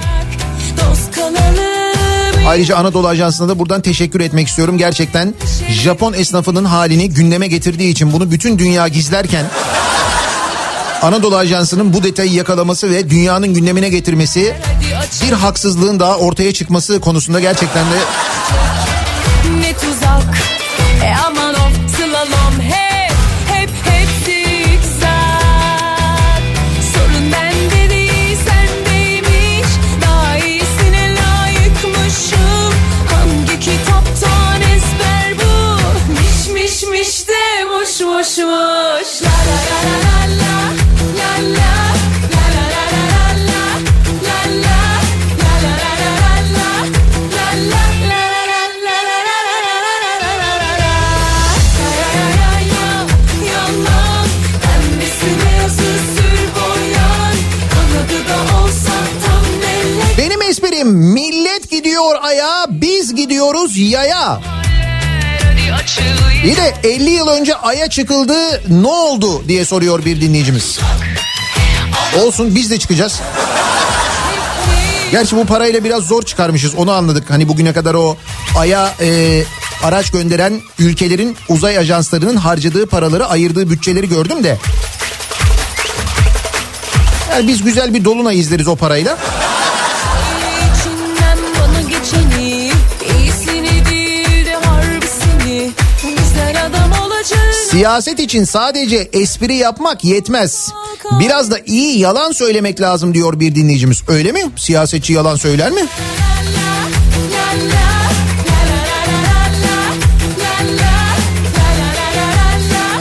Ayrıca 2.48 2.76
Anadolu 2.76 3.08
Ajansı'na 3.08 3.48
da 3.48 3.58
buradan 3.58 3.80
teşekkür 3.80 4.20
etmek 4.20 4.48
istiyorum. 4.48 4.78
Gerçekten 4.78 5.34
Japon 5.70 6.12
esnafının 6.12 6.64
halini 6.64 7.10
gündeme 7.10 7.46
getirdiği 7.46 7.90
için 7.90 8.12
bunu 8.12 8.30
bütün 8.30 8.58
dünya 8.58 8.88
gizlerken 8.88 9.44
Anadolu 11.04 11.36
Ajansı'nın 11.36 11.92
bu 11.92 12.02
detayı 12.02 12.32
yakalaması 12.32 12.90
ve 12.90 13.10
dünyanın 13.10 13.54
gündemine 13.54 13.88
getirmesi 13.88 14.56
bir 15.22 15.32
haksızlığın 15.32 16.00
daha 16.00 16.16
ortaya 16.16 16.52
çıkması 16.52 17.00
konusunda 17.00 17.40
gerçekten 17.40 17.84
de 17.84 17.96
ne 19.60 19.72
tuzak. 19.72 20.38
E 21.04 21.14
aman 21.26 21.54
of 21.54 21.96
slalom 21.96 22.60
hep 22.60 23.12
hep 23.52 23.70
hep 23.84 24.08
Sorun 26.94 27.32
bende 27.32 27.90
değil 27.90 28.38
sendeymiş 28.46 29.68
Daha 30.02 30.38
iyisine 30.38 31.14
layıkmışım. 31.14 32.74
Hangi 33.14 33.60
kitaptan 33.60 34.60
ezber 34.60 35.34
bu? 35.38 35.78
Miş 36.12 36.48
miş 36.54 36.82
miş 36.90 37.28
de 37.28 37.64
muş 37.64 38.00
muş 38.00 38.38
muş 38.38 39.23
gidiyoruz 63.24 63.76
yaya. 63.76 64.40
Bir 66.44 66.56
de 66.56 66.74
50 66.84 67.10
yıl 67.10 67.28
önce 67.28 67.54
aya 67.54 67.88
çıkıldı 67.88 68.62
ne 68.68 68.86
oldu 68.86 69.48
diye 69.48 69.64
soruyor 69.64 70.04
bir 70.04 70.20
dinleyicimiz. 70.20 70.78
Olsun 72.22 72.54
biz 72.54 72.70
de 72.70 72.78
çıkacağız. 72.78 73.20
Gerçi 75.10 75.36
bu 75.36 75.46
parayla 75.46 75.84
biraz 75.84 76.02
zor 76.04 76.22
çıkarmışız 76.22 76.74
onu 76.74 76.92
anladık. 76.92 77.30
Hani 77.30 77.48
bugüne 77.48 77.72
kadar 77.72 77.94
o 77.94 78.16
aya 78.58 78.94
e, 79.00 79.42
araç 79.82 80.10
gönderen 80.10 80.60
ülkelerin 80.78 81.36
uzay 81.48 81.78
ajanslarının 81.78 82.36
harcadığı 82.36 82.86
paraları 82.86 83.26
ayırdığı 83.26 83.70
bütçeleri 83.70 84.08
gördüm 84.08 84.44
de. 84.44 84.58
Yani 87.30 87.48
biz 87.48 87.62
güzel 87.62 87.94
bir 87.94 88.04
dolunay 88.04 88.38
izleriz 88.38 88.68
o 88.68 88.76
parayla. 88.76 89.18
Siyaset 97.70 98.20
için 98.20 98.44
sadece 98.44 99.08
espri 99.12 99.54
yapmak 99.54 100.04
yetmez. 100.04 100.68
Biraz 101.20 101.50
da 101.50 101.58
iyi 101.66 101.98
yalan 101.98 102.32
söylemek 102.32 102.80
lazım 102.80 103.14
diyor 103.14 103.40
bir 103.40 103.54
dinleyicimiz. 103.54 104.02
Öyle 104.08 104.32
mi? 104.32 104.40
Siyasetçi 104.56 105.12
yalan 105.12 105.36
söyler 105.36 105.70
mi? 105.70 105.80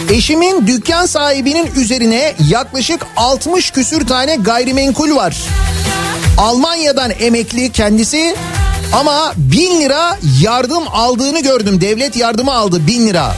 Eşimin 0.10 0.68
dükkan 0.68 1.06
sahibinin 1.06 1.70
üzerine 1.76 2.34
yaklaşık 2.50 3.02
60 3.18 3.72
küsür 3.72 4.08
tane 4.08 4.36
gayrimenkul 4.36 5.16
var. 5.16 5.38
Almanya'dan 6.38 7.12
emekli 7.20 7.72
kendisi 7.72 8.36
ama 8.94 9.34
1000 9.38 9.82
lira 9.82 10.18
yardım 10.42 10.84
aldığını 10.92 11.40
gördüm. 11.40 11.82
Devlet 11.82 12.16
yardımı 12.16 12.54
aldı 12.54 12.88
1000 12.88 13.08
lira. 13.08 13.36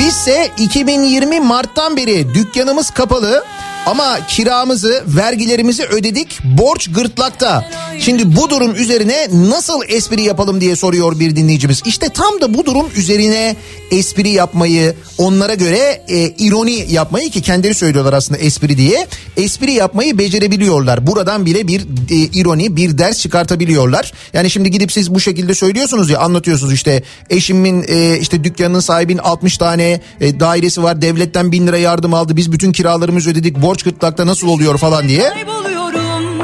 Bizse 0.00 0.50
2020 0.58 1.40
Mart'tan 1.40 1.96
beri 1.96 2.34
dükkanımız 2.34 2.90
kapalı 2.90 3.44
ama 3.86 4.26
kiramızı, 4.26 5.04
vergilerimizi 5.06 5.84
ödedik. 5.84 6.38
Borç 6.44 6.90
gırtlakta. 6.92 7.70
Şimdi 7.98 8.36
bu 8.36 8.50
durum 8.50 8.74
üzerine 8.74 9.28
nasıl 9.32 9.80
espri 9.88 10.22
yapalım 10.22 10.60
diye 10.60 10.76
soruyor 10.76 11.20
bir 11.20 11.36
dinleyicimiz. 11.36 11.82
İşte 11.86 12.08
tam 12.08 12.40
da 12.40 12.54
bu 12.54 12.66
durum 12.66 12.86
üzerine 12.96 13.56
espri 13.90 14.28
yapmayı, 14.28 14.94
onlara 15.18 15.54
göre 15.54 16.02
e, 16.08 16.18
ironi 16.28 16.92
yapmayı 16.92 17.30
ki 17.30 17.42
kendileri 17.42 17.74
söylüyorlar 17.74 18.12
aslında 18.12 18.40
espri 18.40 18.76
diye. 18.76 19.06
Espri 19.36 19.72
yapmayı 19.72 20.18
becerebiliyorlar. 20.18 21.06
Buradan 21.06 21.46
bile 21.46 21.68
bir 21.68 21.80
e, 22.10 22.14
ironi, 22.14 22.76
bir 22.76 22.98
ders 22.98 23.20
çıkartabiliyorlar. 23.20 24.12
Yani 24.32 24.50
şimdi 24.50 24.70
gidip 24.70 24.92
siz 24.92 25.14
bu 25.14 25.20
şekilde 25.20 25.54
söylüyorsunuz 25.54 26.10
ya 26.10 26.18
anlatıyorsunuz 26.18 26.72
işte 26.72 27.02
eşimin 27.30 27.84
e, 27.88 28.18
işte 28.18 28.44
dükkanının 28.44 28.80
sahibinin 28.80 29.18
60 29.18 29.58
tane 29.58 30.00
e, 30.20 30.40
dairesi 30.40 30.82
var. 30.82 31.02
Devletten 31.02 31.52
1000 31.52 31.66
lira 31.66 31.78
yardım 31.78 32.14
aldı. 32.14 32.36
Biz 32.36 32.52
bütün 32.52 32.72
kiralarımızı 32.72 33.30
ödedik. 33.30 33.62
Borç 33.62 33.75
gırtlakta 33.84 34.26
nasıl 34.26 34.48
oluyor 34.48 34.78
falan 34.78 35.08
diye. 35.08 35.32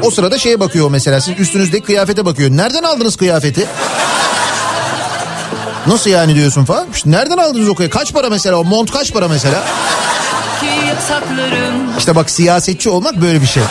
O 0.01 0.11
sırada 0.11 0.37
şeye 0.37 0.59
bakıyor 0.59 0.89
mesela 0.91 1.21
siz 1.21 1.39
üstünüzdeki 1.39 1.85
kıyafete 1.85 2.25
bakıyor. 2.25 2.49
Nereden 2.49 2.83
aldınız 2.83 3.15
kıyafeti? 3.15 3.67
Nasıl 5.87 6.09
yani 6.09 6.35
diyorsun 6.35 6.65
falan. 6.65 6.87
İşte 6.93 7.11
nereden 7.11 7.37
aldınız 7.37 7.69
o 7.69 7.75
kıyafeti? 7.75 7.99
Kaç 7.99 8.13
para 8.13 8.29
mesela 8.29 8.55
o 8.57 8.63
mont 8.63 8.91
kaç 8.91 9.13
para 9.13 9.27
mesela? 9.27 9.63
İşte 11.97 12.15
bak 12.15 12.29
siyasetçi 12.29 12.89
olmak 12.89 13.21
böyle 13.21 13.41
bir 13.41 13.47
şey. 13.47 13.63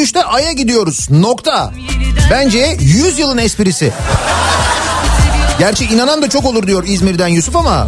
2023'te 0.00 0.24
Ay'a 0.24 0.52
gidiyoruz. 0.52 1.10
Nokta. 1.10 1.72
Bence 2.30 2.76
100 2.80 3.18
yılın 3.18 3.38
esprisi. 3.38 3.92
Gerçi 5.58 5.84
inanan 5.84 6.22
da 6.22 6.28
çok 6.28 6.44
olur 6.44 6.66
diyor 6.66 6.84
İzmir'den 6.86 7.28
Yusuf 7.28 7.56
ama 7.56 7.86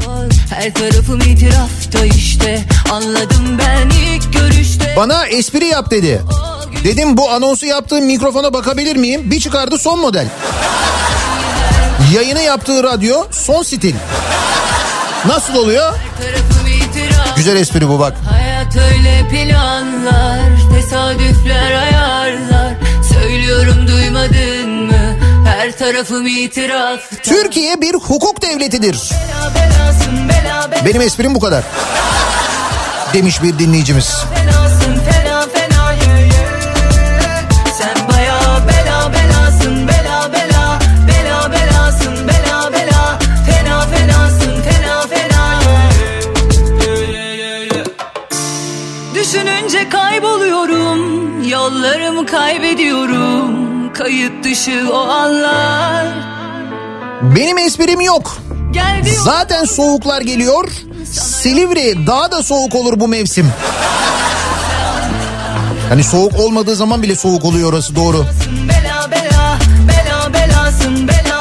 Her 0.54 0.74
tarafım 0.74 1.20
itirafta 1.20 2.04
işte 2.04 2.64
Anladım 2.92 3.58
ben 3.58 3.90
ilk 3.90 4.32
görüşte 4.32 4.94
bana 4.96 5.26
espri 5.26 5.64
yap 5.66 5.90
dedi. 5.90 6.22
Dedim 6.84 7.16
bu 7.16 7.30
anonsu 7.30 7.66
yaptığım 7.66 8.04
mikrofona 8.04 8.52
bakabilir 8.52 8.96
miyim? 8.96 9.30
Bir 9.30 9.40
çıkardı 9.40 9.78
son 9.78 10.00
model. 10.00 10.26
Yayını 12.14 12.42
yaptığı 12.42 12.82
radyo 12.82 13.24
son 13.30 13.62
stil. 13.62 13.94
Nasıl 15.26 15.54
oluyor? 15.54 15.92
Güzel 17.36 17.56
espri 17.56 17.88
bu 17.88 17.98
bak. 17.98 18.14
Hayat 18.30 18.76
öyle 18.76 19.28
planlar 19.30 20.40
Tesadüfler 20.74 21.72
ayarlar 21.72 22.01
tarafım 26.02 26.26
itiraf 26.26 27.00
Türkiye 27.22 27.80
bir 27.80 27.94
hukuk 27.94 28.42
devletidir. 28.42 29.10
Bela 29.10 29.54
belasın 29.54 30.28
bela 30.28 30.70
bela 30.70 30.84
Benim 30.84 31.02
esprim 31.02 31.34
bu 31.34 31.40
kadar. 31.40 31.64
Demiş 33.14 33.42
bir 33.42 33.58
dinleyicimiz. 33.58 34.14
Fenasın 34.34 34.94
fena 34.94 35.46
fena 35.46 35.92
ye 35.92 36.26
ye 36.26 36.48
Sen 37.78 38.08
baya 38.08 38.38
bela 38.68 39.12
belasın 39.12 39.88
bela 39.88 40.32
bela 40.32 40.78
Bela 41.08 41.52
belasın 41.52 42.28
bela 42.28 42.72
bela 42.72 43.18
Fena 43.46 43.80
fenasın 43.80 44.62
fena 44.62 45.06
fena 45.06 45.60
ye 45.62 45.90
Düşününce 49.14 49.88
kayboluyorum 49.88 51.42
Yollarımı 51.48 52.26
kaybediyorum 52.26 53.61
Kayıt 53.94 54.44
dışı 54.44 54.88
o 54.92 54.96
anlar 54.96 56.06
Benim 57.22 57.58
esprim 57.58 58.00
yok. 58.00 58.36
Zaten 59.24 59.64
soğuklar 59.64 60.20
geliyor. 60.20 60.68
Silivri 61.12 62.06
daha 62.06 62.32
da 62.32 62.42
soğuk 62.42 62.74
olur 62.74 63.00
bu 63.00 63.08
mevsim. 63.08 63.52
Hani 65.88 66.04
soğuk 66.04 66.40
olmadığı 66.40 66.76
zaman 66.76 67.02
bile 67.02 67.14
soğuk 67.14 67.44
oluyor 67.44 67.72
orası 67.72 67.96
doğru. 67.96 68.26
Bela 68.68 69.10
bela 69.10 69.58
bela 69.88 70.32
belasın 70.34 71.08
bela 71.08 71.22
bela 71.24 71.31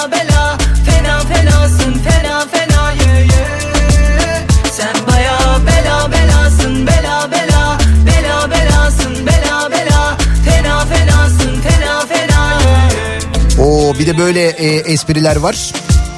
bir 14.02 14.08
de 14.08 14.18
böyle 14.18 14.50
e, 14.50 14.68
espriler 14.68 15.36
var. 15.36 15.74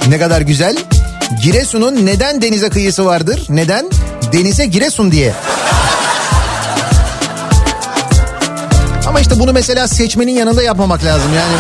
Ne 0.10 0.20
kadar 0.20 0.42
güzel. 0.42 0.78
Giresun'un 1.44 2.06
neden 2.06 2.42
denize 2.42 2.70
kıyısı 2.70 3.06
vardır? 3.06 3.46
Neden? 3.50 3.90
Denize 4.34 4.66
Giresun 4.66 5.12
diye. 5.12 5.34
Ama 9.08 9.20
işte 9.20 9.40
bunu 9.40 9.54
mesela 9.54 9.88
seçmenin 9.88 10.32
yanında 10.32 10.64
yapmamak 10.64 11.04
lazım 11.04 11.32
yani. 11.36 11.56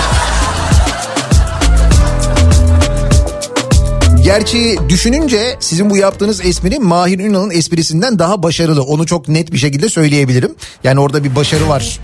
Gerçi 4.23 4.77
düşününce 4.89 5.57
sizin 5.59 5.89
bu 5.89 5.97
yaptığınız 5.97 6.45
espri 6.45 6.79
Mahir 6.79 7.19
Ünal'ın 7.19 7.51
esprisinden 7.51 8.19
daha 8.19 8.43
başarılı. 8.43 8.83
Onu 8.83 9.05
çok 9.05 9.27
net 9.27 9.53
bir 9.53 9.57
şekilde 9.57 9.89
söyleyebilirim. 9.89 10.55
Yani 10.83 10.99
orada 10.99 11.23
bir 11.23 11.35
başarı 11.35 11.69
var. 11.69 11.99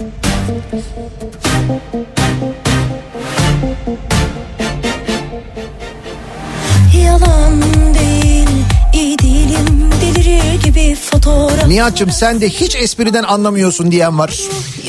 Nihat'cığım 11.67 12.11
sen 12.11 12.41
de 12.41 12.49
hiç 12.49 12.75
espriden 12.75 13.23
anlamıyorsun 13.23 13.91
diyen 13.91 14.19
var. 14.19 14.39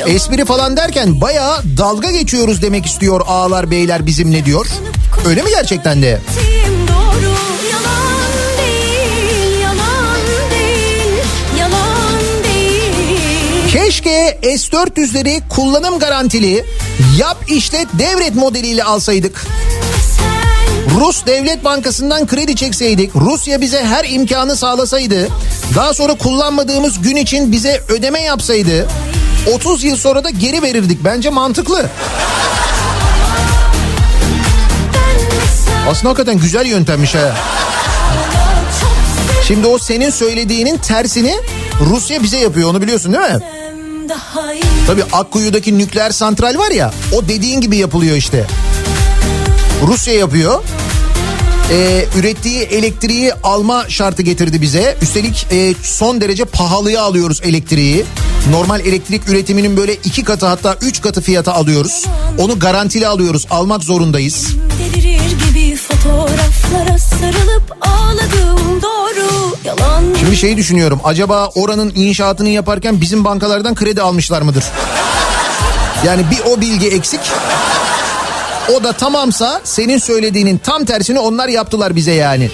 Espri 0.07 0.45
falan 0.45 0.77
derken 0.77 1.21
bayağı 1.21 1.63
dalga 1.77 2.11
geçiyoruz 2.11 2.63
demek 2.63 2.87
istiyor 2.87 3.21
ağalar 3.27 3.71
beyler 3.71 4.07
bizimle 4.07 4.45
diyor. 4.45 4.67
Öyle 5.27 5.43
mi 5.43 5.51
gerçekten 5.51 6.03
de? 6.03 6.21
Keşke 13.73 14.39
S400'leri 14.43 15.49
kullanım 15.49 15.99
garantili 15.99 16.65
yap 17.19 17.45
işlet 17.49 17.89
devret 17.99 18.35
modeliyle 18.35 18.85
alsaydık. 18.85 19.47
Rus 20.99 21.27
Devlet 21.27 21.65
Bankası'ndan 21.65 22.27
kredi 22.27 22.57
çekseydik, 22.57 23.17
Rusya 23.17 23.61
bize 23.61 23.85
her 23.85 24.05
imkanı 24.05 24.57
sağlasaydı, 24.57 25.29
daha 25.75 25.95
sonra 25.95 26.15
kullanmadığımız 26.15 27.03
gün 27.03 27.17
için 27.17 27.53
bize 27.53 27.83
ödeme 27.89 28.21
yapsaydı, 28.21 28.89
30 29.55 29.85
yıl 29.85 29.97
sonra 29.97 30.25
da 30.25 30.31
geri 30.31 30.63
verirdik. 30.63 31.05
Bence 31.05 31.31
mantıklı. 31.31 31.87
Aslında 35.91 36.09
hakikaten 36.09 36.39
güzel 36.39 36.67
yöntemmiş 36.67 37.15
ha. 37.15 37.37
Şimdi 39.47 39.67
o 39.67 39.79
senin 39.79 40.11
söylediğinin 40.11 40.77
tersini 40.77 41.37
Rusya 41.81 42.23
bize 42.23 42.39
yapıyor 42.39 42.71
onu 42.71 42.83
biliyorsun 42.83 43.13
değil 43.13 43.25
mi? 43.35 43.41
Tabii 44.87 45.05
Akkuyu'daki 45.13 45.79
nükleer 45.79 46.11
santral 46.11 46.59
var 46.59 46.71
ya 46.71 46.93
o 47.13 47.29
dediğin 47.29 47.61
gibi 47.61 47.77
yapılıyor 47.77 48.17
işte. 48.17 48.47
Rusya 49.87 50.15
yapıyor. 50.15 50.63
Ee, 51.73 52.05
ürettiği 52.19 52.61
elektriği 52.61 53.35
alma 53.35 53.85
şartı 53.89 54.23
getirdi 54.23 54.63
bize. 54.63 54.97
Üstelik 55.03 55.47
e, 55.53 55.75
son 55.83 56.21
derece 56.21 56.45
pahalıya 56.45 57.03
alıyoruz 57.03 57.41
elektriği. 57.45 58.05
Normal 58.51 58.81
elektrik 58.81 59.29
üretiminin 59.29 59.77
böyle 59.77 59.95
iki 59.95 60.25
katı 60.25 60.47
hatta 60.47 60.77
üç 60.83 61.01
katı 61.01 61.21
fiyata 61.21 61.53
alıyoruz. 61.55 62.07
Onu 62.39 62.59
garantili 62.59 63.07
alıyoruz. 63.07 63.47
Almak 63.51 63.85
zorundayız. 63.85 64.47
Şimdi 70.21 70.37
şeyi 70.37 70.57
düşünüyorum. 70.57 71.01
Acaba 71.05 71.47
oranın 71.55 71.93
inşaatını 71.95 72.49
yaparken 72.49 73.01
bizim 73.01 73.25
bankalardan 73.25 73.75
kredi 73.75 74.03
almışlar 74.03 74.43
mıdır? 74.43 74.65
Yani 76.07 76.23
bir 76.31 76.51
o 76.51 76.61
bilgi 76.61 76.89
eksik. 76.89 77.21
O 78.77 78.85
da 78.85 78.93
tamamsa 78.93 79.61
senin 79.65 79.99
söylediğinin 79.99 80.59
tam 80.59 80.85
tersini 80.85 81.19
onlar 81.19 81.49
yaptılar 81.49 81.97
bize 81.97 82.13
yani. 82.13 82.51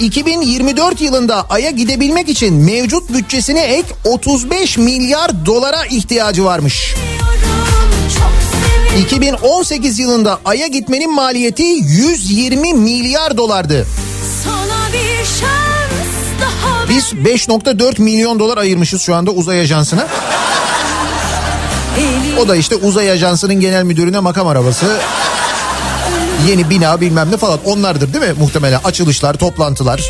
2024 0.00 1.00
yılında 1.00 1.46
Ay'a 1.50 1.70
gidebilmek 1.70 2.28
için 2.28 2.54
mevcut 2.54 3.12
bütçesine 3.12 3.60
ek 3.60 3.88
35 4.04 4.78
milyar 4.78 5.46
dolara 5.46 5.84
ihtiyacı 5.84 6.44
varmış. 6.44 6.94
2018 9.00 9.98
yılında 9.98 10.40
Ay'a 10.44 10.66
gitmenin 10.66 11.14
maliyeti 11.14 11.62
120 11.62 12.74
milyar 12.74 13.36
dolardı. 13.36 13.86
Biz 16.88 17.12
5.4 17.12 18.02
milyon 18.02 18.38
dolar 18.38 18.58
ayırmışız 18.58 19.02
şu 19.02 19.14
anda 19.14 19.30
uzay 19.30 19.60
ajansına. 19.60 20.06
O 22.40 22.48
da 22.48 22.56
işte 22.56 22.76
uzay 22.76 23.10
ajansının 23.10 23.54
genel 23.54 23.84
müdürüne 23.84 24.20
makam 24.20 24.46
arabası. 24.46 24.86
Yeni 26.48 26.70
bina 26.70 27.00
bilmem 27.00 27.30
ne 27.30 27.36
falan 27.36 27.58
onlardır 27.64 28.12
değil 28.12 28.24
mi 28.24 28.32
muhtemelen 28.38 28.80
açılışlar 28.84 29.34
toplantılar. 29.34 30.02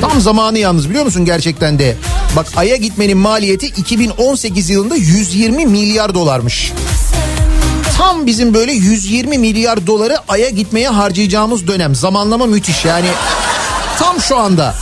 Tam 0.00 0.20
zamanı 0.20 0.58
yalnız 0.58 0.90
biliyor 0.90 1.04
musun 1.04 1.24
gerçekten 1.24 1.78
de. 1.78 1.96
Bak 2.36 2.46
Ay'a 2.56 2.76
gitmenin 2.76 3.18
maliyeti 3.18 3.66
2018 3.66 4.70
yılında 4.70 4.96
120 4.96 5.66
milyar 5.66 6.14
dolarmış. 6.14 6.72
Tam 7.96 8.26
bizim 8.26 8.54
böyle 8.54 8.72
120 8.72 9.38
milyar 9.38 9.86
doları 9.86 10.16
Ay'a 10.28 10.48
gitmeye 10.50 10.88
harcayacağımız 10.88 11.66
dönem. 11.66 11.94
Zamanlama 11.94 12.46
müthiş 12.46 12.84
yani. 12.84 13.08
Tam 13.98 14.20
şu 14.20 14.38
anda. 14.38 14.74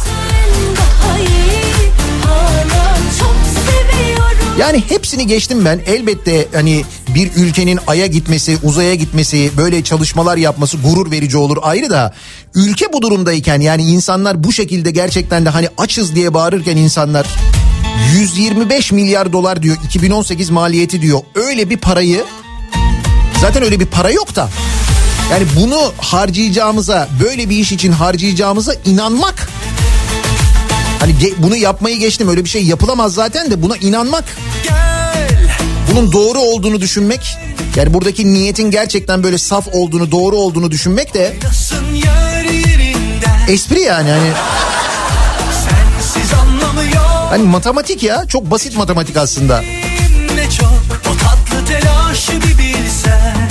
Yani 4.58 4.82
hepsini 4.88 5.26
geçtim 5.26 5.64
ben. 5.64 5.80
Elbette 5.86 6.48
hani 6.54 6.84
bir 7.14 7.30
ülkenin 7.36 7.78
aya 7.86 8.06
gitmesi, 8.06 8.58
uzaya 8.62 8.94
gitmesi, 8.94 9.50
böyle 9.56 9.84
çalışmalar 9.84 10.36
yapması 10.36 10.76
gurur 10.76 11.10
verici 11.10 11.36
olur 11.36 11.56
ayrı 11.62 11.90
da 11.90 12.14
ülke 12.54 12.92
bu 12.92 13.02
durumdayken 13.02 13.60
yani 13.60 13.82
insanlar 13.82 14.44
bu 14.44 14.52
şekilde 14.52 14.90
gerçekten 14.90 15.44
de 15.44 15.48
hani 15.48 15.68
açız 15.78 16.14
diye 16.14 16.34
bağırırken 16.34 16.76
insanlar 16.76 17.26
125 18.14 18.92
milyar 18.92 19.32
dolar 19.32 19.62
diyor 19.62 19.76
2018 19.84 20.50
maliyeti 20.50 21.02
diyor. 21.02 21.20
Öyle 21.34 21.70
bir 21.70 21.76
parayı 21.76 22.24
zaten 23.40 23.62
öyle 23.62 23.80
bir 23.80 23.86
para 23.86 24.10
yok 24.10 24.36
da 24.36 24.48
yani 25.30 25.44
bunu 25.60 25.92
harcayacağımıza 25.98 27.08
böyle 27.24 27.50
bir 27.50 27.56
iş 27.56 27.72
için 27.72 27.92
harcayacağımıza 27.92 28.74
inanmak 28.84 29.48
Hani 31.00 31.12
ge- 31.12 31.34
bunu 31.38 31.56
yapmayı 31.56 31.98
geçtim 31.98 32.28
öyle 32.28 32.44
bir 32.44 32.48
şey 32.48 32.64
yapılamaz 32.64 33.14
zaten 33.14 33.50
de 33.50 33.62
buna 33.62 33.76
inanmak. 33.76 34.24
Bunun 35.92 36.12
doğru 36.12 36.38
olduğunu 36.38 36.80
düşünmek 36.80 37.36
yani 37.76 37.94
buradaki 37.94 38.32
niyetin 38.32 38.70
gerçekten 38.70 39.22
böyle 39.22 39.38
saf 39.38 39.68
olduğunu 39.72 40.10
doğru 40.10 40.36
olduğunu 40.36 40.70
düşünmek 40.70 41.14
de 41.14 41.36
espri 43.48 43.80
yani 43.80 44.10
hani. 44.10 44.30
Hani 47.30 47.42
matematik 47.42 48.02
ya 48.02 48.24
çok 48.28 48.50
basit 48.50 48.76
matematik 48.76 49.16
aslında. 49.16 49.60
ne 50.36 50.50
çok 50.50 50.72
O 51.10 51.16
tatlı 51.18 51.66
telaşı 51.66 52.32
bir 52.32 52.58
bilsen 52.58 53.48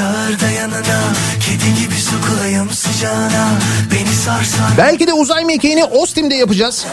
çağır 0.00 0.40
da 0.40 0.50
yanına 0.50 1.00
Kedi 1.40 1.82
gibi 1.82 1.94
sokulayım 1.94 2.70
sıcağına 2.70 3.48
Beni 3.92 4.14
sarsan 4.14 4.70
Belki 4.78 5.06
de 5.06 5.12
uzay 5.12 5.44
mekiğini 5.44 5.84
Austin'de 5.84 6.34
yapacağız. 6.34 6.86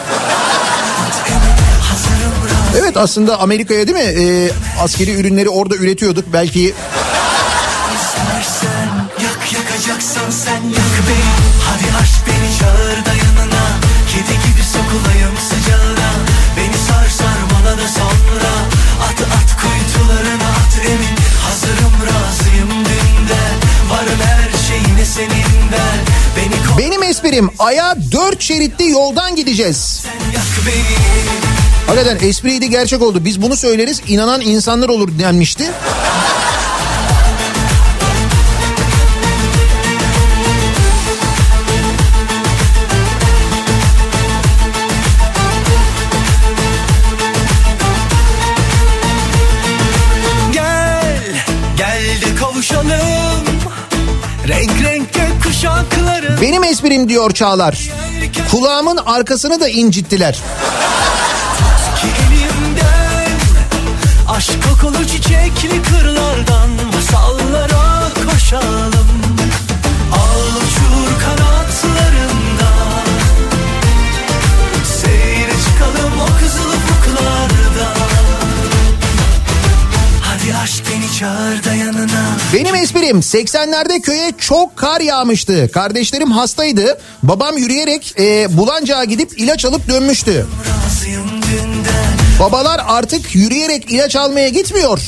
Evet 2.78 2.96
aslında 2.96 3.40
Amerika'ya 3.40 3.86
değil 3.86 3.98
mi 3.98 4.22
Ee, 4.22 4.50
askeri 4.80 5.20
ürünleri 5.20 5.48
orada 5.48 5.76
üretiyorduk. 5.76 6.24
Belki 6.32 6.74
esprim 27.38 27.50
aya 27.58 27.96
dört 28.12 28.40
şeritli 28.42 28.90
yoldan 28.90 29.36
gideceğiz. 29.36 30.04
Hakikaten 31.86 32.28
espriydi 32.28 32.70
gerçek 32.70 33.02
oldu. 33.02 33.24
Biz 33.24 33.42
bunu 33.42 33.56
söyleriz 33.56 34.02
inanan 34.08 34.40
insanlar 34.40 34.88
olur 34.88 35.18
denmişti. 35.18 35.64
Esprim 56.88 57.08
diyor 57.08 57.30
Çağlar. 57.30 57.88
Kulağımın 58.50 58.96
arkasını 59.06 59.60
da 59.60 59.68
incittiler. 59.68 60.38
Aşk 64.28 64.52
kokulu 64.62 65.06
çiçekli 65.06 65.82
kırlardan 65.82 66.70
Masallara 66.94 68.08
koşalım 68.30 69.08
Al 70.12 70.56
uçur 70.56 71.20
kanatlarında 71.20 72.70
Seyre 74.84 75.52
çıkalım 75.64 76.12
o 76.20 76.40
kızıl 76.40 76.68
ufuklarda 76.68 77.94
Hadi 80.22 80.56
aşk 80.56 80.84
beni 80.90 81.18
çağır 81.18 81.64
da 81.64 81.67
yanına 81.67 81.67
Benim 82.54 82.74
esprim 82.74 83.18
80'lerde 83.20 84.00
köye 84.00 84.32
çok 84.38 84.76
kar 84.76 85.00
yağmıştı. 85.00 85.70
Kardeşlerim 85.72 86.30
hastaydı. 86.30 86.98
Babam 87.22 87.58
yürüyerek 87.58 88.14
e, 88.18 88.56
Bulancak'a 88.56 89.04
gidip 89.04 89.40
ilaç 89.40 89.64
alıp 89.64 89.88
dönmüştü. 89.88 90.46
Babalar 92.40 92.80
artık 92.86 93.34
yürüyerek 93.34 93.92
ilaç 93.92 94.16
almaya 94.16 94.48
gitmiyor. 94.48 95.00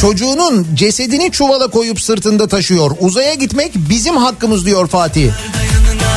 Çocuğunun 0.00 0.66
cesedini 0.74 1.30
çuvala 1.32 1.68
koyup 1.68 2.00
sırtında 2.00 2.48
taşıyor. 2.48 2.90
Uzaya 3.00 3.34
gitmek 3.34 3.72
bizim 3.74 4.16
hakkımız 4.16 4.66
diyor 4.66 4.88
Fatih. 4.88 5.30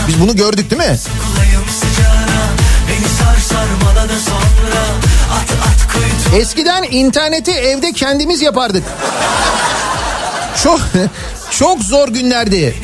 Biz 0.08 0.22
bunu 0.22 0.36
gördük 0.36 0.72
değil 0.72 0.82
mi? 0.82 0.98
Eskiden 6.38 6.84
interneti 6.84 7.52
evde 7.52 7.92
kendimiz 7.92 8.42
yapardık. 8.42 8.84
Çok 10.64 10.82
çok 11.52 11.84
zor 11.84 12.08
günlerdi. 12.08 12.76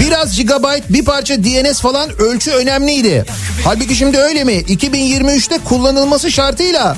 Biraz 0.00 0.36
gigabyte 0.36 0.84
bir 0.88 1.04
parça 1.04 1.44
DNS 1.44 1.80
falan 1.80 2.22
ölçü 2.22 2.50
önemliydi. 2.50 3.24
Halbuki 3.64 3.94
şimdi 3.94 4.18
öyle 4.18 4.44
mi? 4.44 4.52
2023'te 4.52 5.58
kullanılması 5.58 6.30
şartıyla 6.30 6.96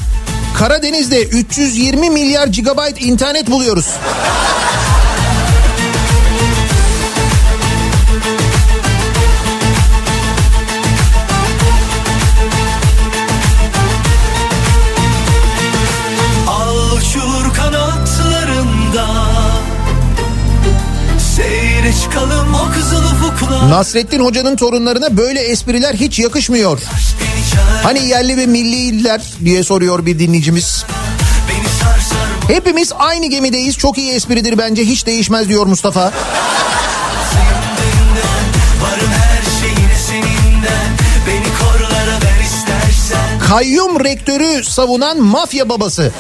Karadeniz'de 0.59 1.23
320 1.23 2.11
milyar 2.11 2.47
gigabyte 2.47 3.01
internet 3.01 3.51
buluyoruz. 3.51 3.87
Nasrettin 23.69 24.21
Hoca'nın 24.21 24.57
torunlarına 24.57 25.17
böyle 25.17 25.41
espriler 25.41 25.95
hiç 25.95 26.19
yakışmıyor. 26.19 26.81
Hani 27.83 28.07
yerli 28.07 28.37
ve 28.37 28.47
milliler 28.47 29.21
diye 29.45 29.63
soruyor 29.65 30.07
bir 30.07 30.19
dinleyicimiz. 30.19 30.85
Hepimiz 32.49 32.93
aynı 32.99 33.27
gemideyiz. 33.27 33.79
Çok 33.79 33.99
iyi 33.99 34.13
espridir 34.13 34.59
bence 34.59 34.85
hiç 34.85 35.07
değişmez 35.07 35.49
diyor 35.49 35.67
Mustafa. 35.67 36.13
Kayyum 43.49 44.05
rektörü 44.05 44.65
savunan 44.65 45.21
mafya 45.21 45.69
babası. 45.69 46.13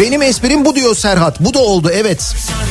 Benim 0.00 0.22
esprim 0.22 0.64
bu 0.64 0.76
diyor 0.76 0.94
Serhat. 0.94 1.40
Bu 1.40 1.54
da 1.54 1.58
oldu 1.58 1.90
evet. 1.94 2.22
sar 2.22 2.63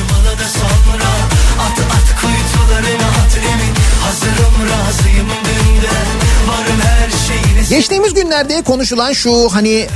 Geçtiğimiz 7.74 8.14
günlerde 8.14 8.62
konuşulan 8.62 9.12
şu 9.12 9.48
hani 9.48 9.86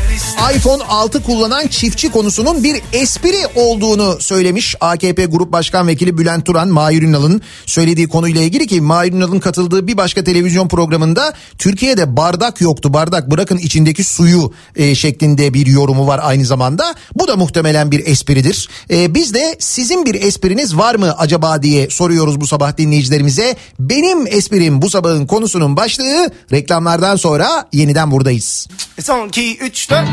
iPhone 0.57 0.83
6 0.89 1.23
kullanan 1.23 1.67
çiftçi 1.67 2.11
konusunun 2.11 2.65
bir 2.65 2.83
espri 2.93 3.37
olduğunu 3.55 4.17
söylemiş 4.21 4.77
AKP 4.81 5.25
Grup 5.25 5.53
Başkan 5.53 5.89
Vekili 5.89 6.19
Bülent 6.19 6.47
Turan 6.47 6.69
Mahir 6.69 7.03
Ünal'ın 7.03 7.43
söylediği 7.67 8.09
konuyla 8.09 8.43
ilgili 8.43 8.67
ki 8.67 8.81
Mahir 8.81 9.13
Ünal'ın 9.13 9.41
katıldığı 9.41 9.87
bir 9.87 9.97
başka 9.97 10.25
televizyon 10.25 10.69
programında 10.69 11.35
Türkiye'de 11.59 12.17
bardak 12.17 12.61
yoktu 12.61 12.93
bardak 12.93 13.31
bırakın 13.31 13.59
içindeki 13.59 14.05
suyu 14.05 14.53
e, 14.77 14.95
şeklinde 14.95 15.55
bir 15.55 15.67
yorumu 15.67 16.07
var 16.07 16.21
aynı 16.23 16.45
zamanda. 16.45 16.95
Bu 17.15 17.29
da 17.29 17.37
muhtemelen 17.37 17.91
bir 17.91 18.07
espridir. 18.07 18.69
E, 18.91 19.15
biz 19.15 19.35
de 19.35 19.57
sizin 19.59 20.07
bir 20.07 20.15
espriniz 20.15 20.77
var 20.77 20.95
mı 20.95 21.15
acaba 21.19 21.63
diye 21.63 21.91
soruyoruz 21.91 22.41
bu 22.41 22.47
sabah 22.47 22.77
dinleyicilerimize. 22.77 23.57
Benim 23.79 24.27
esprim 24.27 24.83
bu 24.83 24.91
sabahın 24.91 25.27
konusunun 25.27 25.77
başlığı 25.77 26.31
reklamlardan 26.53 27.17
sonra 27.17 27.68
yeniden 27.73 28.11
buradayız. 28.11 28.69
Son 29.03 29.29
2 29.29 29.59
3 29.59 29.91
4 29.91 30.09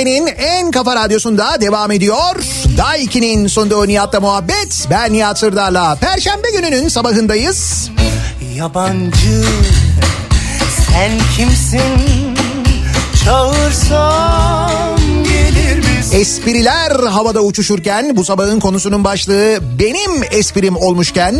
Türkiye'nin 0.00 0.26
en 0.26 0.70
kafa 0.70 0.96
radyosunda 0.96 1.60
devam 1.60 1.90
ediyor. 1.92 2.34
Daiki'nin 2.78 3.46
sunduğu 3.46 3.88
Nihat'la 3.88 4.20
muhabbet. 4.20 4.86
Ben 4.90 5.12
Nihat 5.12 5.38
Sırdar'la. 5.38 5.94
Perşembe 5.94 6.50
gününün 6.52 6.88
sabahındayız. 6.88 7.90
Yabancı 8.56 9.44
sen 10.88 11.10
kimsin 11.36 11.80
misin 13.12 14.59
Espriler 16.12 16.90
havada 16.90 17.40
uçuşurken 17.40 18.16
bu 18.16 18.24
sabahın 18.24 18.60
konusunun 18.60 19.04
başlığı 19.04 19.58
benim 19.78 20.22
esprim 20.30 20.76
olmuşken 20.76 21.34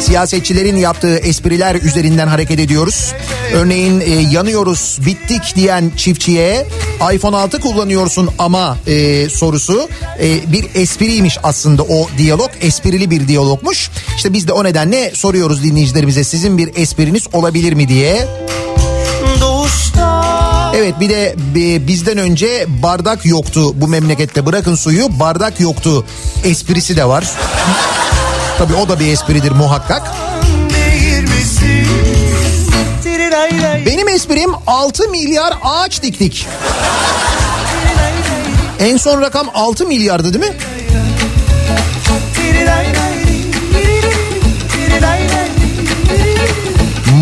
siyasetçilerin 0.00 0.76
yaptığı 0.76 1.16
espriler 1.16 1.74
üzerinden 1.74 2.26
hareket 2.26 2.58
ediyoruz. 2.60 3.12
Örneğin 3.54 4.00
e, 4.00 4.10
yanıyoruz 4.10 4.98
bittik 5.06 5.56
diyen 5.56 5.92
çiftçiye 5.96 6.66
iPhone 7.14 7.36
6 7.36 7.60
kullanıyorsun 7.60 8.30
ama 8.38 8.78
e, 8.86 9.28
sorusu 9.28 9.88
e, 10.20 10.52
bir 10.52 10.66
espriymiş 10.74 11.38
aslında 11.42 11.82
o 11.82 12.08
diyalog 12.18 12.50
esprili 12.60 13.10
bir 13.10 13.28
diyalogmuş. 13.28 13.90
İşte 14.16 14.32
biz 14.32 14.48
de 14.48 14.52
o 14.52 14.64
nedenle 14.64 15.10
soruyoruz 15.14 15.62
dinleyicilerimize 15.62 16.24
sizin 16.24 16.58
bir 16.58 16.70
espriniz 16.76 17.26
olabilir 17.32 17.72
mi 17.72 17.88
diye. 17.88 18.28
Evet 20.74 21.00
bir 21.00 21.08
de 21.08 21.34
e, 21.56 21.86
bizden 21.86 22.18
önce 22.18 22.66
bardak 22.82 23.26
yoktu 23.26 23.80
bu 23.80 23.88
memlekette 23.88 24.46
bırakın 24.46 24.74
suyu 24.74 25.20
bardak 25.20 25.60
yoktu 25.60 26.06
esprisi 26.44 26.96
de 26.96 27.04
var. 27.04 27.24
Tabii 28.58 28.74
o 28.74 28.88
da 28.88 29.00
bir 29.00 29.12
espridir 29.12 29.50
muhakkak. 29.50 30.12
Benim 33.86 34.08
esprim 34.08 34.50
6 34.66 35.08
milyar 35.08 35.54
ağaç 35.64 36.02
diktik. 36.02 36.46
En 38.80 38.96
son 38.96 39.20
rakam 39.20 39.46
6 39.54 39.86
milyardı 39.86 40.34
değil 40.34 40.52
mi? 40.52 40.56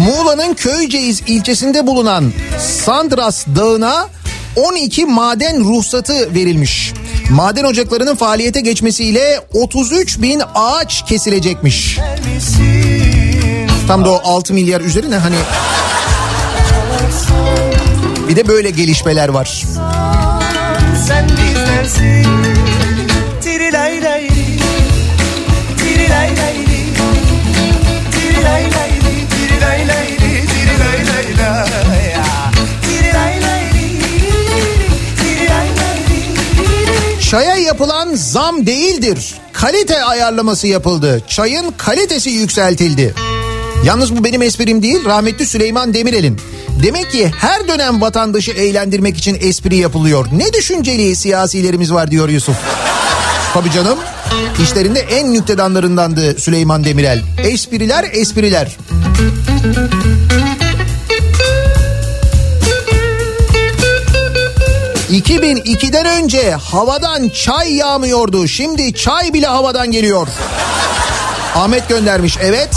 Muğla'nın 0.05 0.55
Köyceğiz 0.55 1.21
ilçesinde 1.27 1.87
bulunan 1.87 2.33
Sandras 2.59 3.47
Dağı'na 3.47 4.09
12 4.57 5.07
maden 5.07 5.61
ruhsatı 5.65 6.35
verilmiş. 6.35 6.93
Maden 7.31 7.65
ocaklarının 7.65 8.17
faaliyete 8.17 8.61
geçmesiyle 8.61 9.41
33 9.53 10.23
bin 10.23 10.43
ağaç 10.55 11.07
kesilecekmiş. 11.07 11.99
Tam 13.89 14.05
da 14.05 14.11
o 14.11 14.21
6 14.25 14.55
milyar 14.55 14.81
üzerine 14.81 15.17
hani 15.17 15.37
bir 18.29 18.37
de 18.37 18.49
böyle 18.49 18.71
gelişmeler 18.71 19.29
var. 19.29 19.65
Sen 21.09 21.29
bizdensin 21.29 22.27
Çaya 37.33 37.57
yapılan 37.57 38.14
zam 38.14 38.66
değildir. 38.66 39.35
Kalite 39.53 40.05
ayarlaması 40.05 40.66
yapıldı. 40.66 41.22
Çayın 41.28 41.74
kalitesi 41.76 42.30
yükseltildi. 42.30 43.14
Yalnız 43.85 44.16
bu 44.16 44.24
benim 44.24 44.43
esprim 44.43 44.83
değil 44.83 45.05
rahmetli 45.05 45.47
Süleyman 45.47 45.95
Demirel'in. 45.95 46.41
Demek 46.83 47.11
ki 47.11 47.30
her 47.39 47.68
dönem 47.68 48.01
vatandaşı 48.01 48.51
eğlendirmek 48.51 49.16
için 49.16 49.39
espri 49.41 49.76
yapılıyor. 49.76 50.26
Ne 50.33 50.53
düşünceli 50.53 51.16
siyasilerimiz 51.16 51.93
var 51.93 52.11
diyor 52.11 52.28
Yusuf. 52.28 52.57
Tabii 53.55 53.70
canım. 53.70 53.99
İşlerinde 54.62 55.01
en 55.01 55.35
nüktedanlarındandı 55.35 56.41
Süleyman 56.41 56.85
Demirel. 56.85 57.23
Espriler 57.39 58.05
espriler. 58.12 58.77
...2002'den 65.12 66.06
önce 66.06 66.51
havadan 66.51 67.28
çay 67.28 67.74
yağmıyordu. 67.74 68.48
Şimdi 68.48 68.94
çay 68.94 69.32
bile 69.32 69.47
havadan 69.47 69.90
geliyor. 69.90 70.28
Ahmet 71.55 71.89
göndermiş 71.89 72.39
evet. 72.43 72.76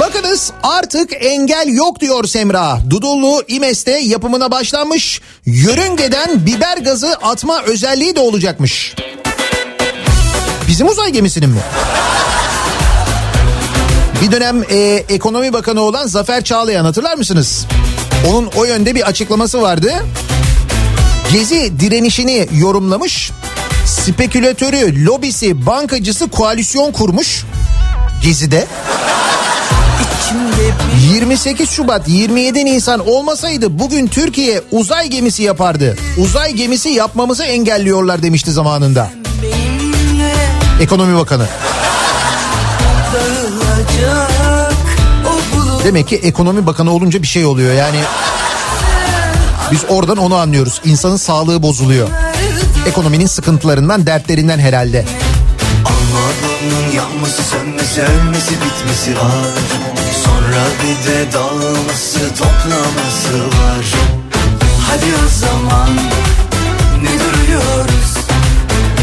Bakınız 0.00 0.52
artık 0.62 1.10
engel 1.24 1.68
yok 1.68 2.00
diyor 2.00 2.24
Semra. 2.24 2.78
Dudullu 2.90 3.42
İmes'te 3.48 3.98
yapımına 3.98 4.50
başlanmış. 4.50 5.20
Yörüngeden 5.46 6.46
biber 6.46 6.76
gazı 6.76 7.12
atma 7.22 7.62
özelliği 7.62 8.16
de 8.16 8.20
olacakmış. 8.20 8.94
Bizim 10.68 10.88
uzay 10.88 11.10
gemisinin 11.10 11.50
mi? 11.50 11.60
Bir 14.22 14.32
dönem 14.32 14.62
e, 14.70 15.04
ekonomi 15.08 15.52
bakanı 15.52 15.80
olan 15.80 16.06
Zafer 16.06 16.44
Çağlayan 16.44 16.84
hatırlar 16.84 17.16
mısınız? 17.16 17.66
Onun 18.28 18.46
o 18.56 18.64
yönde 18.64 18.94
bir 18.94 19.02
açıklaması 19.02 19.62
vardı. 19.62 19.92
Gezi 21.32 21.80
direnişini 21.80 22.48
yorumlamış. 22.58 23.30
Spekülatörü, 23.86 25.06
lobisi, 25.06 25.66
bankacısı 25.66 26.30
koalisyon 26.30 26.92
kurmuş. 26.92 27.44
Gezi'de. 28.22 28.66
28 31.12 31.70
Şubat 31.70 32.08
27 32.08 32.64
Nisan 32.64 33.08
olmasaydı 33.08 33.78
bugün 33.78 34.06
Türkiye 34.06 34.62
uzay 34.70 35.08
gemisi 35.08 35.42
yapardı. 35.42 35.96
Uzay 36.18 36.52
gemisi 36.52 36.88
yapmamızı 36.88 37.44
engelliyorlar 37.44 38.22
demişti 38.22 38.52
zamanında. 38.52 39.10
Ekonomi 40.80 41.16
Bakanı. 41.16 41.46
Demek 45.84 46.08
ki 46.08 46.16
ekonomi 46.16 46.66
bakanı 46.66 46.92
olunca 46.92 47.22
bir 47.22 47.26
şey 47.26 47.44
oluyor 47.44 47.74
yani. 47.74 47.98
Biz 49.72 49.84
oradan 49.88 50.16
onu 50.16 50.34
anlıyoruz. 50.34 50.80
İnsanın 50.84 51.16
sağlığı 51.16 51.62
bozuluyor. 51.62 52.08
Ekonominin 52.86 53.26
sıkıntılarından, 53.26 54.06
dertlerinden 54.06 54.58
herhalde. 54.58 55.04
Anadolu'nun 55.84 56.92
yanması 56.96 57.42
sönmesi 57.42 58.02
ölmesi 58.02 58.50
bitmesi 58.50 59.16
var 59.16 59.50
Sonra 60.24 60.62
bir 60.82 61.10
de 61.10 61.32
dağılması 61.32 62.18
toplaması 62.18 63.38
var 63.38 63.84
Hadi 64.88 65.04
o 65.26 65.28
zaman 65.40 65.90
ne 67.02 67.10
duruyoruz 67.20 68.14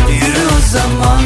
Yürü 0.10 0.46
o 0.48 0.72
zaman 0.72 1.22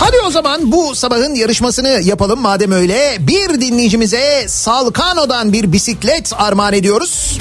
Hadi 0.00 0.16
o 0.26 0.30
zaman 0.30 0.72
bu 0.72 0.94
sabahın 0.94 1.34
yarışmasını 1.34 1.88
yapalım 1.88 2.40
madem 2.40 2.72
öyle. 2.72 3.16
Bir 3.20 3.60
dinleyicimize 3.60 4.44
Salkano'dan 4.48 5.52
bir 5.52 5.72
bisiklet 5.72 6.32
armağan 6.36 6.72
ediyoruz. 6.72 7.38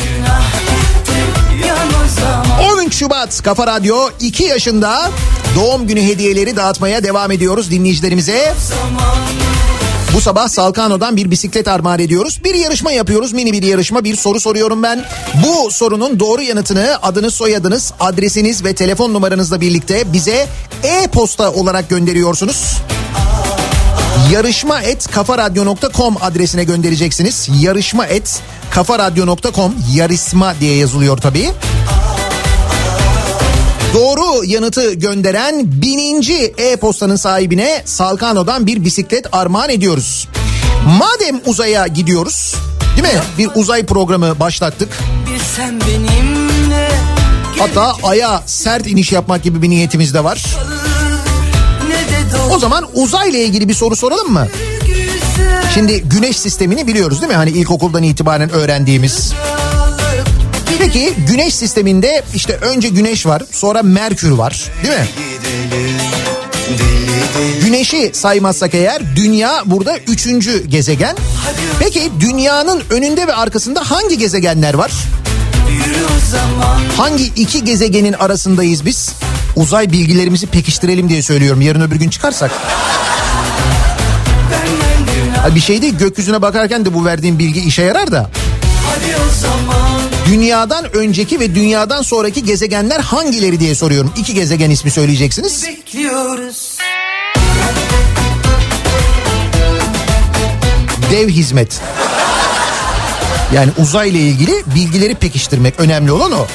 13 2.74 2.94
Şubat 2.96 3.44
Kafa 3.44 3.68
Radyo 3.68 4.10
2 4.20 4.44
yaşında 4.44 5.12
doğum 5.56 5.88
günü 5.88 6.02
hediyeleri 6.02 6.56
dağıtmaya 6.56 7.04
devam 7.04 7.32
ediyoruz 7.32 7.72
dinleyicilerimize. 7.72 8.54
Bu 10.18 10.22
sabah 10.22 10.48
Salkano'dan 10.48 11.18
bir 11.18 11.31
bisiklet 11.31 11.68
armağan 11.68 11.99
ediyoruz. 11.99 12.39
Bir 12.44 12.53
yarışma 12.53 12.91
yapıyoruz. 12.91 13.34
Mini 13.34 13.53
bir 13.53 13.64
yarışma. 13.64 14.03
Bir 14.03 14.15
soru 14.15 14.39
soruyorum 14.39 14.84
ben. 14.84 15.06
Bu 15.45 15.72
sorunun 15.72 16.19
doğru 16.19 16.41
yanıtını 16.41 16.98
adınız, 17.02 17.34
soyadınız, 17.34 17.94
adresiniz 17.99 18.64
ve 18.64 18.76
telefon 18.76 19.14
numaranızla 19.14 19.61
birlikte 19.61 20.14
bize 20.14 20.48
e-posta 20.84 21.52
olarak 21.52 21.89
gönderiyorsunuz. 21.89 22.77
Yarışma 24.31 24.81
et 24.81 25.07
kafaradyo.com 25.11 26.18
adresine 26.22 26.64
göndereceksiniz. 26.64 27.49
Yarışma 27.61 28.06
et 28.06 28.41
kafaradyo.com 28.72 29.73
yarışma 29.95 30.53
diye 30.60 30.76
yazılıyor 30.76 31.18
tabii. 31.18 31.52
Doğru 33.98 34.45
yanıtı 34.45 34.94
gönderen 34.94 35.64
bininci 35.65 36.53
e-postanın 36.57 37.15
sahibine 37.15 37.82
Salkano'dan 37.86 38.68
bir 38.68 38.86
bisiklet 38.86 39.26
armağan 39.32 39.69
ediyoruz. 39.69 40.28
Madem 40.86 41.41
uzaya 41.45 41.88
gidiyoruz 41.88 42.56
değil 42.98 43.15
mi? 43.15 43.22
Bir 43.38 43.49
uzay 43.56 43.86
programı 43.86 44.40
başlattık. 44.40 44.90
Hatta 47.60 47.94
aya 48.03 48.44
sert 48.45 48.88
iniş 48.88 49.11
yapmak 49.11 49.44
gibi 49.44 49.61
bir 49.61 49.69
niyetimiz 49.69 50.14
de 50.14 50.24
var. 50.24 50.45
O 52.52 52.60
zaman 52.60 52.88
uzayla 52.94 53.40
ilgili 53.40 53.69
bir 53.69 53.74
soru 53.74 53.95
soralım 53.95 54.34
mı? 54.34 54.48
güzel 54.82 55.72
Şimdi 55.74 56.02
güneş 56.02 56.40
sistemini 56.40 56.88
biliyoruz 56.88 57.22
değil 57.22 57.32
mi? 57.32 57.36
Hani 57.36 57.49
ilkokuldan 57.49 58.03
itibaren 58.03 58.49
öğrendiğimiz. 58.49 59.34
Peki 60.80 61.14
güneş 61.28 61.56
sisteminde 61.56 62.24
işte 62.36 62.56
önce 62.56 62.90
güneş 62.90 63.26
var, 63.26 63.44
sonra 63.52 63.84
Merkür 63.84 64.32
var, 64.32 64.72
değil 64.84 64.94
mi? 64.94 65.08
Güneşi 67.66 68.12
saymazsak 68.14 68.74
eğer 68.76 69.16
dünya 69.16 69.64
burada 69.66 69.98
üçüncü 69.98 70.68
gezegen. 70.68 71.16
Peki 71.80 72.12
dünyanın 72.20 72.84
önünde 72.90 73.28
ve 73.28 73.34
arkasında 73.34 73.91
hangi 73.91 74.18
gezegenler 74.18 74.74
var? 74.74 74.91
Hangi 76.98 77.26
iki 77.26 77.64
gezegenin 77.64 78.14
arasındayız 78.14 78.86
biz? 78.86 79.12
Uzay 79.56 79.91
bilgilerimizi 79.91 80.48
pekiştirelim 80.48 81.10
diye 81.10 81.22
söylüyorum. 81.22 81.62
Yarın 81.62 81.82
öbür 81.82 81.95
gün 81.95 82.10
çıkarsak. 82.10 82.52
Bir 85.56 85.60
şey 85.60 85.82
değil 85.82 85.98
gökyüzüne 85.98 86.41
bakarken 86.41 86.86
de 86.86 86.94
bu 86.94 87.06
verdiğim 87.06 87.40
bilgi 87.40 87.60
işe 87.60 87.82
yarar 87.82 88.12
da. 88.12 88.30
hadi 88.90 89.16
o 89.16 89.34
zaman 89.41 89.77
Dünyadan 90.28 90.95
önceki 90.95 91.40
ve 91.40 91.56
dünyadan 91.56 92.02
sonraki 92.02 92.44
gezegenler 92.44 92.99
hangileri 92.99 93.60
diye 93.60 93.76
soruyorum. 93.76 94.14
İki 94.18 94.34
gezegen 94.34 94.70
ismi 94.70 94.91
söyleyeceksiniz. 94.91 95.66
bekliyoruz 95.68 96.78
Dev 101.12 101.30
hizmet. 101.30 101.82
Yani 103.54 103.72
uzayla 103.78 104.20
ilgili 104.20 104.64
bilgileri 104.76 105.16
pekiştirmek 105.16 105.80
önemli 105.80 106.12
olan 106.12 106.32
o. 106.32 106.48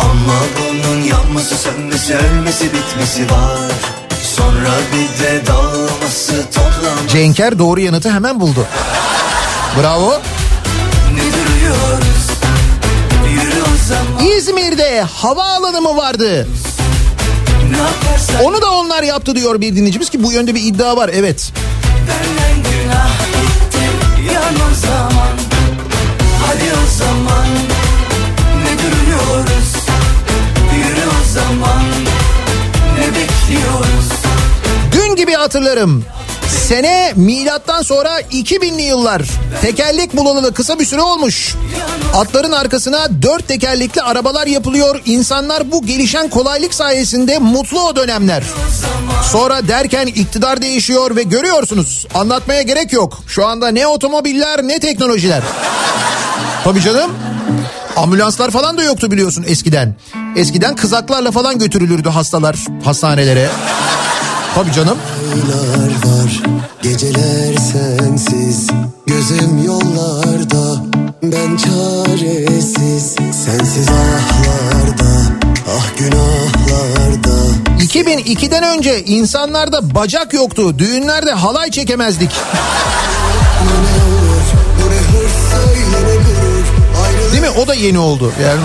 Ama 0.00 0.40
bunun 0.58 1.02
yanması 1.02 1.56
sönmesi 1.56 2.14
ölmesi 2.14 2.64
bitmesi 2.64 3.30
var 3.30 4.07
Sonra 4.38 4.74
bir 4.92 5.24
de 5.24 5.46
dağılması 5.46 6.44
toplam 6.54 7.06
Cenker 7.08 7.58
doğru 7.58 7.80
yanıtı 7.80 8.10
hemen 8.10 8.40
buldu. 8.40 8.66
Bravo. 9.82 10.20
Ne 11.14 11.22
duruyoruz? 11.22 12.28
İzmir'de 14.36 15.02
havaalanı 15.02 15.80
mı 15.80 15.96
vardı? 15.96 16.48
Onu 18.42 18.62
da 18.62 18.70
onlar 18.70 19.02
yaptı 19.02 19.34
diyor 19.34 19.60
bir 19.60 19.76
dinleyicimiz 19.76 20.10
ki 20.10 20.22
bu 20.22 20.32
yönde 20.32 20.54
bir 20.54 20.62
iddia 20.62 20.96
var 20.96 21.10
evet. 21.14 21.52
benden 22.08 22.70
günah 22.70 23.18
gitti 23.18 24.32
Yan 24.34 24.54
o 24.54 24.74
zaman. 24.86 25.36
Hadi 26.46 26.64
o 26.64 26.98
zaman. 26.98 27.46
Ne 28.64 28.72
duruyoruz? 28.78 29.72
Yürü 30.76 31.06
o 31.08 31.32
zaman. 31.34 31.82
Ne 32.98 33.06
bekliyoruz 33.06 34.27
gibi 35.28 35.36
hatırlarım. 35.36 36.04
Sene 36.68 37.12
milattan 37.16 37.82
sonra 37.82 38.20
2000'li 38.20 38.82
yıllar. 38.82 39.22
Tekerlek 39.62 40.16
bulanalı 40.16 40.54
kısa 40.54 40.78
bir 40.78 40.84
süre 40.84 41.00
olmuş. 41.00 41.54
Atların 42.14 42.52
arkasına 42.52 43.08
dört 43.22 43.48
tekerlekli 43.48 44.02
arabalar 44.02 44.46
yapılıyor. 44.46 45.00
İnsanlar 45.06 45.72
bu 45.72 45.86
gelişen 45.86 46.28
kolaylık 46.30 46.74
sayesinde 46.74 47.38
mutlu 47.38 47.80
o 47.80 47.96
dönemler. 47.96 48.42
Sonra 49.32 49.68
derken 49.68 50.06
iktidar 50.06 50.62
değişiyor 50.62 51.16
ve 51.16 51.22
görüyorsunuz. 51.22 52.06
Anlatmaya 52.14 52.62
gerek 52.62 52.92
yok. 52.92 53.18
Şu 53.26 53.46
anda 53.46 53.68
ne 53.68 53.86
otomobiller 53.86 54.62
ne 54.62 54.78
teknolojiler. 54.78 55.42
Tabii 56.64 56.80
canım. 56.80 57.10
Ambulanslar 57.96 58.50
falan 58.50 58.78
da 58.78 58.82
yoktu 58.82 59.10
biliyorsun 59.10 59.44
eskiden. 59.48 59.96
Eskiden 60.36 60.76
kızaklarla 60.76 61.30
falan 61.30 61.58
götürülürdü 61.58 62.08
hastalar 62.08 62.56
hastanelere. 62.84 63.48
Tabii 64.58 64.72
canım. 64.72 64.98
Aylar 65.32 65.88
var, 65.88 66.42
geceler 66.82 67.54
sensiz 67.56 68.66
Gözüm 69.06 69.64
yollarda, 69.66 70.82
ben 71.22 71.56
çaresiz 71.56 73.14
Sensiz 73.44 73.88
ahlarda, 73.88 75.10
ah 75.68 75.98
günahlarda 75.98 77.38
2002'den 77.80 78.62
önce 78.62 79.04
insanlarda 79.04 79.94
bacak 79.94 80.34
yoktu. 80.34 80.78
Düğünlerde 80.78 81.32
halay 81.32 81.70
çekemezdik. 81.70 82.30
Değil 87.32 87.42
mi? 87.42 87.50
O 87.50 87.66
da 87.66 87.74
yeni 87.74 87.98
oldu. 87.98 88.32
Yani 88.42 88.60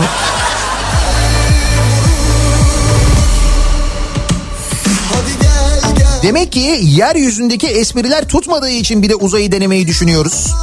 demek 6.24 6.52
ki 6.52 6.80
yeryüzündeki 6.82 7.68
espriler 7.68 8.28
tutmadığı 8.28 8.70
için 8.70 9.04
bir 9.04 9.10
de 9.10 9.16
uzayı 9.16 9.52
denemeyi 9.52 9.88
düşünüyoruz. 9.88 10.54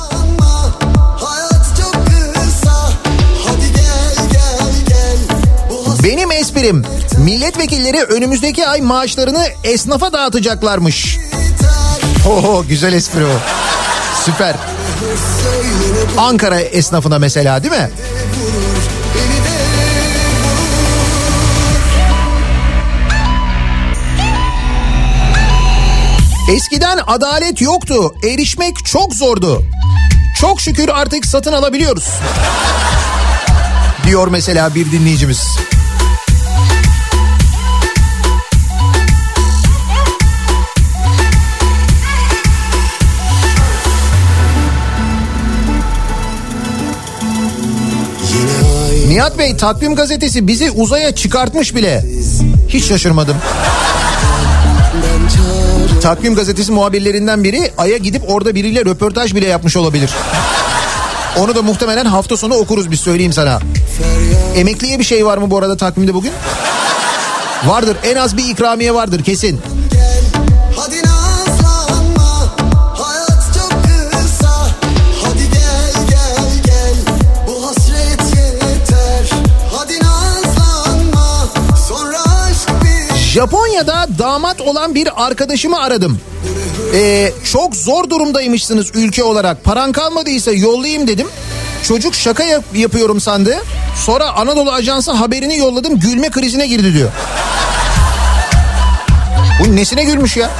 Benim 6.04 6.32
esprim 6.32 6.84
milletvekilleri 7.18 8.02
önümüzdeki 8.02 8.66
ay 8.66 8.80
maaşlarını 8.80 9.46
esnafa 9.64 10.12
dağıtacaklarmış. 10.12 11.18
Oho 12.28 12.64
güzel 12.68 12.92
espri 12.92 13.24
o. 13.24 13.38
Süper. 14.24 14.56
Ankara 16.18 16.60
esnafına 16.60 17.18
mesela 17.18 17.62
değil 17.62 17.74
mi? 17.74 17.90
Eskiden 26.50 26.98
adalet 27.06 27.60
yoktu. 27.60 28.14
Erişmek 28.24 28.84
çok 28.84 29.14
zordu. 29.14 29.62
Çok 30.40 30.60
şükür 30.60 30.88
artık 30.88 31.26
satın 31.26 31.52
alabiliyoruz. 31.52 32.08
Diyor 34.06 34.28
mesela 34.28 34.74
bir 34.74 34.92
dinleyicimiz. 34.92 35.42
Nihat 49.08 49.38
Bey 49.38 49.56
takvim 49.56 49.94
gazetesi 49.94 50.46
bizi 50.46 50.70
uzaya 50.70 51.14
çıkartmış 51.14 51.74
bile. 51.74 52.04
Hiç 52.68 52.84
şaşırmadım. 52.84 53.36
Takvim 56.02 56.34
gazetesi 56.34 56.72
muhabirlerinden 56.72 57.44
biri 57.44 57.72
Ay'a 57.78 57.96
gidip 57.96 58.30
orada 58.30 58.54
biriyle 58.54 58.84
röportaj 58.84 59.34
bile 59.34 59.46
yapmış 59.46 59.76
olabilir. 59.76 60.10
Onu 61.38 61.54
da 61.54 61.62
muhtemelen 61.62 62.04
hafta 62.04 62.36
sonu 62.36 62.54
okuruz 62.54 62.90
biz 62.90 63.00
söyleyeyim 63.00 63.32
sana. 63.32 63.58
Emekliye 64.56 64.98
bir 64.98 65.04
şey 65.04 65.26
var 65.26 65.38
mı 65.38 65.50
bu 65.50 65.58
arada 65.58 65.76
takvimde 65.76 66.14
bugün? 66.14 66.32
Vardır 67.64 67.96
en 68.04 68.16
az 68.16 68.36
bir 68.36 68.48
ikramiye 68.48 68.94
vardır 68.94 69.24
kesin. 69.24 69.60
Japonya'da 83.34 84.06
damat 84.18 84.60
olan 84.60 84.94
bir 84.94 85.26
arkadaşımı 85.26 85.80
aradım. 85.82 86.20
Ee, 86.94 87.32
çok 87.52 87.76
zor 87.76 88.10
durumdaymışsınız 88.10 88.90
ülke 88.94 89.24
olarak. 89.24 89.64
Paran 89.64 89.92
kalmadıysa 89.92 90.52
yollayayım 90.52 91.06
dedim. 91.08 91.26
Çocuk 91.82 92.14
şaka 92.14 92.42
yap- 92.44 92.64
yapıyorum 92.74 93.20
sandı. 93.20 93.56
Sonra 94.06 94.32
Anadolu 94.32 94.72
Ajansı 94.72 95.12
haberini 95.12 95.56
yolladım 95.58 95.98
gülme 96.00 96.30
krizine 96.30 96.66
girdi 96.66 96.94
diyor. 96.94 97.10
Bu 99.60 99.76
nesine 99.76 100.04
gülmüş 100.04 100.36
ya? 100.36 100.50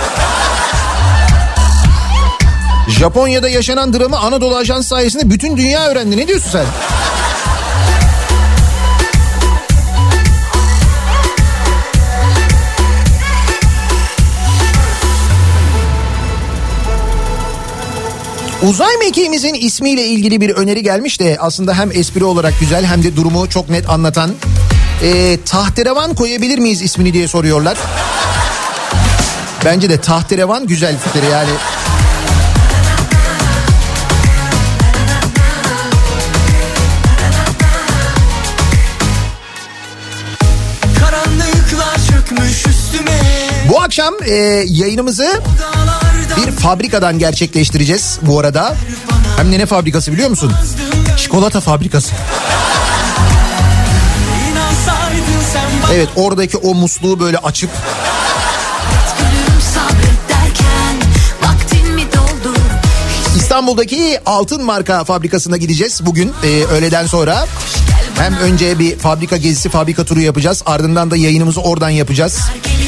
Japonya'da 2.88 3.48
yaşanan 3.48 3.92
dramı 3.92 4.18
Anadolu 4.18 4.56
Ajansı 4.56 4.88
sayesinde 4.88 5.30
bütün 5.30 5.56
dünya 5.56 5.86
öğrendi. 5.86 6.16
Ne 6.16 6.28
diyorsun 6.28 6.51
sen? 6.51 6.64
Uzay 18.62 18.97
mekiğimizin 18.97 19.55
ismiyle 19.55 20.07
ilgili 20.07 20.41
bir 20.41 20.51
öneri 20.51 20.82
gelmiş 20.82 21.20
de 21.20 21.37
aslında 21.41 21.74
hem 21.78 21.91
espri 21.93 22.24
olarak 22.24 22.61
güzel 22.61 22.85
hem 22.85 23.03
de 23.03 23.16
durumu 23.16 23.49
çok 23.49 23.70
net 23.70 23.91
anlatan. 23.91 24.31
Ee, 25.03 25.39
tahterevan 25.47 26.15
koyabilir 26.15 26.59
miyiz 26.59 26.82
ismini 26.82 27.12
diye 27.12 27.28
soruyorlar. 27.28 27.78
Bence 29.65 29.91
de 29.91 30.01
tahterevan 30.01 30.66
güzel 30.66 30.99
fikir 30.99 31.23
yani. 31.23 31.51
Bu 43.69 43.82
akşam 43.82 44.15
e, 44.27 44.35
yayınımızı 44.66 45.41
bir 46.36 46.51
fabrikadan 46.51 47.19
gerçekleştireceğiz 47.19 48.19
bu 48.23 48.40
arada. 48.40 48.77
Hem 49.36 49.52
de 49.52 49.59
ne 49.59 49.66
fabrikası 49.66 50.12
biliyor 50.12 50.31
musun? 50.31 50.52
Çikolata 51.16 51.61
fabrikası. 51.61 52.12
Evet 55.94 56.09
oradaki 56.16 56.57
o 56.57 56.74
musluğu 56.74 57.20
böyle 57.20 57.39
açıp? 57.39 57.70
İstanbul'daki 63.36 64.19
altın 64.27 64.65
marka 64.65 65.05
fabrikasına 65.05 65.57
gideceğiz 65.57 66.01
bugün 66.07 66.32
e, 66.43 66.65
öğleden 66.65 67.07
sonra. 67.07 67.47
Hem 68.16 68.36
önce 68.36 68.78
bir 68.78 68.98
fabrika 68.98 69.36
gezisi, 69.36 69.69
fabrika 69.69 70.05
turu 70.05 70.20
yapacağız. 70.20 70.62
Ardından 70.66 71.11
da 71.11 71.16
yayınımızı 71.16 71.61
oradan 71.61 71.90
yapacağız. 71.90 72.39
Geçer 72.65 72.80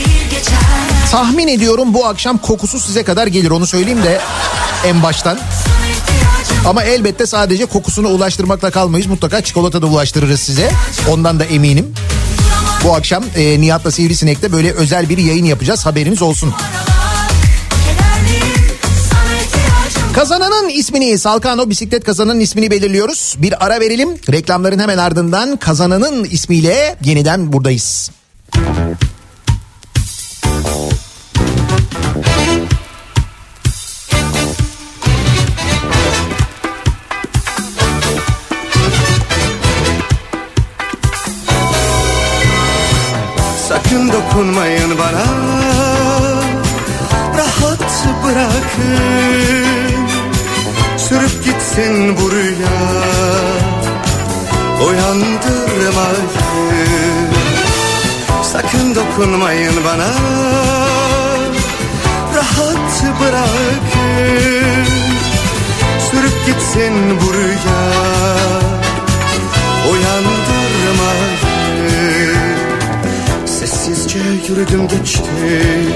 Tahmin 1.12 1.48
ediyorum 1.48 1.94
bu 1.94 2.06
akşam 2.06 2.38
kokusu 2.38 2.80
size 2.80 3.02
kadar 3.02 3.26
gelir 3.26 3.50
onu 3.50 3.66
söyleyeyim 3.66 4.02
de 4.02 4.20
en 4.86 5.02
baştan. 5.02 5.38
Ama 6.66 6.82
elbette 6.82 7.26
sadece 7.26 7.66
kokusunu 7.66 8.08
ulaştırmakla 8.08 8.70
kalmayız. 8.70 9.06
Mutlaka 9.06 9.40
çikolata 9.40 9.82
da 9.82 9.86
ulaştırırız 9.86 10.40
size. 10.40 10.70
Ondan 11.10 11.40
da 11.40 11.44
eminim. 11.44 11.94
Bu 12.84 12.94
akşam 12.94 13.24
e, 13.36 13.60
Nihat'la 13.60 13.90
Sivrisinek'te 13.90 14.52
böyle 14.52 14.72
özel 14.72 15.08
bir 15.08 15.18
yayın 15.18 15.44
yapacağız. 15.44 15.86
Haberiniz 15.86 16.22
olsun. 16.22 16.54
Kazananın 20.14 20.68
ismini 20.68 21.18
Salkano 21.18 21.70
bisiklet 21.70 22.04
kazananın 22.04 22.40
ismini 22.40 22.70
belirliyoruz. 22.70 23.36
Bir 23.38 23.64
ara 23.64 23.80
verelim. 23.80 24.08
Reklamların 24.32 24.78
hemen 24.78 24.98
ardından 24.98 25.56
kazananın 25.56 26.24
ismiyle 26.24 26.96
yeniden 27.04 27.52
buradayız. 27.52 28.10
Sakın 43.68 44.12
dokunmayın 44.12 44.98
bana. 44.98 45.24
Rahat 47.38 48.04
bırakın. 48.24 50.08
Sürüp 50.96 51.44
gitsin 51.44 52.16
bu 52.16 52.30
rüya. 52.30 52.78
Uyandırmayın 54.88 57.11
Sakın 58.52 58.94
dokunmayın 58.94 59.74
bana 59.84 60.08
Rahat 62.36 63.20
bırakın 63.20 64.86
Sürüp 66.10 66.46
gitsin 66.46 67.20
bu 67.20 67.34
rüya 67.34 67.82
Uyandırmayın 69.92 71.36
Sessizce 73.46 74.18
yürüdüm 74.48 74.88
geçtim 74.88 75.94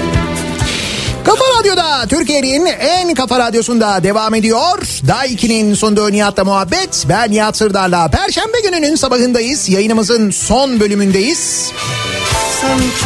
Kafa 1.25 1.43
Radyo'da 1.59 2.07
Türkiye'nin 2.07 2.65
en 2.65 3.13
kafa 3.13 3.39
radyosunda 3.39 4.03
devam 4.03 4.35
ediyor. 4.35 4.77
2'nin 5.07 5.73
sonunda 5.73 6.09
Nihat'la 6.09 6.43
muhabbet. 6.43 7.05
Ben 7.09 7.31
Nihat 7.31 7.57
Sırdar'la. 7.57 8.07
Perşembe 8.07 8.59
gününün 8.63 8.95
sabahındayız. 8.95 9.69
Yayınımızın 9.69 10.31
son 10.31 10.79
bölümündeyiz. 10.79 11.71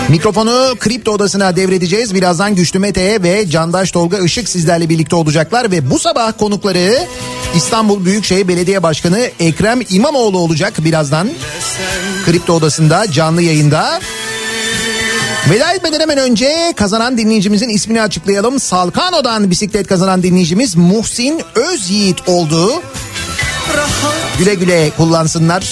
Mikrofonu 0.10 0.76
Kripto 0.80 1.12
Odası'na 1.12 1.56
devredeceğiz. 1.56 2.16
Birazdan 2.16 2.56
Güçlü 2.56 2.80
Mete 2.80 3.24
ve 3.24 3.50
Candaş 3.50 3.92
Tolga 3.92 4.18
Işık 4.20 4.50
sizlerle 4.50 4.90
birlikte 4.90 5.16
olacaklar. 5.16 5.72
Ve 5.72 5.90
bu 5.90 6.00
sabah 6.00 6.38
konukları 6.40 7.08
İstanbul 7.56 8.06
Büyükşehir 8.06 8.48
Belediye 8.48 8.84
Başkanı 8.84 9.20
Ekrem 9.40 9.80
İmamoğlu 9.90 10.38
olacak 10.38 10.74
birazdan. 10.80 11.30
Kripto 12.26 12.54
Odası'nda 12.54 13.12
canlı 13.12 13.42
yayında. 13.42 14.00
Veda 15.50 15.74
etmeden 15.74 16.00
hemen 16.00 16.18
önce 16.18 16.74
kazanan 16.76 17.18
dinleyicimizin 17.18 17.70
ismini 17.70 18.02
açıklayalım. 18.02 18.60
Salkano'dan 18.60 19.52
bisiklet 19.52 19.88
kazanan 19.88 20.24
dinleyicimiz 20.24 20.76
Muhsin 20.76 21.42
Özyiğit 21.56 22.28
oldu. 22.28 22.82
Güle 24.40 24.56
güle 24.56 24.90
kullansınlar. 24.98 25.64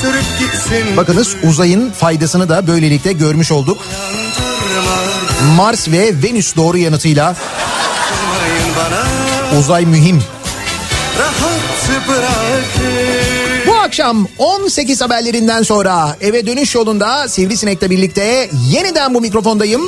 Sürüp 0.00 0.38
gitsin 0.38 0.96
Bakınız 0.96 1.36
uzayın 1.42 1.90
faydasını 1.90 2.48
da 2.48 2.66
böylelikle 2.66 3.12
görmüş 3.12 3.52
olduk. 3.52 3.78
Mars 5.56 5.88
ve 5.88 6.22
Venüs 6.22 6.56
doğru 6.56 6.78
yanıtıyla 6.78 7.36
uzay 9.58 9.86
mühim. 9.86 10.22
Bu 13.66 13.74
akşam 13.74 14.28
18 14.38 15.00
haberlerinden 15.00 15.62
sonra 15.62 16.16
eve 16.20 16.46
dönüş 16.46 16.74
yolunda 16.74 17.28
Sivrisinek'le 17.28 17.90
birlikte 17.90 18.50
yeniden 18.70 19.14
bu 19.14 19.20
mikrofondayım. 19.20 19.82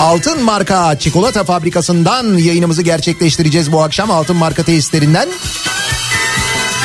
Altın 0.00 0.42
marka 0.42 0.98
çikolata 0.98 1.44
fabrikasından 1.44 2.38
yayınımızı 2.38 2.82
gerçekleştireceğiz 2.82 3.72
bu 3.72 3.82
akşam 3.82 4.10
altın 4.10 4.36
marka 4.36 4.62
tesislerinden. 4.62 5.28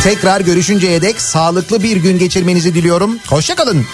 Tekrar 0.03 0.41
görüşünceye 0.41 1.01
dek 1.01 1.21
sağlıklı 1.21 1.83
bir 1.83 1.97
gün 1.97 2.19
geçirmenizi 2.19 2.75
diliyorum. 2.75 3.19
Hoşçakalın. 3.27 3.85